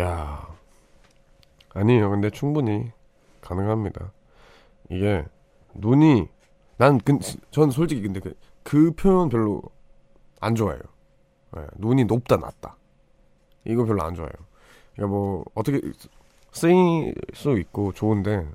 야 0.00 0.54
아니에요. 1.72 2.10
근데 2.10 2.28
충분히 2.28 2.92
가능합니다. 3.40 4.12
이게 4.90 5.24
눈이 5.72 6.28
난 6.82 6.98
근, 6.98 7.20
전 7.50 7.70
솔직히 7.70 8.02
근데 8.02 8.20
그, 8.20 8.34
그 8.62 8.90
표현 8.92 9.28
별로 9.28 9.62
안 10.40 10.54
좋아해요. 10.54 10.80
예, 11.56 11.66
눈이 11.76 12.04
높다 12.04 12.36
낮다 12.36 12.76
이거 13.64 13.84
별로 13.84 14.02
안 14.02 14.14
좋아해요. 14.14 14.32
그러니까 14.94 15.16
뭐 15.16 15.44
어떻게 15.54 15.80
쓰일 16.52 17.14
수 17.34 17.58
있고 17.58 17.92
좋은데 17.92 18.48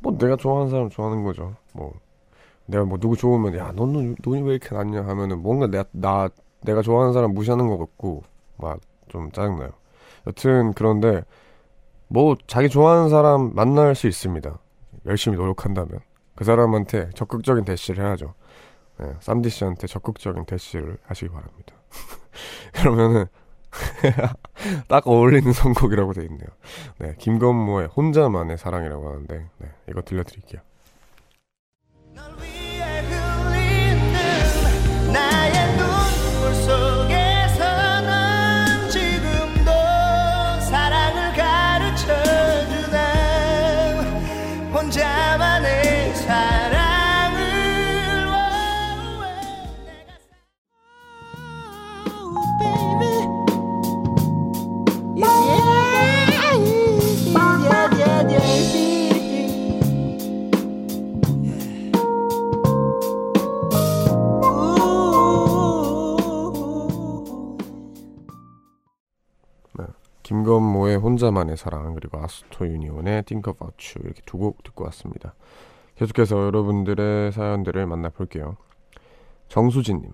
뭐 0.00 0.16
내가 0.16 0.36
좋아하는 0.36 0.70
사람 0.70 0.90
좋아하는 0.90 1.24
거죠. 1.24 1.56
뭐 1.72 1.92
내가 2.66 2.84
뭐 2.84 2.98
누구 2.98 3.16
좋으면 3.16 3.56
야 3.56 3.72
너는 3.72 4.16
눈이 4.24 4.42
왜 4.42 4.56
이렇게 4.56 4.74
낮냐 4.74 5.06
하면은 5.06 5.42
뭔가 5.42 5.66
내가 5.66 5.84
나 5.92 6.28
내가 6.62 6.82
좋아하는 6.82 7.12
사람 7.12 7.32
무시하는 7.32 7.68
것 7.68 7.78
같고 7.78 8.22
막 8.56 8.80
좀 9.10 9.30
짜증나요. 9.32 9.70
여튼 10.26 10.72
그런데 10.72 11.22
뭐 12.08 12.36
자기 12.46 12.68
좋아하는 12.68 13.10
사람 13.10 13.54
만날 13.54 13.94
수 13.94 14.06
있습니다. 14.06 14.58
열심히 15.06 15.36
노력한다면 15.36 16.00
그 16.40 16.44
사람한테 16.44 17.10
적극적인 17.14 17.66
대시를 17.66 18.02
해야죠. 18.02 18.32
네, 18.98 19.12
쌈디 19.20 19.50
씨한테 19.50 19.86
적극적인 19.86 20.46
대시를 20.46 20.96
하시기 21.04 21.28
바랍니다. 21.28 21.74
그러면은 22.72 23.26
딱 24.88 25.06
어울리는 25.06 25.52
선곡이라고 25.52 26.14
돼 26.14 26.22
있네요. 26.22 26.48
네, 26.98 27.14
김건모의 27.18 27.88
혼자만의 27.88 28.56
사랑이라고 28.56 29.06
하는데 29.06 29.50
네, 29.58 29.68
이거 29.90 30.00
들려드릴게요. 30.00 30.62
김건모의 70.40 70.96
혼자만의 70.96 71.56
사랑 71.56 71.94
그리고 71.94 72.18
Asoto 72.18 72.66
Union의 72.66 73.24
Think 73.24 73.52
About' 73.52 73.98
Chu 73.98 74.06
이렇게 74.06 74.22
두 74.24 74.38
곡 74.38 74.62
듣고 74.62 74.84
왔습니다. 74.84 75.34
계속해서 75.96 76.46
여러분들의 76.46 77.32
사연들을 77.32 77.86
만나볼게요. 77.86 78.56
정수진님 79.48 80.12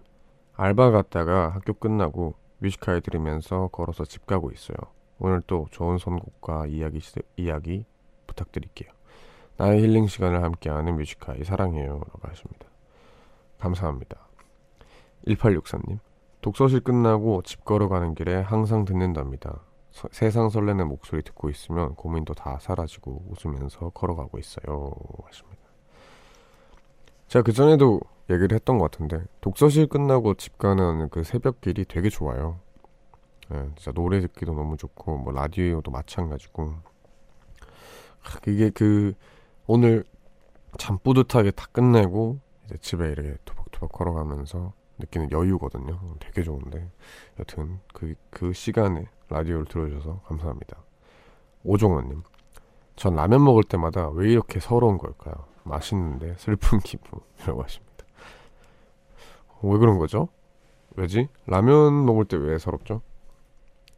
알바 0.56 0.90
갔다가 0.90 1.50
학교 1.50 1.74
끝나고 1.74 2.34
Music 2.58 2.82
High 2.82 3.00
들으면서 3.00 3.68
걸어서 3.68 4.04
집 4.04 4.26
가고 4.26 4.50
있어요. 4.50 4.76
오늘 5.20 5.42
또 5.46 5.66
좋은 5.70 5.98
선곡과 5.98 6.66
이야기 6.66 7.00
이야기 7.36 7.84
부탁드릴게요. 8.26 8.90
나의 9.58 9.80
힐링 9.82 10.08
시간을 10.08 10.42
함께하는 10.42 10.96
Music 10.96 11.23
High 11.23 11.44
사랑해요라고 11.44 12.18
하십니다. 12.22 12.66
감사합니다. 13.58 14.26
1864님 15.28 16.00
독서실 16.40 16.80
끝나고 16.80 17.42
집 17.42 17.64
걸어가는 17.64 18.14
길에 18.14 18.40
항상 18.40 18.84
듣는답니다. 18.84 19.60
서- 19.96 20.08
세상 20.12 20.50
설레는 20.50 20.88
목소리 20.88 21.22
듣고 21.22 21.48
있으면 21.48 21.94
고민도 21.94 22.34
다 22.34 22.58
사라지고 22.60 23.24
웃으면서 23.30 23.90
걸어가고 23.90 24.38
있어요. 24.38 24.92
하십니다. 25.24 25.62
제가 27.28 27.42
그 27.42 27.52
전에도 27.52 28.00
얘기를 28.28 28.54
했던 28.54 28.76
것 28.76 28.90
같은데 28.90 29.24
독서실 29.40 29.86
끝나고 29.86 30.34
집 30.34 30.58
가는 30.58 31.08
그 31.08 31.24
새벽길이 31.24 31.86
되게 31.86 32.10
좋아요. 32.10 32.60
예, 33.54 33.70
진짜 33.76 33.90
노래 33.92 34.20
듣기도 34.20 34.52
너무 34.52 34.76
좋고 34.76 35.16
뭐 35.16 35.32
라디오도 35.32 35.90
마찬가지고 35.90 36.74
하, 38.20 38.38
그게 38.40 38.68
그 38.68 39.14
오늘 39.66 40.04
잠 40.76 40.98
뿌듯하게 40.98 41.52
다 41.52 41.68
끝내고 41.72 42.38
이제 42.66 42.76
집에 42.82 43.06
이렇게 43.12 43.36
토박토박 43.46 43.92
걸어가면서 43.92 44.74
느끼는 44.98 45.30
여유거든요. 45.30 45.98
되게 46.20 46.42
좋은데 46.42 46.90
여튼 47.38 47.80
그, 47.92 48.14
그 48.30 48.52
시간에 48.52 49.06
라디오를 49.28 49.66
들어주셔서 49.66 50.20
감사합니다. 50.26 50.78
오종원님, 51.64 52.22
전 52.94 53.14
라면 53.16 53.44
먹을 53.44 53.62
때마다 53.64 54.08
왜 54.10 54.30
이렇게 54.30 54.60
서러운 54.60 54.98
걸까요? 54.98 55.34
맛있는데 55.64 56.34
슬픈 56.38 56.78
기분이라고 56.84 57.62
하십니다. 57.62 58.04
왜 59.62 59.78
그런 59.78 59.98
거죠? 59.98 60.28
왜지? 60.96 61.28
라면 61.46 62.06
먹을 62.06 62.24
때 62.24 62.36
왜 62.36 62.58
서럽죠? 62.58 63.02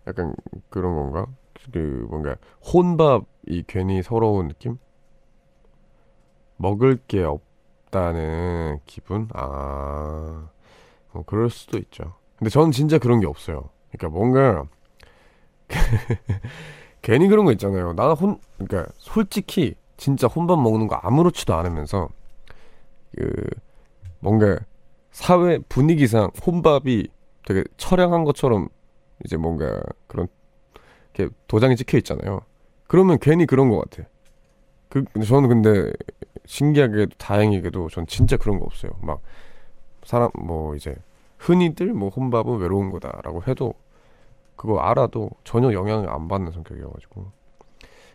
약간 0.06 0.34
그런 0.70 0.94
건가? 0.94 1.26
그 1.72 2.06
뭔가 2.08 2.36
혼밥이 2.72 3.64
괜히 3.66 4.02
서러운 4.02 4.48
느낌? 4.48 4.78
먹을 6.56 6.96
게 7.06 7.22
없다는 7.22 8.80
기분? 8.86 9.28
아, 9.34 10.48
뭐 11.12 11.22
그럴 11.24 11.50
수도 11.50 11.78
있죠. 11.78 12.14
근데 12.36 12.50
저는 12.50 12.70
진짜 12.70 12.98
그런 12.98 13.20
게 13.20 13.26
없어요. 13.26 13.70
그러니까 13.90 14.16
뭔가 14.16 14.64
괜히 17.02 17.28
그런 17.28 17.44
거 17.44 17.52
있잖아요. 17.52 17.94
나 17.94 18.12
혼, 18.12 18.38
그러니까 18.58 18.92
솔직히 18.98 19.74
진짜 19.96 20.26
혼밥 20.26 20.60
먹는 20.60 20.86
거 20.86 20.96
아무렇지도 20.96 21.54
않으면서 21.54 22.08
그 23.16 23.32
뭔가 24.20 24.58
사회 25.10 25.58
분위기상 25.68 26.30
혼밥이 26.46 27.08
되게 27.46 27.64
처량한 27.76 28.24
것처럼 28.24 28.68
이제 29.24 29.36
뭔가 29.36 29.80
그런 30.06 30.28
이렇게 31.14 31.34
도장이 31.48 31.76
찍혀 31.76 31.98
있잖아요. 31.98 32.40
그러면 32.86 33.18
괜히 33.20 33.46
그런 33.46 33.68
것 33.70 33.78
같아. 33.90 34.08
그 34.88 35.04
저는 35.24 35.48
근데 35.48 35.92
신기하게도 36.46 37.16
다행히게도 37.18 37.88
전 37.88 38.06
진짜 38.06 38.36
그런 38.36 38.58
거 38.58 38.64
없어요. 38.64 38.92
막 39.02 39.20
사람 40.08 40.30
뭐 40.32 40.74
이제 40.74 40.96
흔히들 41.36 41.92
뭐 41.92 42.08
혼밥은 42.08 42.60
외로운 42.60 42.90
거다라고 42.90 43.42
해도 43.46 43.74
그거 44.56 44.78
알아도 44.78 45.28
전혀 45.44 45.74
영향을 45.74 46.08
안 46.08 46.28
받는 46.28 46.50
성격이어가지고. 46.50 47.30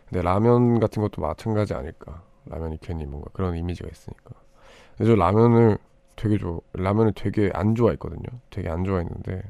근데 0.10 0.24
라면 0.24 0.80
같은 0.80 1.04
것도 1.04 1.22
마찬가지 1.22 1.76
아닐까. 1.76 2.24
라면이 2.48 2.80
괜히 2.82 3.06
뭔가 3.06 3.30
그런 3.32 3.56
이미지가 3.56 3.88
있으니까. 3.91 4.32
근데 4.98 5.12
저 5.12 5.16
라면을 5.16 5.78
되게 6.16 6.39
좋아 6.39 6.58
라면을 6.74 7.14
되게 7.14 7.52
안 7.54 7.76
좋아했거든요. 7.76 8.26
되게 8.50 8.72
안 8.72 8.86
좋아했는데 8.86 9.44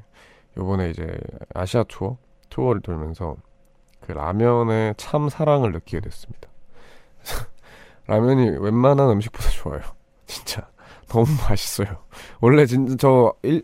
요번에 0.58 0.90
이제 0.90 1.18
아시아 1.54 1.84
투어 1.84 2.18
투어를 2.50 2.82
돌면서 2.82 3.38
그 4.02 4.12
라면에 4.12 4.96
참 4.98 5.30
사랑을 5.30 5.72
느끼게 5.72 6.02
됐습니다. 6.02 6.50
라면이 8.08 8.58
웬만한 8.58 9.12
음식보다 9.12 9.50
좋아요. 9.50 9.80
진짜 10.28 10.73
너무 11.08 11.26
맛있어요 11.50 12.04
원래 12.42 12.66
진짜 12.66 12.96
저 12.98 13.34
일, 13.44 13.64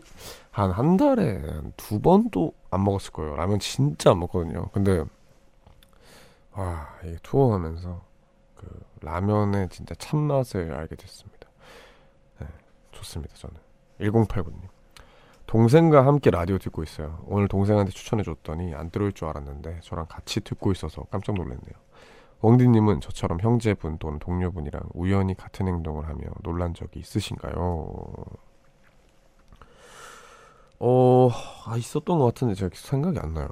한 0.50 0.70
한 0.72 0.96
달에 0.96 1.40
두 1.76 2.00
번도 2.00 2.52
안 2.70 2.84
먹었을 2.84 3.12
거예요. 3.12 3.36
라면 3.36 3.58
진짜 3.60 4.10
안 4.10 4.20
먹거든요. 4.20 4.68
근데 4.72 5.04
와, 6.52 6.88
이 7.04 7.16
투어 7.22 7.54
하면서 7.54 8.02
그 8.56 8.66
라면의 9.00 9.68
진짜 9.70 9.94
참맛을 9.94 10.72
알게 10.74 10.96
됐습니다. 10.96 11.48
네, 12.40 12.46
좋습니다. 12.92 13.34
저는 13.36 13.56
1089님 14.00 14.60
동생과 15.46 16.06
함께 16.06 16.30
라디오 16.30 16.58
듣고 16.58 16.82
있어요. 16.82 17.24
오늘 17.26 17.48
동생한테 17.48 17.92
추천해줬더니 17.92 18.74
안 18.74 18.90
들어올 18.90 19.12
줄 19.12 19.28
알았는데 19.28 19.80
저랑 19.82 20.06
같이 20.08 20.40
듣고 20.40 20.72
있어서 20.72 21.04
깜짝 21.10 21.34
놀랐네요. 21.36 21.74
웡디님은 22.42 23.00
저처럼 23.00 23.40
형제분 23.40 23.98
또는 23.98 24.18
동료분이랑 24.18 24.82
우연히 24.94 25.34
같은 25.36 25.68
행동을 25.68 26.08
하며 26.08 26.22
놀란 26.42 26.74
적이 26.74 27.00
있으신가요? 27.00 28.14
어, 30.78 31.30
아, 31.66 31.76
있었던 31.76 32.18
것 32.18 32.24
같은데 32.26 32.54
제가 32.54 32.70
생각이 32.74 33.18
안 33.18 33.34
나요. 33.34 33.48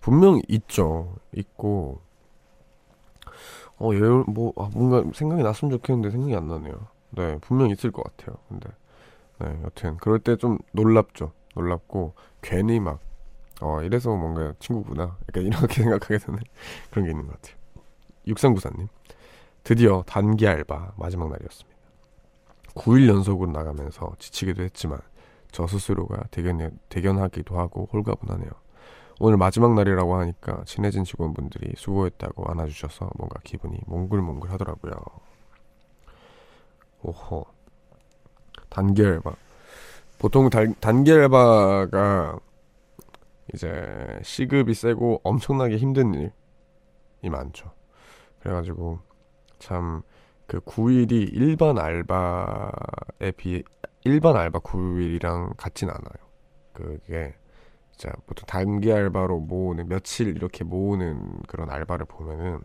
분명히 0.00 0.42
있죠. 0.48 1.16
있고, 1.36 2.00
어, 3.78 3.92
얘, 3.94 3.98
뭐, 4.26 4.52
아, 4.56 4.68
뭔가 4.72 5.02
생각이 5.14 5.42
났으면 5.42 5.70
좋겠는데 5.72 6.10
생각이 6.10 6.34
안 6.36 6.48
나네요. 6.48 6.86
네, 7.10 7.38
분명히 7.40 7.72
있을 7.72 7.90
것 7.90 8.02
같아요. 8.04 8.36
근데, 8.48 8.68
네, 9.40 9.60
여튼, 9.64 9.98
그럴 9.98 10.20
때 10.20 10.36
좀 10.36 10.58
놀랍죠. 10.72 11.32
놀랍고, 11.56 12.14
괜히 12.42 12.80
막, 12.80 13.00
어, 13.62 13.82
이래서 13.82 14.16
뭔가 14.16 14.54
친구구나. 14.60 15.18
약간 15.28 15.44
이렇게 15.44 15.82
생각하게 15.84 16.18
되는 16.18 16.40
그런 16.90 17.06
게 17.06 17.12
있는 17.12 17.28
것 17.28 17.34
같아요. 17.42 17.59
6394님. 18.26 18.88
드디어 19.62 20.02
단기 20.06 20.46
알바 20.46 20.94
마지막 20.96 21.30
날이었습니다. 21.30 21.78
9일 22.74 23.08
연속으로 23.08 23.50
나가면서 23.50 24.14
지치기도 24.18 24.62
했지만 24.62 25.00
저 25.50 25.66
스스로가 25.66 26.24
대견, 26.30 26.78
대견하기도 26.88 27.58
하고 27.58 27.88
홀가분하네요. 27.92 28.50
오늘 29.18 29.36
마지막 29.36 29.74
날이라고 29.74 30.16
하니까 30.16 30.62
친해진 30.64 31.04
직원분들이 31.04 31.74
수고했다고 31.76 32.50
안아주셔서 32.50 33.10
뭔가 33.18 33.38
기분이 33.44 33.78
몽글몽글 33.86 34.50
하더라고요. 34.50 34.94
오호. 37.02 37.44
단기 38.70 39.04
알바. 39.04 39.34
보통 40.18 40.48
단, 40.48 40.74
단기 40.80 41.12
알바가 41.12 42.38
이제 43.52 44.20
시급이 44.22 44.74
세고 44.74 45.20
엄청나게 45.24 45.76
힘든 45.76 46.14
일이 46.14 46.30
많죠. 47.22 47.72
그래가지고 48.40 49.00
참 49.58 50.02
그 50.50 50.58
9일이 50.62 51.32
일반 51.32 51.78
알바에 51.78 53.30
비해 53.36 53.62
일반 54.02 54.34
알바 54.34 54.58
9일이랑 54.58 55.54
같진 55.56 55.88
않아요. 55.88 56.28
그게 56.72 57.36
자 57.96 58.10
보통 58.26 58.44
단기 58.48 58.92
알바로 58.92 59.38
모으는 59.38 59.88
며칠 59.88 60.26
이렇게 60.36 60.64
모으는 60.64 61.42
그런 61.46 61.70
알바를 61.70 62.06
보면은 62.06 62.62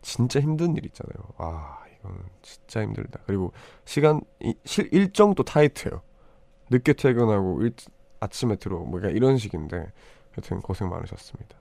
진짜 0.00 0.40
힘든 0.40 0.78
일 0.78 0.86
있잖아요. 0.86 1.28
아 1.36 1.84
이건 2.00 2.24
진짜 2.40 2.80
힘들다. 2.80 3.20
그리고 3.26 3.52
시간 3.84 4.22
이, 4.40 4.54
실, 4.64 4.88
일정도 4.90 5.42
타이트해요. 5.42 6.00
늦게 6.70 6.94
퇴근하고 6.94 7.60
일, 7.64 7.74
아침에 8.20 8.56
들어오고 8.56 8.86
뭐 8.86 9.00
이런 9.00 9.36
식인데 9.36 9.92
하여튼 10.32 10.60
고생 10.62 10.88
많으셨습니다. 10.88 11.54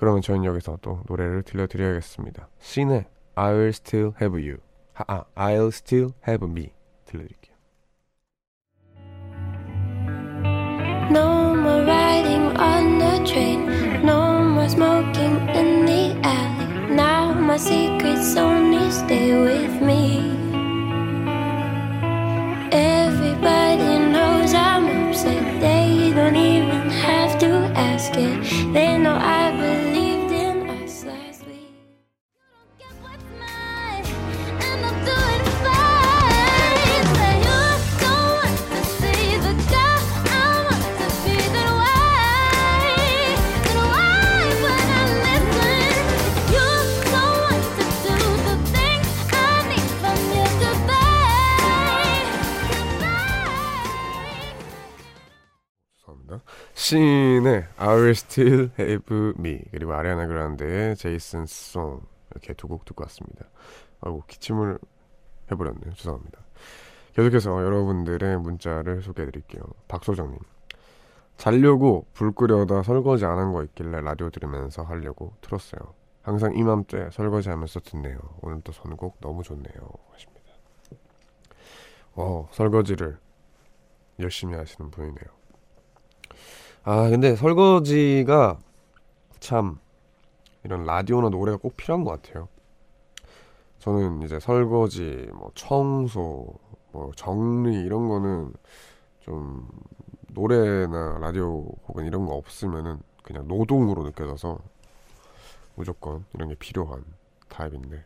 그러면 0.00 0.22
저는 0.22 0.46
여기서 0.46 0.78
또 0.80 1.02
노래를 1.08 1.42
들려드려야겠습니다. 1.42 2.48
신의 2.58 3.04
I'll 3.34 3.68
Still 3.68 4.12
Have 4.18 4.42
You 4.42 4.56
아, 4.94 5.24
I'll 5.34 5.68
Still 5.68 6.14
Have 6.26 6.48
Me 6.48 6.72
들려드릴게요. 7.04 7.54
No 11.10 11.54
more 11.54 11.84
riding 11.84 12.56
on 12.58 12.98
the 12.98 13.24
train. 13.26 13.66
No 14.02 14.40
more 14.42 14.70
smoking 14.70 15.36
in 15.50 15.84
the 15.84 16.16
alley. 16.26 16.94
Now 16.94 17.34
my 17.34 17.58
secrets 17.58 18.34
only 18.38 18.90
stay 18.90 19.34
with 19.34 19.82
me. 19.82 20.32
Everybody 22.72 23.98
knows 24.10 24.54
I'm 24.54 25.10
upset. 25.10 25.60
They 25.60 26.12
don't 26.14 26.36
even 26.36 26.59
죄송합니다. 56.90 57.40
신의 57.44 57.66
I'll 57.76 58.10
Still 58.10 58.70
Have 58.78 59.32
Me 59.38 59.60
그리고 59.70 59.92
아리아나 59.94 60.26
그란데의 60.26 60.96
제이슨 60.96 61.46
송 61.46 62.00
이렇게 62.30 62.54
두 62.54 62.68
곡 62.68 62.84
듣고 62.84 63.02
왔습니다. 63.04 63.46
아이고 64.00 64.24
기침을 64.26 64.78
해버렸네요. 65.52 65.92
죄송합니다. 65.94 66.40
계속해서 67.14 67.64
여러분들의 67.64 68.38
문자를 68.40 69.02
소개해드릴게요. 69.02 69.62
박소정님 69.88 70.38
자려고 71.36 72.06
불 72.12 72.32
끄려다 72.32 72.82
설거지 72.82 73.24
안 73.24 73.38
한 73.38 73.52
거 73.52 73.62
있길래 73.64 74.00
라디오 74.00 74.30
들으면서 74.30 74.82
하려고 74.82 75.34
틀었어요. 75.40 75.94
항상 76.22 76.54
이맘때 76.56 77.10
설거지하면서 77.12 77.80
듣네요. 77.80 78.18
오늘도 78.42 78.72
선곡 78.72 79.20
너무 79.20 79.42
좋네요. 79.42 79.74
하십니다. 80.12 80.40
어 82.14 82.48
설거지를 82.52 83.18
열심히 84.20 84.54
하시는 84.56 84.90
분이네요. 84.90 85.39
아, 86.92 87.08
근데 87.08 87.36
설거지가 87.36 88.58
참 89.38 89.78
이런 90.64 90.84
라디오나 90.84 91.28
노래가 91.28 91.56
꼭 91.56 91.76
필요한 91.76 92.02
것 92.02 92.20
같아요. 92.20 92.48
저는 93.78 94.22
이제 94.22 94.40
설거지, 94.40 95.28
뭐 95.32 95.52
청소, 95.54 96.52
뭐 96.90 97.12
정리 97.14 97.76
이런 97.76 98.08
거는 98.08 98.52
좀 99.20 99.68
노래나 100.30 101.18
라디오 101.20 101.64
혹은 101.86 102.06
이런 102.06 102.26
거 102.26 102.34
없으면은 102.34 102.98
그냥 103.22 103.46
노동으로 103.46 104.02
느껴져서 104.02 104.58
무조건 105.76 106.24
이런 106.34 106.48
게 106.48 106.56
필요한 106.56 107.04
타입인데 107.48 108.04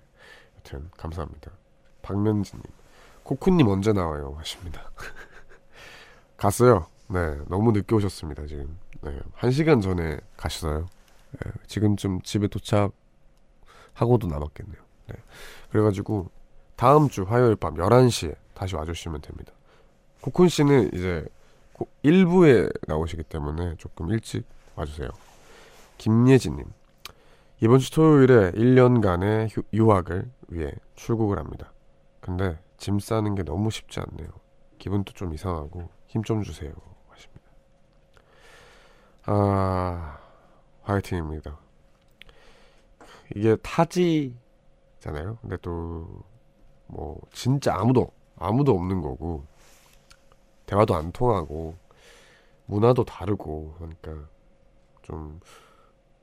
여튼 0.58 0.90
감사합니다. 0.98 1.52
박면진님, 2.02 2.62
코쿠님 3.22 3.66
언제 3.66 3.94
나와요? 3.94 4.34
하십니다. 4.36 4.90
갔어요. 6.36 6.92
네, 7.08 7.36
너무 7.48 7.72
늦게 7.72 7.94
오셨습니다, 7.94 8.46
지금. 8.46 8.78
네, 9.02 9.18
한 9.34 9.50
시간 9.50 9.80
전에 9.80 10.18
가셨어요. 10.36 10.86
네, 11.32 11.52
지금쯤 11.66 12.22
집에 12.22 12.48
도착하고도 12.48 14.26
남았겠네요. 14.28 14.82
네, 15.08 15.14
그래가지고, 15.70 16.30
다음 16.76 17.08
주 17.08 17.22
화요일 17.24 17.56
밤 17.56 17.74
11시에 17.74 18.34
다시 18.54 18.74
와주시면 18.74 19.20
됩니다. 19.20 19.52
코쿤 20.22 20.48
씨는 20.48 20.90
이제 20.94 21.24
1부에 22.04 22.72
나오시기 22.88 23.24
때문에 23.24 23.74
조금 23.76 24.08
일찍 24.10 24.44
와주세요. 24.74 25.08
김예진님, 25.98 26.64
이번 27.60 27.78
주 27.78 27.90
토요일에 27.92 28.52
1년간의 28.52 29.48
휴- 29.50 29.62
유학을 29.72 30.30
위해 30.48 30.72
출국을 30.96 31.38
합니다. 31.38 31.72
근데 32.20 32.58
짐 32.78 32.98
싸는 32.98 33.34
게 33.34 33.42
너무 33.42 33.70
쉽지 33.70 34.00
않네요. 34.00 34.28
기분도 34.78 35.12
좀 35.12 35.32
이상하고 35.34 35.88
힘 36.08 36.22
좀 36.22 36.42
주세요. 36.42 36.72
아, 39.26 40.18
화이팅입니다. 40.82 41.58
이게 43.34 43.56
타지잖아요. 43.62 45.38
근데 45.40 45.56
또, 45.62 46.06
뭐, 46.86 47.20
진짜 47.32 47.74
아무도, 47.76 48.10
아무도 48.38 48.72
없는 48.74 49.00
거고, 49.00 49.44
대화도 50.66 50.94
안 50.94 51.12
통하고, 51.12 51.74
문화도 52.66 53.04
다르고, 53.04 53.74
그러니까 53.78 54.28
좀 55.02 55.40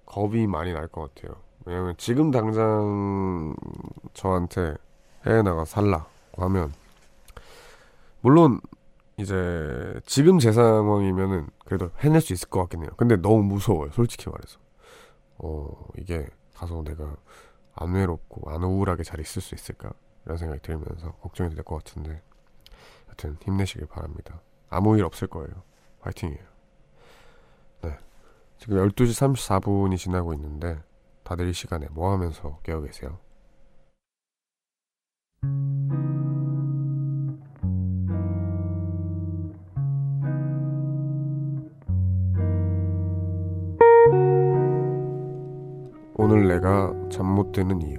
겁이 0.05 0.47
많이 0.47 0.73
날 0.73 0.87
것 0.89 1.13
같아요. 1.15 1.35
왜냐면 1.65 1.95
지금 1.97 2.31
당장 2.31 3.55
저한테 4.13 4.75
해외 5.25 5.41
나가 5.43 5.65
살라고 5.65 6.07
하면, 6.37 6.73
물론 8.21 8.59
이제 9.17 9.99
지금 10.05 10.39
제 10.39 10.51
상황이면은 10.51 11.47
그래도 11.65 11.91
해낼 11.99 12.21
수 12.21 12.33
있을 12.33 12.49
것 12.49 12.61
같긴 12.61 12.81
해요. 12.83 12.89
근데 12.97 13.15
너무 13.17 13.43
무서워요. 13.43 13.91
솔직히 13.91 14.29
말해서. 14.29 14.59
어, 15.37 15.87
이게 15.97 16.27
가서 16.55 16.83
내가 16.83 17.15
안 17.75 17.93
외롭고 17.93 18.49
안 18.51 18.63
우울하게 18.63 19.03
잘 19.03 19.19
있을 19.19 19.41
수 19.41 19.55
있을까? 19.55 19.91
이런 20.25 20.37
생각이 20.37 20.61
들면서 20.61 21.11
걱정이 21.21 21.53
될 21.53 21.63
것 21.63 21.83
같은데. 21.83 22.21
여튼 23.09 23.37
힘내시길 23.43 23.87
바랍니다. 23.87 24.41
아무 24.69 24.97
일 24.97 25.03
없을 25.03 25.27
거예요. 25.27 25.63
화이팅이에요. 26.01 26.43
네. 27.83 27.97
지금 28.57 28.77
12시 28.77 29.35
34분이 29.35 29.97
지나고 29.97 30.33
있는데 30.33 30.81
다들 31.23 31.47
이 31.49 31.53
시간에 31.53 31.87
뭐 31.91 32.11
하면서 32.11 32.59
깨어 32.63 32.81
계세요? 32.81 33.19
오늘 46.23 46.47
내가 46.47 46.93
잠 47.09 47.25
못 47.25 47.51
드는 47.51 47.81
이유. 47.81 47.97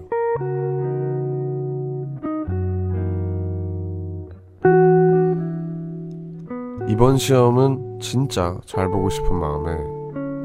이번 6.89 7.17
시험은 7.17 7.99
진짜 7.99 8.57
잘 8.65 8.89
보고 8.89 9.11
싶은 9.11 9.35
마음에 9.35 9.77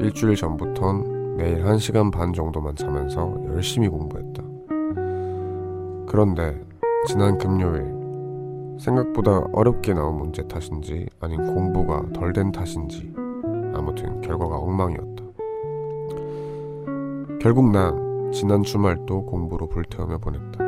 일주일 0.00 0.34
전부턴 0.34 1.36
매일 1.36 1.62
1시간 1.62 2.10
반 2.10 2.32
정도만 2.32 2.74
자면서 2.74 3.32
열심히 3.46 3.86
공부했다. 3.86 4.42
그런데 6.08 6.60
지난 7.06 7.38
금요일 7.38 7.94
생각보다 8.80 9.44
어렵게 9.52 9.94
나온 9.94 10.16
문제 10.16 10.42
탓인지 10.48 11.06
아닌 11.20 11.54
공부가 11.54 12.04
덜 12.12 12.32
된 12.32 12.50
탓인지 12.50 13.14
아무튼 13.72 14.20
결과가 14.20 14.56
엉망이었다. 14.56 15.27
결국 17.40 17.70
난 17.70 18.32
지난 18.32 18.64
주말도 18.64 19.24
공부로 19.24 19.68
불태우며 19.68 20.18
보냈다. 20.18 20.58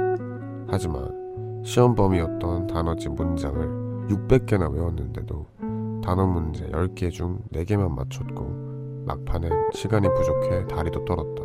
하지만 0.69 1.63
시험 1.65 1.97
범위였던 1.97 2.69
단어집 2.69 3.13
문장을 3.15 4.07
600개나 4.09 4.73
외웠는데도 4.73 5.47
단어 6.03 6.27
문제 6.27 6.69
10개 6.69 7.11
중 7.11 7.41
4개만 7.53 7.91
맞췄고 7.91 9.05
막판엔 9.05 9.51
시간이 9.75 10.09
부족해 10.15 10.69
다리도 10.69 11.05
떨었다. 11.05 11.43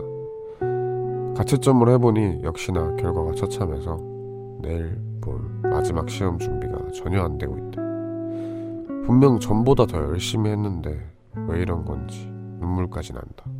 가채점을 1.35 1.89
해보니 1.89 2.43
역시나 2.43 2.95
결과가 2.95 3.33
처참해서 3.33 3.97
내일 4.61 4.99
볼 5.21 5.41
마지막 5.63 6.07
시험 6.07 6.37
준비가 6.37 6.91
전혀 6.91 7.23
안 7.23 7.39
되고 7.39 7.57
있다. 7.57 7.81
분명 9.07 9.39
전보다 9.39 9.87
더 9.87 9.97
열심히 9.97 10.51
했는데 10.51 11.03
왜 11.47 11.61
이런 11.61 11.83
건지 11.83 12.27
눈물까지 12.59 13.13
난다. 13.13 13.54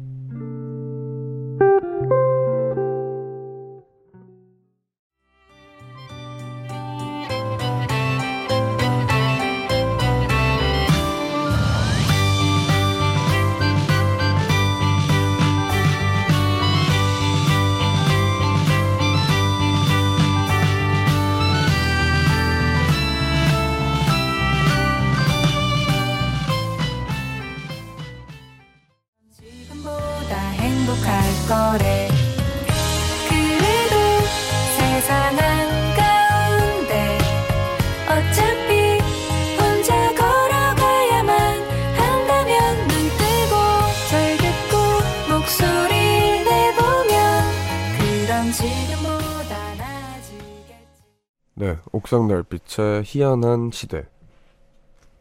달빛의 52.45 53.03
희한한 53.05 53.71
시대 53.71 54.07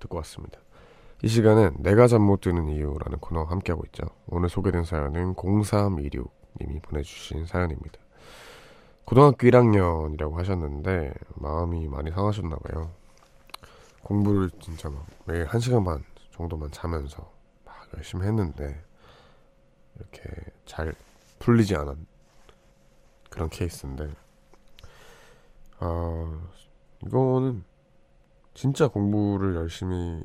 듣고 0.00 0.16
왔습니다. 0.18 0.58
이 1.22 1.28
시간은 1.28 1.76
내가 1.78 2.06
잠 2.06 2.22
못 2.22 2.40
드는 2.42 2.68
이유라는 2.68 3.18
코너와 3.18 3.50
함께하고 3.50 3.84
있죠. 3.86 4.04
오늘 4.26 4.48
소개된 4.48 4.84
사연은 4.84 5.34
0326님이 5.34 6.82
보내주신 6.82 7.46
사연입니다. 7.46 7.98
고등학교 9.04 9.46
1학년이라고 9.48 10.34
하셨는데 10.34 11.14
마음이 11.36 11.88
많이 11.88 12.10
상하셨나 12.10 12.56
봐요. 12.56 12.90
공부를 14.02 14.50
진짜 14.60 14.90
막 14.90 15.06
매일 15.24 15.46
1시간 15.46 15.84
반 15.84 16.04
정도만 16.32 16.70
자면서 16.72 17.30
막 17.64 17.74
열심히 17.96 18.26
했는데 18.26 18.82
이렇게 19.96 20.22
잘 20.66 20.94
풀리지 21.38 21.74
않은 21.76 22.06
그런 23.30 23.48
케이스인데 23.48 24.10
아, 25.80 26.40
이거는 27.06 27.64
진짜 28.54 28.88
공부를 28.88 29.56
열심히 29.56 30.22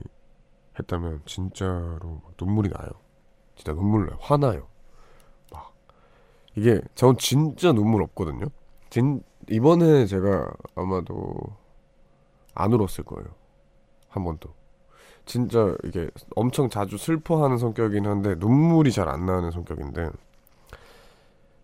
했다면 0.77 1.21
진짜로 1.25 2.21
막 2.23 2.33
눈물이 2.39 2.69
나요. 2.69 2.89
진짜 3.55 3.73
눈물 3.73 4.05
나요. 4.07 4.17
화나요. 4.21 4.67
막 5.51 5.73
이게 6.55 6.81
전 6.95 7.17
진짜 7.17 7.71
눈물 7.73 8.03
없거든요. 8.03 8.45
진 8.89 9.21
이번에 9.49 10.05
제가 10.05 10.51
아마도 10.75 11.35
안 12.53 12.71
울었을 12.73 13.03
거예요. 13.03 13.27
한 14.09 14.23
번도. 14.23 14.49
진짜 15.25 15.75
이게 15.83 16.09
엄청 16.35 16.69
자주 16.69 16.97
슬퍼하는 16.97 17.57
성격이긴 17.57 18.07
한데 18.07 18.35
눈물이 18.35 18.91
잘 18.91 19.09
안 19.09 19.25
나는 19.25 19.51
성격인데 19.51 20.09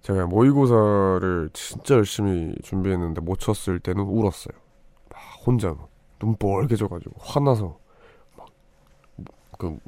제가 0.01 0.27
모의고사를 0.27 1.49
진짜 1.53 1.95
열심히 1.95 2.55
준비했는데 2.63 3.21
못 3.21 3.39
쳤을 3.39 3.79
때는 3.79 4.03
울었어요. 4.03 4.55
막 5.45 5.47
혼자 5.47 5.73
막눈 6.19 6.37
뻘개져가지고 6.37 7.15
화나서 7.19 7.77
막그 9.51 9.79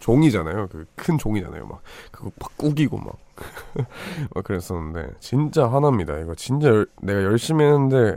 종이잖아요. 0.00 0.68
그 0.68 0.86
큰 0.96 1.18
종이잖아요. 1.18 1.66
막 1.66 1.82
그거 2.10 2.30
막 2.40 2.56
꾸기고 2.56 2.98
막, 2.98 3.16
막 4.34 4.44
그랬었는데 4.44 5.14
진짜 5.20 5.68
화납니다. 5.70 6.18
이거 6.18 6.34
진짜 6.34 6.68
열- 6.68 6.86
내가 7.02 7.22
열심히 7.22 7.64
했는데 7.64 8.16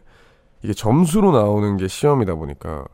이게 0.64 0.74
점수로 0.74 1.32
나오는 1.32 1.78
게 1.78 1.88
시험이다 1.88 2.36
보니까 2.36 2.86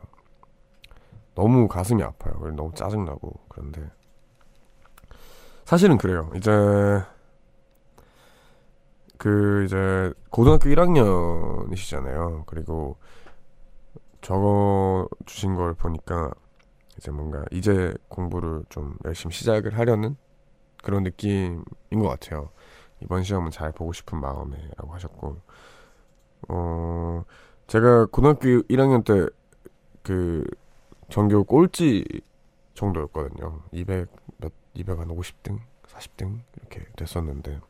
너무 1.34 1.66
가슴이 1.68 2.02
아파요. 2.02 2.34
그래서 2.40 2.56
너무 2.56 2.72
짜증나고 2.74 3.32
그런데 3.48 3.82
사실은 5.64 5.96
그래요. 5.98 6.30
이제 6.36 6.50
그 9.18 9.64
이제 9.64 10.12
고등학교 10.30 10.68
1학년이시잖아요. 10.68 12.44
그리고 12.46 12.96
적어 14.24 15.08
주신 15.26 15.54
걸 15.54 15.74
보니까 15.74 16.32
이제 16.98 17.12
뭔가 17.12 17.44
이제 17.52 17.94
공부를 18.08 18.64
좀 18.70 18.96
열심히 19.04 19.34
시작을 19.34 19.78
하려는 19.78 20.16
그런 20.82 21.04
느낌인 21.04 21.64
것 22.00 22.08
같아요. 22.08 22.50
이번 23.02 23.22
시험은 23.22 23.52
잘 23.52 23.72
보고 23.72 23.92
싶은 23.92 24.20
마음에라고 24.20 24.94
하셨고, 24.94 25.36
어 26.48 27.24
제가 27.68 28.06
고등학교 28.06 28.62
1학년 28.62 29.04
때 29.04 29.28
그 30.04 30.44
전교 31.08 31.44
꼴찌 31.44 32.04
정도였거든요. 32.74 33.62
200 33.72 34.08
몇, 34.38 34.52
200한 34.76 35.08
50등, 35.08 35.58
40등 35.88 36.40
이렇게 36.58 36.86
됐었는데. 36.96 37.60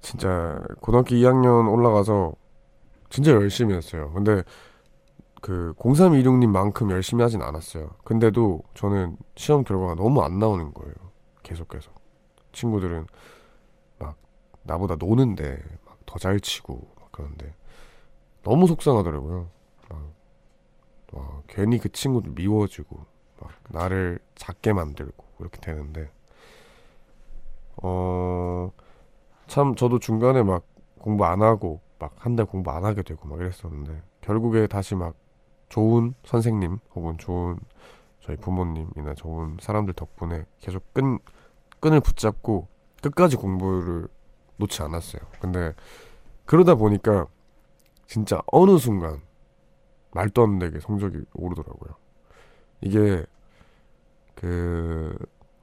진짜 0.00 0.58
고등학교 0.80 1.14
2학년 1.16 1.70
올라가서 1.70 2.34
진짜 3.10 3.32
열심히 3.32 3.74
했어요. 3.74 4.10
근데 4.14 4.42
그 5.40 5.74
0326님만큼 5.78 6.90
열심히 6.90 7.22
하진 7.22 7.42
않았어요. 7.42 7.90
근데도 8.04 8.62
저는 8.74 9.16
시험 9.36 9.64
결과가 9.64 9.94
너무 9.94 10.22
안 10.22 10.38
나오는 10.38 10.72
거예요. 10.74 10.94
계속해서 11.42 11.90
친구들은 12.52 13.06
막 13.98 14.16
나보다 14.64 14.96
노는데 14.96 15.62
막 15.86 15.98
더 16.06 16.18
잘 16.18 16.40
치고 16.40 16.92
막 16.98 17.08
그런데 17.12 17.54
너무 18.42 18.66
속상하더라고요. 18.66 19.48
막, 19.88 20.12
와, 21.12 21.42
괜히 21.48 21.78
그 21.78 21.90
친구들 21.92 22.32
미워지고 22.32 23.04
막 23.40 23.50
나를 23.68 24.18
작게 24.34 24.72
만들고 24.72 25.24
이렇게 25.40 25.60
되는데 25.60 26.10
어. 27.82 28.72
참 29.46 29.74
저도 29.74 29.98
중간에 29.98 30.42
막 30.42 30.64
공부 30.98 31.24
안 31.24 31.42
하고 31.42 31.80
막 31.98 32.12
한 32.18 32.36
달 32.36 32.46
공부 32.46 32.70
안 32.70 32.84
하게 32.84 33.02
되고 33.02 33.26
막 33.28 33.40
이랬었는데 33.40 34.02
결국에 34.22 34.66
다시 34.66 34.94
막 34.94 35.14
좋은 35.70 36.14
선생님 36.24 36.78
혹은 36.94 37.16
좋은 37.16 37.58
저희 38.20 38.36
부모님이나 38.36 39.14
좋은 39.14 39.56
사람들 39.60 39.94
덕분에 39.94 40.44
계속 40.58 40.92
끈 40.92 41.18
끈을 41.80 42.00
붙잡고 42.00 42.68
끝까지 43.02 43.36
공부를 43.36 44.06
놓지 44.58 44.82
않았어요. 44.82 45.22
근데 45.40 45.72
그러다 46.44 46.74
보니까 46.74 47.26
진짜 48.06 48.42
어느 48.46 48.76
순간 48.76 49.22
말도 50.12 50.42
안 50.42 50.58
되게 50.58 50.80
성적이 50.80 51.24
오르더라고요. 51.32 51.94
이게 52.82 53.24
그 54.34 55.16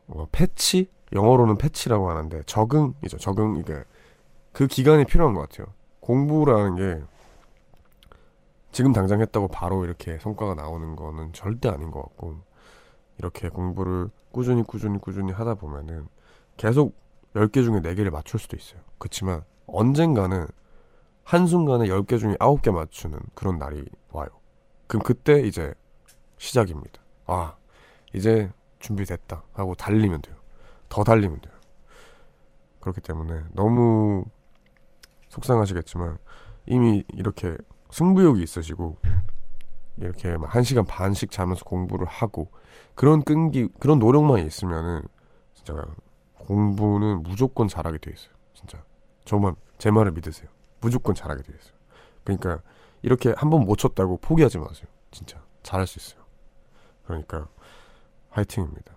뭐, 0.06 0.28
패치 0.32 0.90
영어로는 1.14 1.58
패치라고 1.58 2.10
하는데 2.10 2.42
적응이죠. 2.46 3.18
적응 3.18 3.58
이게 3.58 3.84
그 4.54 4.68
기간이 4.68 5.06
필요한 5.06 5.34
것 5.34 5.42
같아요. 5.42 5.68
공부라는 6.00 6.76
게 6.76 7.04
지금 8.78 8.94
당장 8.94 9.22
했다고 9.22 9.48
바로 9.48 9.86
이렇게 9.86 10.20
성과가 10.20 10.54
나오는 10.54 10.96
거는 10.96 11.34
절대 11.34 11.68
아닌 11.68 11.90
것 11.90 12.00
같고 12.00 12.36
이렇게 13.18 13.50
공부를 13.50 14.12
꾸준히 14.32 14.62
꾸준히 14.62 15.00
꾸준히 15.00 15.32
하다 15.32 15.56
보면은 15.56 16.08
계속 16.58 16.96
10개 17.34 17.64
중에 17.64 17.80
4개를 17.82 18.12
맞출 18.12 18.40
수도 18.40 18.56
있어요. 18.56 18.80
그렇지만 19.00 19.42
언젠가는 19.66 20.46
한순간에 21.24 21.86
10개 21.86 22.20
중에 22.20 22.36
9개 22.36 22.72
맞추는 22.72 23.18
그런 23.34 23.58
날이 23.58 23.84
와요. 24.12 24.30
그럼 24.86 25.02
그때 25.02 25.40
이제 25.40 25.74
시작입니다. 26.38 27.02
아, 27.26 27.56
이제 28.14 28.52
준비됐다 28.78 29.42
하고 29.54 29.74
달리면 29.74 30.22
돼요. 30.22 30.36
더 30.88 31.04
달리면 31.04 31.42
돼요. 31.42 31.56
그렇기 32.82 33.02
때문에 33.02 33.42
너무 33.54 34.24
속상하시겠지만 35.30 36.20
이미 36.68 37.04
이렇게 37.16 37.58
승부욕이 37.92 38.42
있으시고 38.44 38.98
이렇게 39.98 40.38
막 40.38 40.50
1시간 40.52 40.86
반씩 40.88 41.32
자면서 41.32 41.64
공부를 41.66 42.06
하고 42.08 42.52
그런 42.96 43.22
끈기 43.24 43.68
그런 43.80 44.00
노력만 44.00 44.46
있으면은 44.46 45.02
진짜 45.54 45.74
공부는 46.40 47.24
무조건 47.24 47.68
잘하게 47.68 47.98
돼 48.00 48.12
있어요. 48.12 48.32
진짜 48.54 48.84
저만 49.26 49.56
제 49.78 49.92
말을 49.92 50.12
믿으세요. 50.12 50.50
무조건 50.82 51.16
잘하게 51.16 51.44
돼 51.44 51.54
있어요. 51.58 51.74
그러니까 52.24 52.62
이렇게 53.02 53.34
한 53.38 53.50
번 53.50 53.66
못 53.66 53.78
쳤다고 53.78 54.18
포기하지 54.18 54.58
마세요. 54.60 54.88
진짜 55.12 55.42
잘할 55.64 55.88
수 55.88 56.00
있어요. 56.00 56.24
그러니까 57.06 57.48
화이팅입니다. 58.30 58.94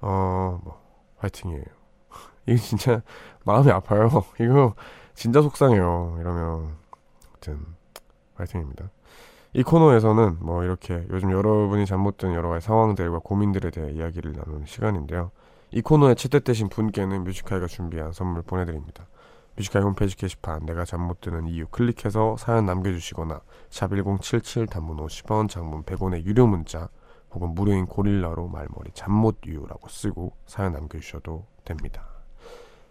어, 0.00 0.60
뭐 0.62 0.80
화이팅이에요. 1.18 1.64
이거 2.46 2.56
진짜 2.58 3.02
마음이 3.44 3.70
아파요. 3.70 4.08
이거 4.40 4.74
진짜 5.14 5.42
속상해요. 5.42 6.16
이러면 6.20 6.76
아무튼 7.42 7.66
화이팅입니다. 8.34 8.90
이 9.54 9.62
코너에서는 9.62 10.38
뭐 10.40 10.64
이렇게 10.64 11.04
요즘 11.10 11.30
여러분이 11.32 11.84
잠못 11.84 12.16
든 12.16 12.32
여러 12.34 12.48
가지 12.48 12.66
상황들과 12.66 13.18
고민들에 13.18 13.70
대해 13.70 13.92
이야기를 13.92 14.32
나누는 14.32 14.64
시간인데요. 14.64 15.30
이 15.72 15.82
코너에 15.82 16.14
채택되신 16.14 16.68
분께는 16.68 17.24
뮤지카이가 17.24 17.66
준비한 17.66 18.12
선물 18.12 18.42
보내드립니다. 18.42 19.08
뮤지카이 19.56 19.82
홈페이지 19.82 20.16
게시판 20.16 20.64
내가 20.64 20.84
잠 20.86 21.02
못 21.02 21.20
드는 21.20 21.46
이유 21.48 21.66
클릭해서 21.68 22.36
사연 22.38 22.64
남겨주시거나 22.64 23.40
샵 23.68 23.90
1077 23.90 24.66
단문 24.66 24.96
50원 24.98 25.48
장문 25.48 25.82
100원의 25.82 26.24
유료 26.24 26.46
문자 26.46 26.88
혹은 27.32 27.54
무료인 27.54 27.86
고릴라로 27.86 28.48
말머리 28.48 28.92
잠못 28.94 29.40
이유라고 29.46 29.88
쓰고 29.88 30.32
사연 30.46 30.72
남겨주셔도 30.72 31.46
됩니다. 31.64 32.06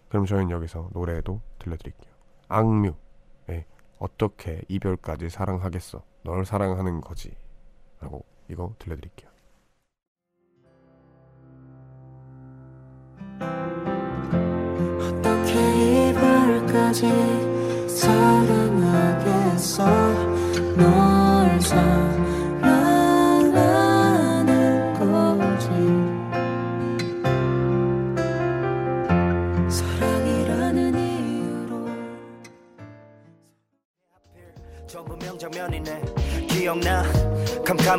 그럼 0.08 0.26
저희는 0.26 0.50
여기서 0.50 0.90
노래도 0.92 1.40
들려드릴게요. 1.58 2.12
악뮤의 2.48 2.94
어떻게 4.02 4.60
이별까지 4.66 5.30
사랑하겠어? 5.30 6.02
널 6.24 6.44
사랑하는 6.44 7.00
거지. 7.00 7.32
라고 8.00 8.24
이거 8.50 8.74
들려드릴게요. 8.80 9.30
어떻게 14.98 16.10
이별까지 16.10 17.08
사랑하겠어? 17.88 19.84
널 20.76 21.60
사랑 21.60 22.01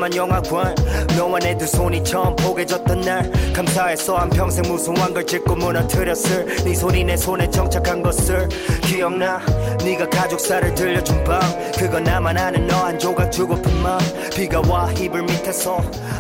캄캄한 0.04 0.16
영화관. 0.16 0.76
너와 1.18 1.40
내 1.40 1.58
두 1.58 1.66
손이 1.66 2.04
처음 2.04 2.36
포개졌던 2.36 3.02
날. 3.02 3.32
감사했어 3.54 4.18
한평생 4.18 4.64
무수한 4.68 5.14
걸 5.14 5.26
짚고 5.26 5.56
무너뜨렸을. 5.56 6.46
네 6.66 6.74
손이 6.76 7.04
내 7.06 7.16
손에 7.16 7.50
정착한 7.50 8.02
것을. 8.02 8.50
기억나? 8.82 9.40
네가 9.84 10.10
가족사를 10.10 10.74
들려준 10.76 11.24
밤. 11.24 11.40
그거 11.78 12.00
나만 12.00 12.38
아는 12.38 12.68
너 12.68 12.84
한 12.84 13.00
조각 13.00 13.32
주고픈 13.32 13.82
마음. 13.82 14.00
비가 14.36 14.62
와 14.68 14.92
이불 14.92 15.22
밑에서 15.24 15.78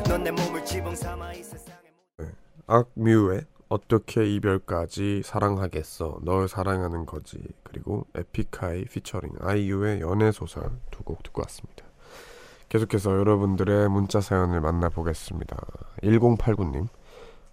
넌 0.07 0.23
내 0.23 0.31
몸을 0.31 0.63
지붕 0.63 0.95
삼아 0.95 1.33
이 1.33 1.43
세상에 1.43 2.29
악뮤의 2.67 3.41
어떻게 3.67 4.25
이별까지 4.35 5.23
사랑하겠어. 5.25 6.19
널 6.23 6.47
사랑하는 6.47 7.05
거지. 7.05 7.37
그리고 7.63 8.05
에픽하이 8.15 8.85
피처링 8.85 9.31
아이유의 9.41 9.99
연애소설 10.01 10.69
두 10.91 11.03
곡 11.03 11.21
듣고 11.23 11.41
왔습니다 11.41 11.83
계속해서 12.73 13.11
여러분들의 13.11 13.87
문자 13.89 14.19
사연을 14.19 14.59
만나보겠습니다 14.59 15.55
1089님 16.01 16.87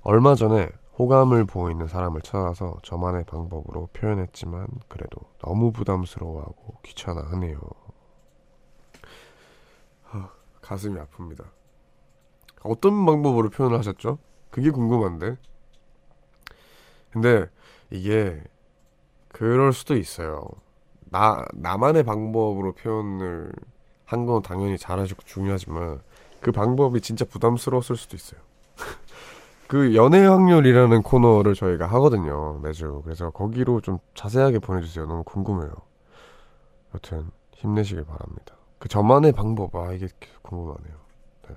얼마 0.00 0.34
전에 0.34 0.70
호감을 0.98 1.44
보이는 1.44 1.86
사람을 1.86 2.22
찾아서 2.22 2.78
저만의 2.82 3.24
방법으로 3.24 3.90
표현했지만 3.92 4.66
그래도 4.88 5.20
너무 5.40 5.72
부담스러워하고 5.72 6.78
귀찮아하네요 6.82 7.60
하, 10.04 10.30
가슴이 10.62 10.98
아픕니다 10.98 11.44
어떤 12.62 13.04
방법으로 13.04 13.50
표현을 13.50 13.78
하셨죠? 13.78 14.16
그게 14.50 14.70
궁금한데 14.70 15.36
근데 17.10 17.46
이게 17.90 18.42
그럴 19.28 19.72
수도 19.72 19.96
있어요. 19.96 20.46
나 21.10 21.44
나만의 21.54 22.04
방법으로 22.04 22.72
표현을 22.72 23.52
한 24.10 24.26
건 24.26 24.42
당연히 24.42 24.76
잘하시고 24.76 25.22
중요하지만 25.24 26.00
그 26.40 26.50
방법이 26.50 27.00
진짜 27.00 27.24
부담스러웠을 27.24 27.96
수도 27.96 28.16
있어요. 28.16 28.40
그 29.68 29.94
연애 29.94 30.26
확률이라는 30.26 31.02
코너를 31.02 31.54
저희가 31.54 31.86
하거든요 31.86 32.58
매주. 32.60 33.02
그래서 33.04 33.30
거기로 33.30 33.80
좀 33.80 33.98
자세하게 34.14 34.58
보내주세요. 34.58 35.06
너무 35.06 35.22
궁금해요. 35.22 35.70
여튼 36.94 37.30
힘내시길 37.54 38.04
바랍니다. 38.04 38.56
그 38.80 38.88
저만의 38.88 39.30
방법. 39.32 39.76
아 39.76 39.92
이게 39.92 40.08
궁금하네요. 40.42 40.94
네, 41.48 41.56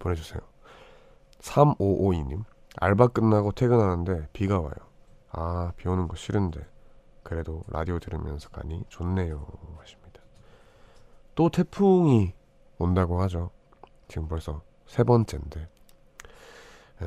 보내주세요. 0.00 0.40
3552님. 1.40 2.42
알바 2.80 3.08
끝나고 3.08 3.52
퇴근하는데 3.52 4.28
비가 4.32 4.58
와요. 4.58 4.72
아, 5.30 5.72
비 5.76 5.86
오는 5.88 6.08
거 6.08 6.16
싫은데. 6.16 6.66
그래도 7.22 7.62
라디오 7.68 7.98
들으면서 8.00 8.48
가니 8.48 8.82
좋네요. 8.88 9.46
하십니다. 9.78 10.01
또 11.34 11.48
태풍이 11.48 12.34
온다고 12.78 13.20
하죠. 13.22 13.50
지금 14.08 14.28
벌써 14.28 14.62
세 14.86 15.02
번째인데. 15.02 15.60
에, 17.02 17.06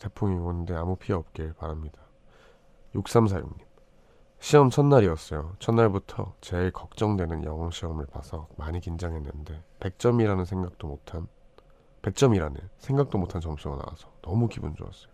태풍이 0.00 0.36
오는데 0.38 0.74
아무 0.74 0.96
피해 0.96 1.16
없길 1.16 1.52
바랍니다. 1.54 2.00
6346님. 2.94 3.66
시험 4.38 4.70
첫날이었어요. 4.70 5.56
첫날부터 5.58 6.34
제일 6.40 6.70
걱정되는 6.70 7.44
영어 7.44 7.70
시험을 7.70 8.06
봐서 8.06 8.48
많이 8.56 8.80
긴장했는데 8.80 9.62
100점이라는 9.80 10.44
생각도 10.44 10.86
못한 10.86 11.26
100점이라는 12.02 12.60
생각도 12.78 13.18
못한 13.18 13.40
점수가 13.40 13.76
나와서 13.76 14.12
너무 14.22 14.48
기분 14.48 14.74
좋았어요. 14.76 15.10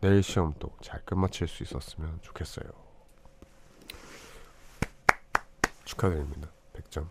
내일 0.00 0.22
시험도 0.22 0.70
잘 0.82 1.02
끝마칠 1.04 1.48
수 1.48 1.62
있었으면 1.62 2.18
좋겠어요. 2.22 2.68
축하드립니다. 5.84 6.50
100점. 6.74 7.08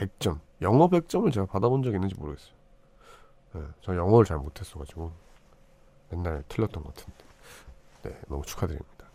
100점. 0.00 0.40
영어 0.62 0.88
100점을 0.88 1.32
제가 1.32 1.46
받아본 1.46 1.82
적이 1.82 1.96
있는지 1.96 2.14
모르겠어요. 2.16 2.54
네, 3.54 3.62
저 3.80 3.96
영어를 3.96 4.24
잘 4.24 4.38
못했어가지고 4.38 5.12
맨날 6.10 6.44
틀렸던 6.48 6.82
것 6.82 6.94
같은데. 6.94 7.24
네, 8.04 8.20
너무 8.28 8.42
축하드립니다. 8.44 9.06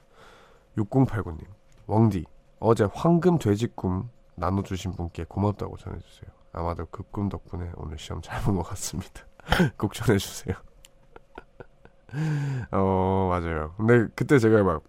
6089님. 0.77 1.45
왕디. 1.87 2.25
어제 2.59 2.87
황금 2.93 3.37
돼지 3.37 3.67
꿈 3.67 4.09
나눠주신 4.35 4.93
분께 4.93 5.23
고맙다고 5.25 5.77
전해주세요. 5.77 6.29
아마도 6.53 6.85
그꿈 6.87 7.29
덕분에 7.29 7.71
오늘 7.75 7.97
시험 7.97 8.21
잘 8.21 8.41
본 8.43 8.55
것 8.55 8.63
같습니다. 8.63 9.25
꼭 9.77 9.93
전해주세요. 9.93 10.55
어 12.71 13.27
맞아요. 13.29 13.73
근데 13.77 14.07
그때 14.15 14.39
제가 14.39 14.63
막 14.63 14.83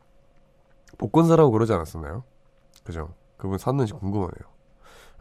복권사라고 0.98 1.50
그러지 1.50 1.72
않았었나요? 1.72 2.24
그죠? 2.84 3.14
그분 3.36 3.58
샀는지 3.58 3.92
궁금하네요. 3.92 4.55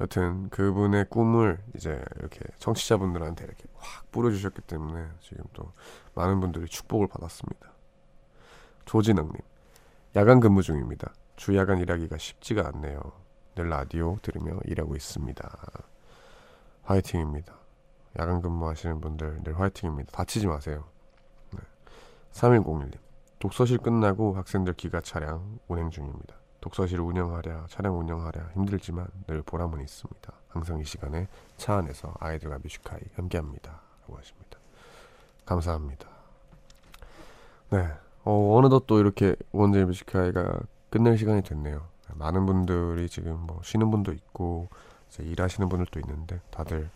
여튼 0.01 0.49
그분의 0.49 1.05
꿈을 1.09 1.63
이제 1.75 2.03
이렇게 2.17 2.39
청취자분들한테 2.59 3.45
이렇게 3.45 3.63
확 3.75 4.11
뿌려주셨기 4.11 4.61
때문에 4.61 5.07
지금 5.21 5.43
또 5.53 5.71
많은 6.15 6.41
분들이 6.41 6.67
축복을 6.67 7.07
받았습니다. 7.07 7.71
조진영님, 8.85 9.37
야간 10.15 10.39
근무 10.39 10.61
중입니다. 10.61 11.13
주 11.35 11.55
야간 11.55 11.79
일하기가 11.79 12.17
쉽지가 12.17 12.67
않네요. 12.67 12.99
늘 13.55 13.69
라디오 13.69 14.17
들으며 14.21 14.59
일하고 14.65 14.95
있습니다. 14.95 15.49
화이팅입니다. 16.83 17.55
야간 18.19 18.41
근무하시는 18.41 19.01
분들 19.01 19.43
늘 19.43 19.59
화이팅입니다. 19.59 20.11
다치지 20.11 20.47
마세요. 20.47 20.85
3101님 22.31 22.97
독서실 23.39 23.77
끝나고 23.77 24.33
학생들 24.33 24.73
기가 24.73 25.01
차량 25.01 25.59
운행 25.67 25.89
중입니다. 25.89 26.35
독서실 26.65 26.99
운영하랴 26.99 27.67
차량 27.69 27.99
운영하랴 27.99 28.49
힘들지만 28.55 29.05
늘 29.27 29.43
보람은 29.43 29.81
있습니다. 29.81 30.33
항상 30.47 30.79
이 30.79 30.83
시간에 30.83 31.27
차 31.57 31.75
안에서 31.77 32.11
아이들과 32.19 32.57
뮤지카이 32.57 33.01
함께합니다. 33.13 33.81
라고 34.01 34.17
하십니다. 34.17 34.57
감사합니다. 35.45 36.07
네 37.69 37.87
어, 38.23 38.57
어느덧 38.57 38.87
또 38.87 38.99
이렇게 38.99 39.35
원제 39.51 39.85
뮤지카이가 39.85 40.59
끝낼 40.89 41.19
시간이 41.19 41.43
됐네요. 41.43 41.87
많은 42.15 42.47
분들이 42.47 43.09
지금 43.09 43.37
뭐 43.41 43.61
쉬는 43.63 43.91
분도 43.91 44.11
있고 44.11 44.69
일하시는 45.19 45.69
분들도 45.69 45.99
있는데 45.99 46.41
다들 46.49 46.89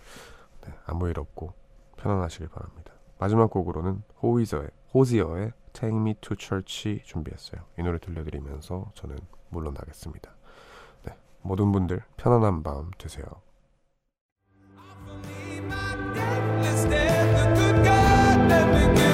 네, 0.62 0.74
아무 0.88 1.08
일 1.10 1.20
없고 1.20 1.54
편안하시길 1.98 2.48
바랍니다. 2.50 2.94
마지막 3.20 3.52
곡으로는 3.52 4.02
호이저의 4.24 4.70
호지어의 4.96 5.54
Take 5.74 5.96
Me 5.96 6.16
to 6.22 6.36
Church 6.40 7.04
준비했어요. 7.06 7.62
이 7.78 7.84
노래 7.84 8.00
들려드리면서 8.00 8.92
저는 8.96 9.20
물러나겠습니다. 9.50 10.32
네, 11.04 11.18
모든 11.42 11.72
분들 11.72 12.04
편안한 12.18 12.64
밤 12.64 12.92
되세요. 12.98 13.26
The 18.50 19.09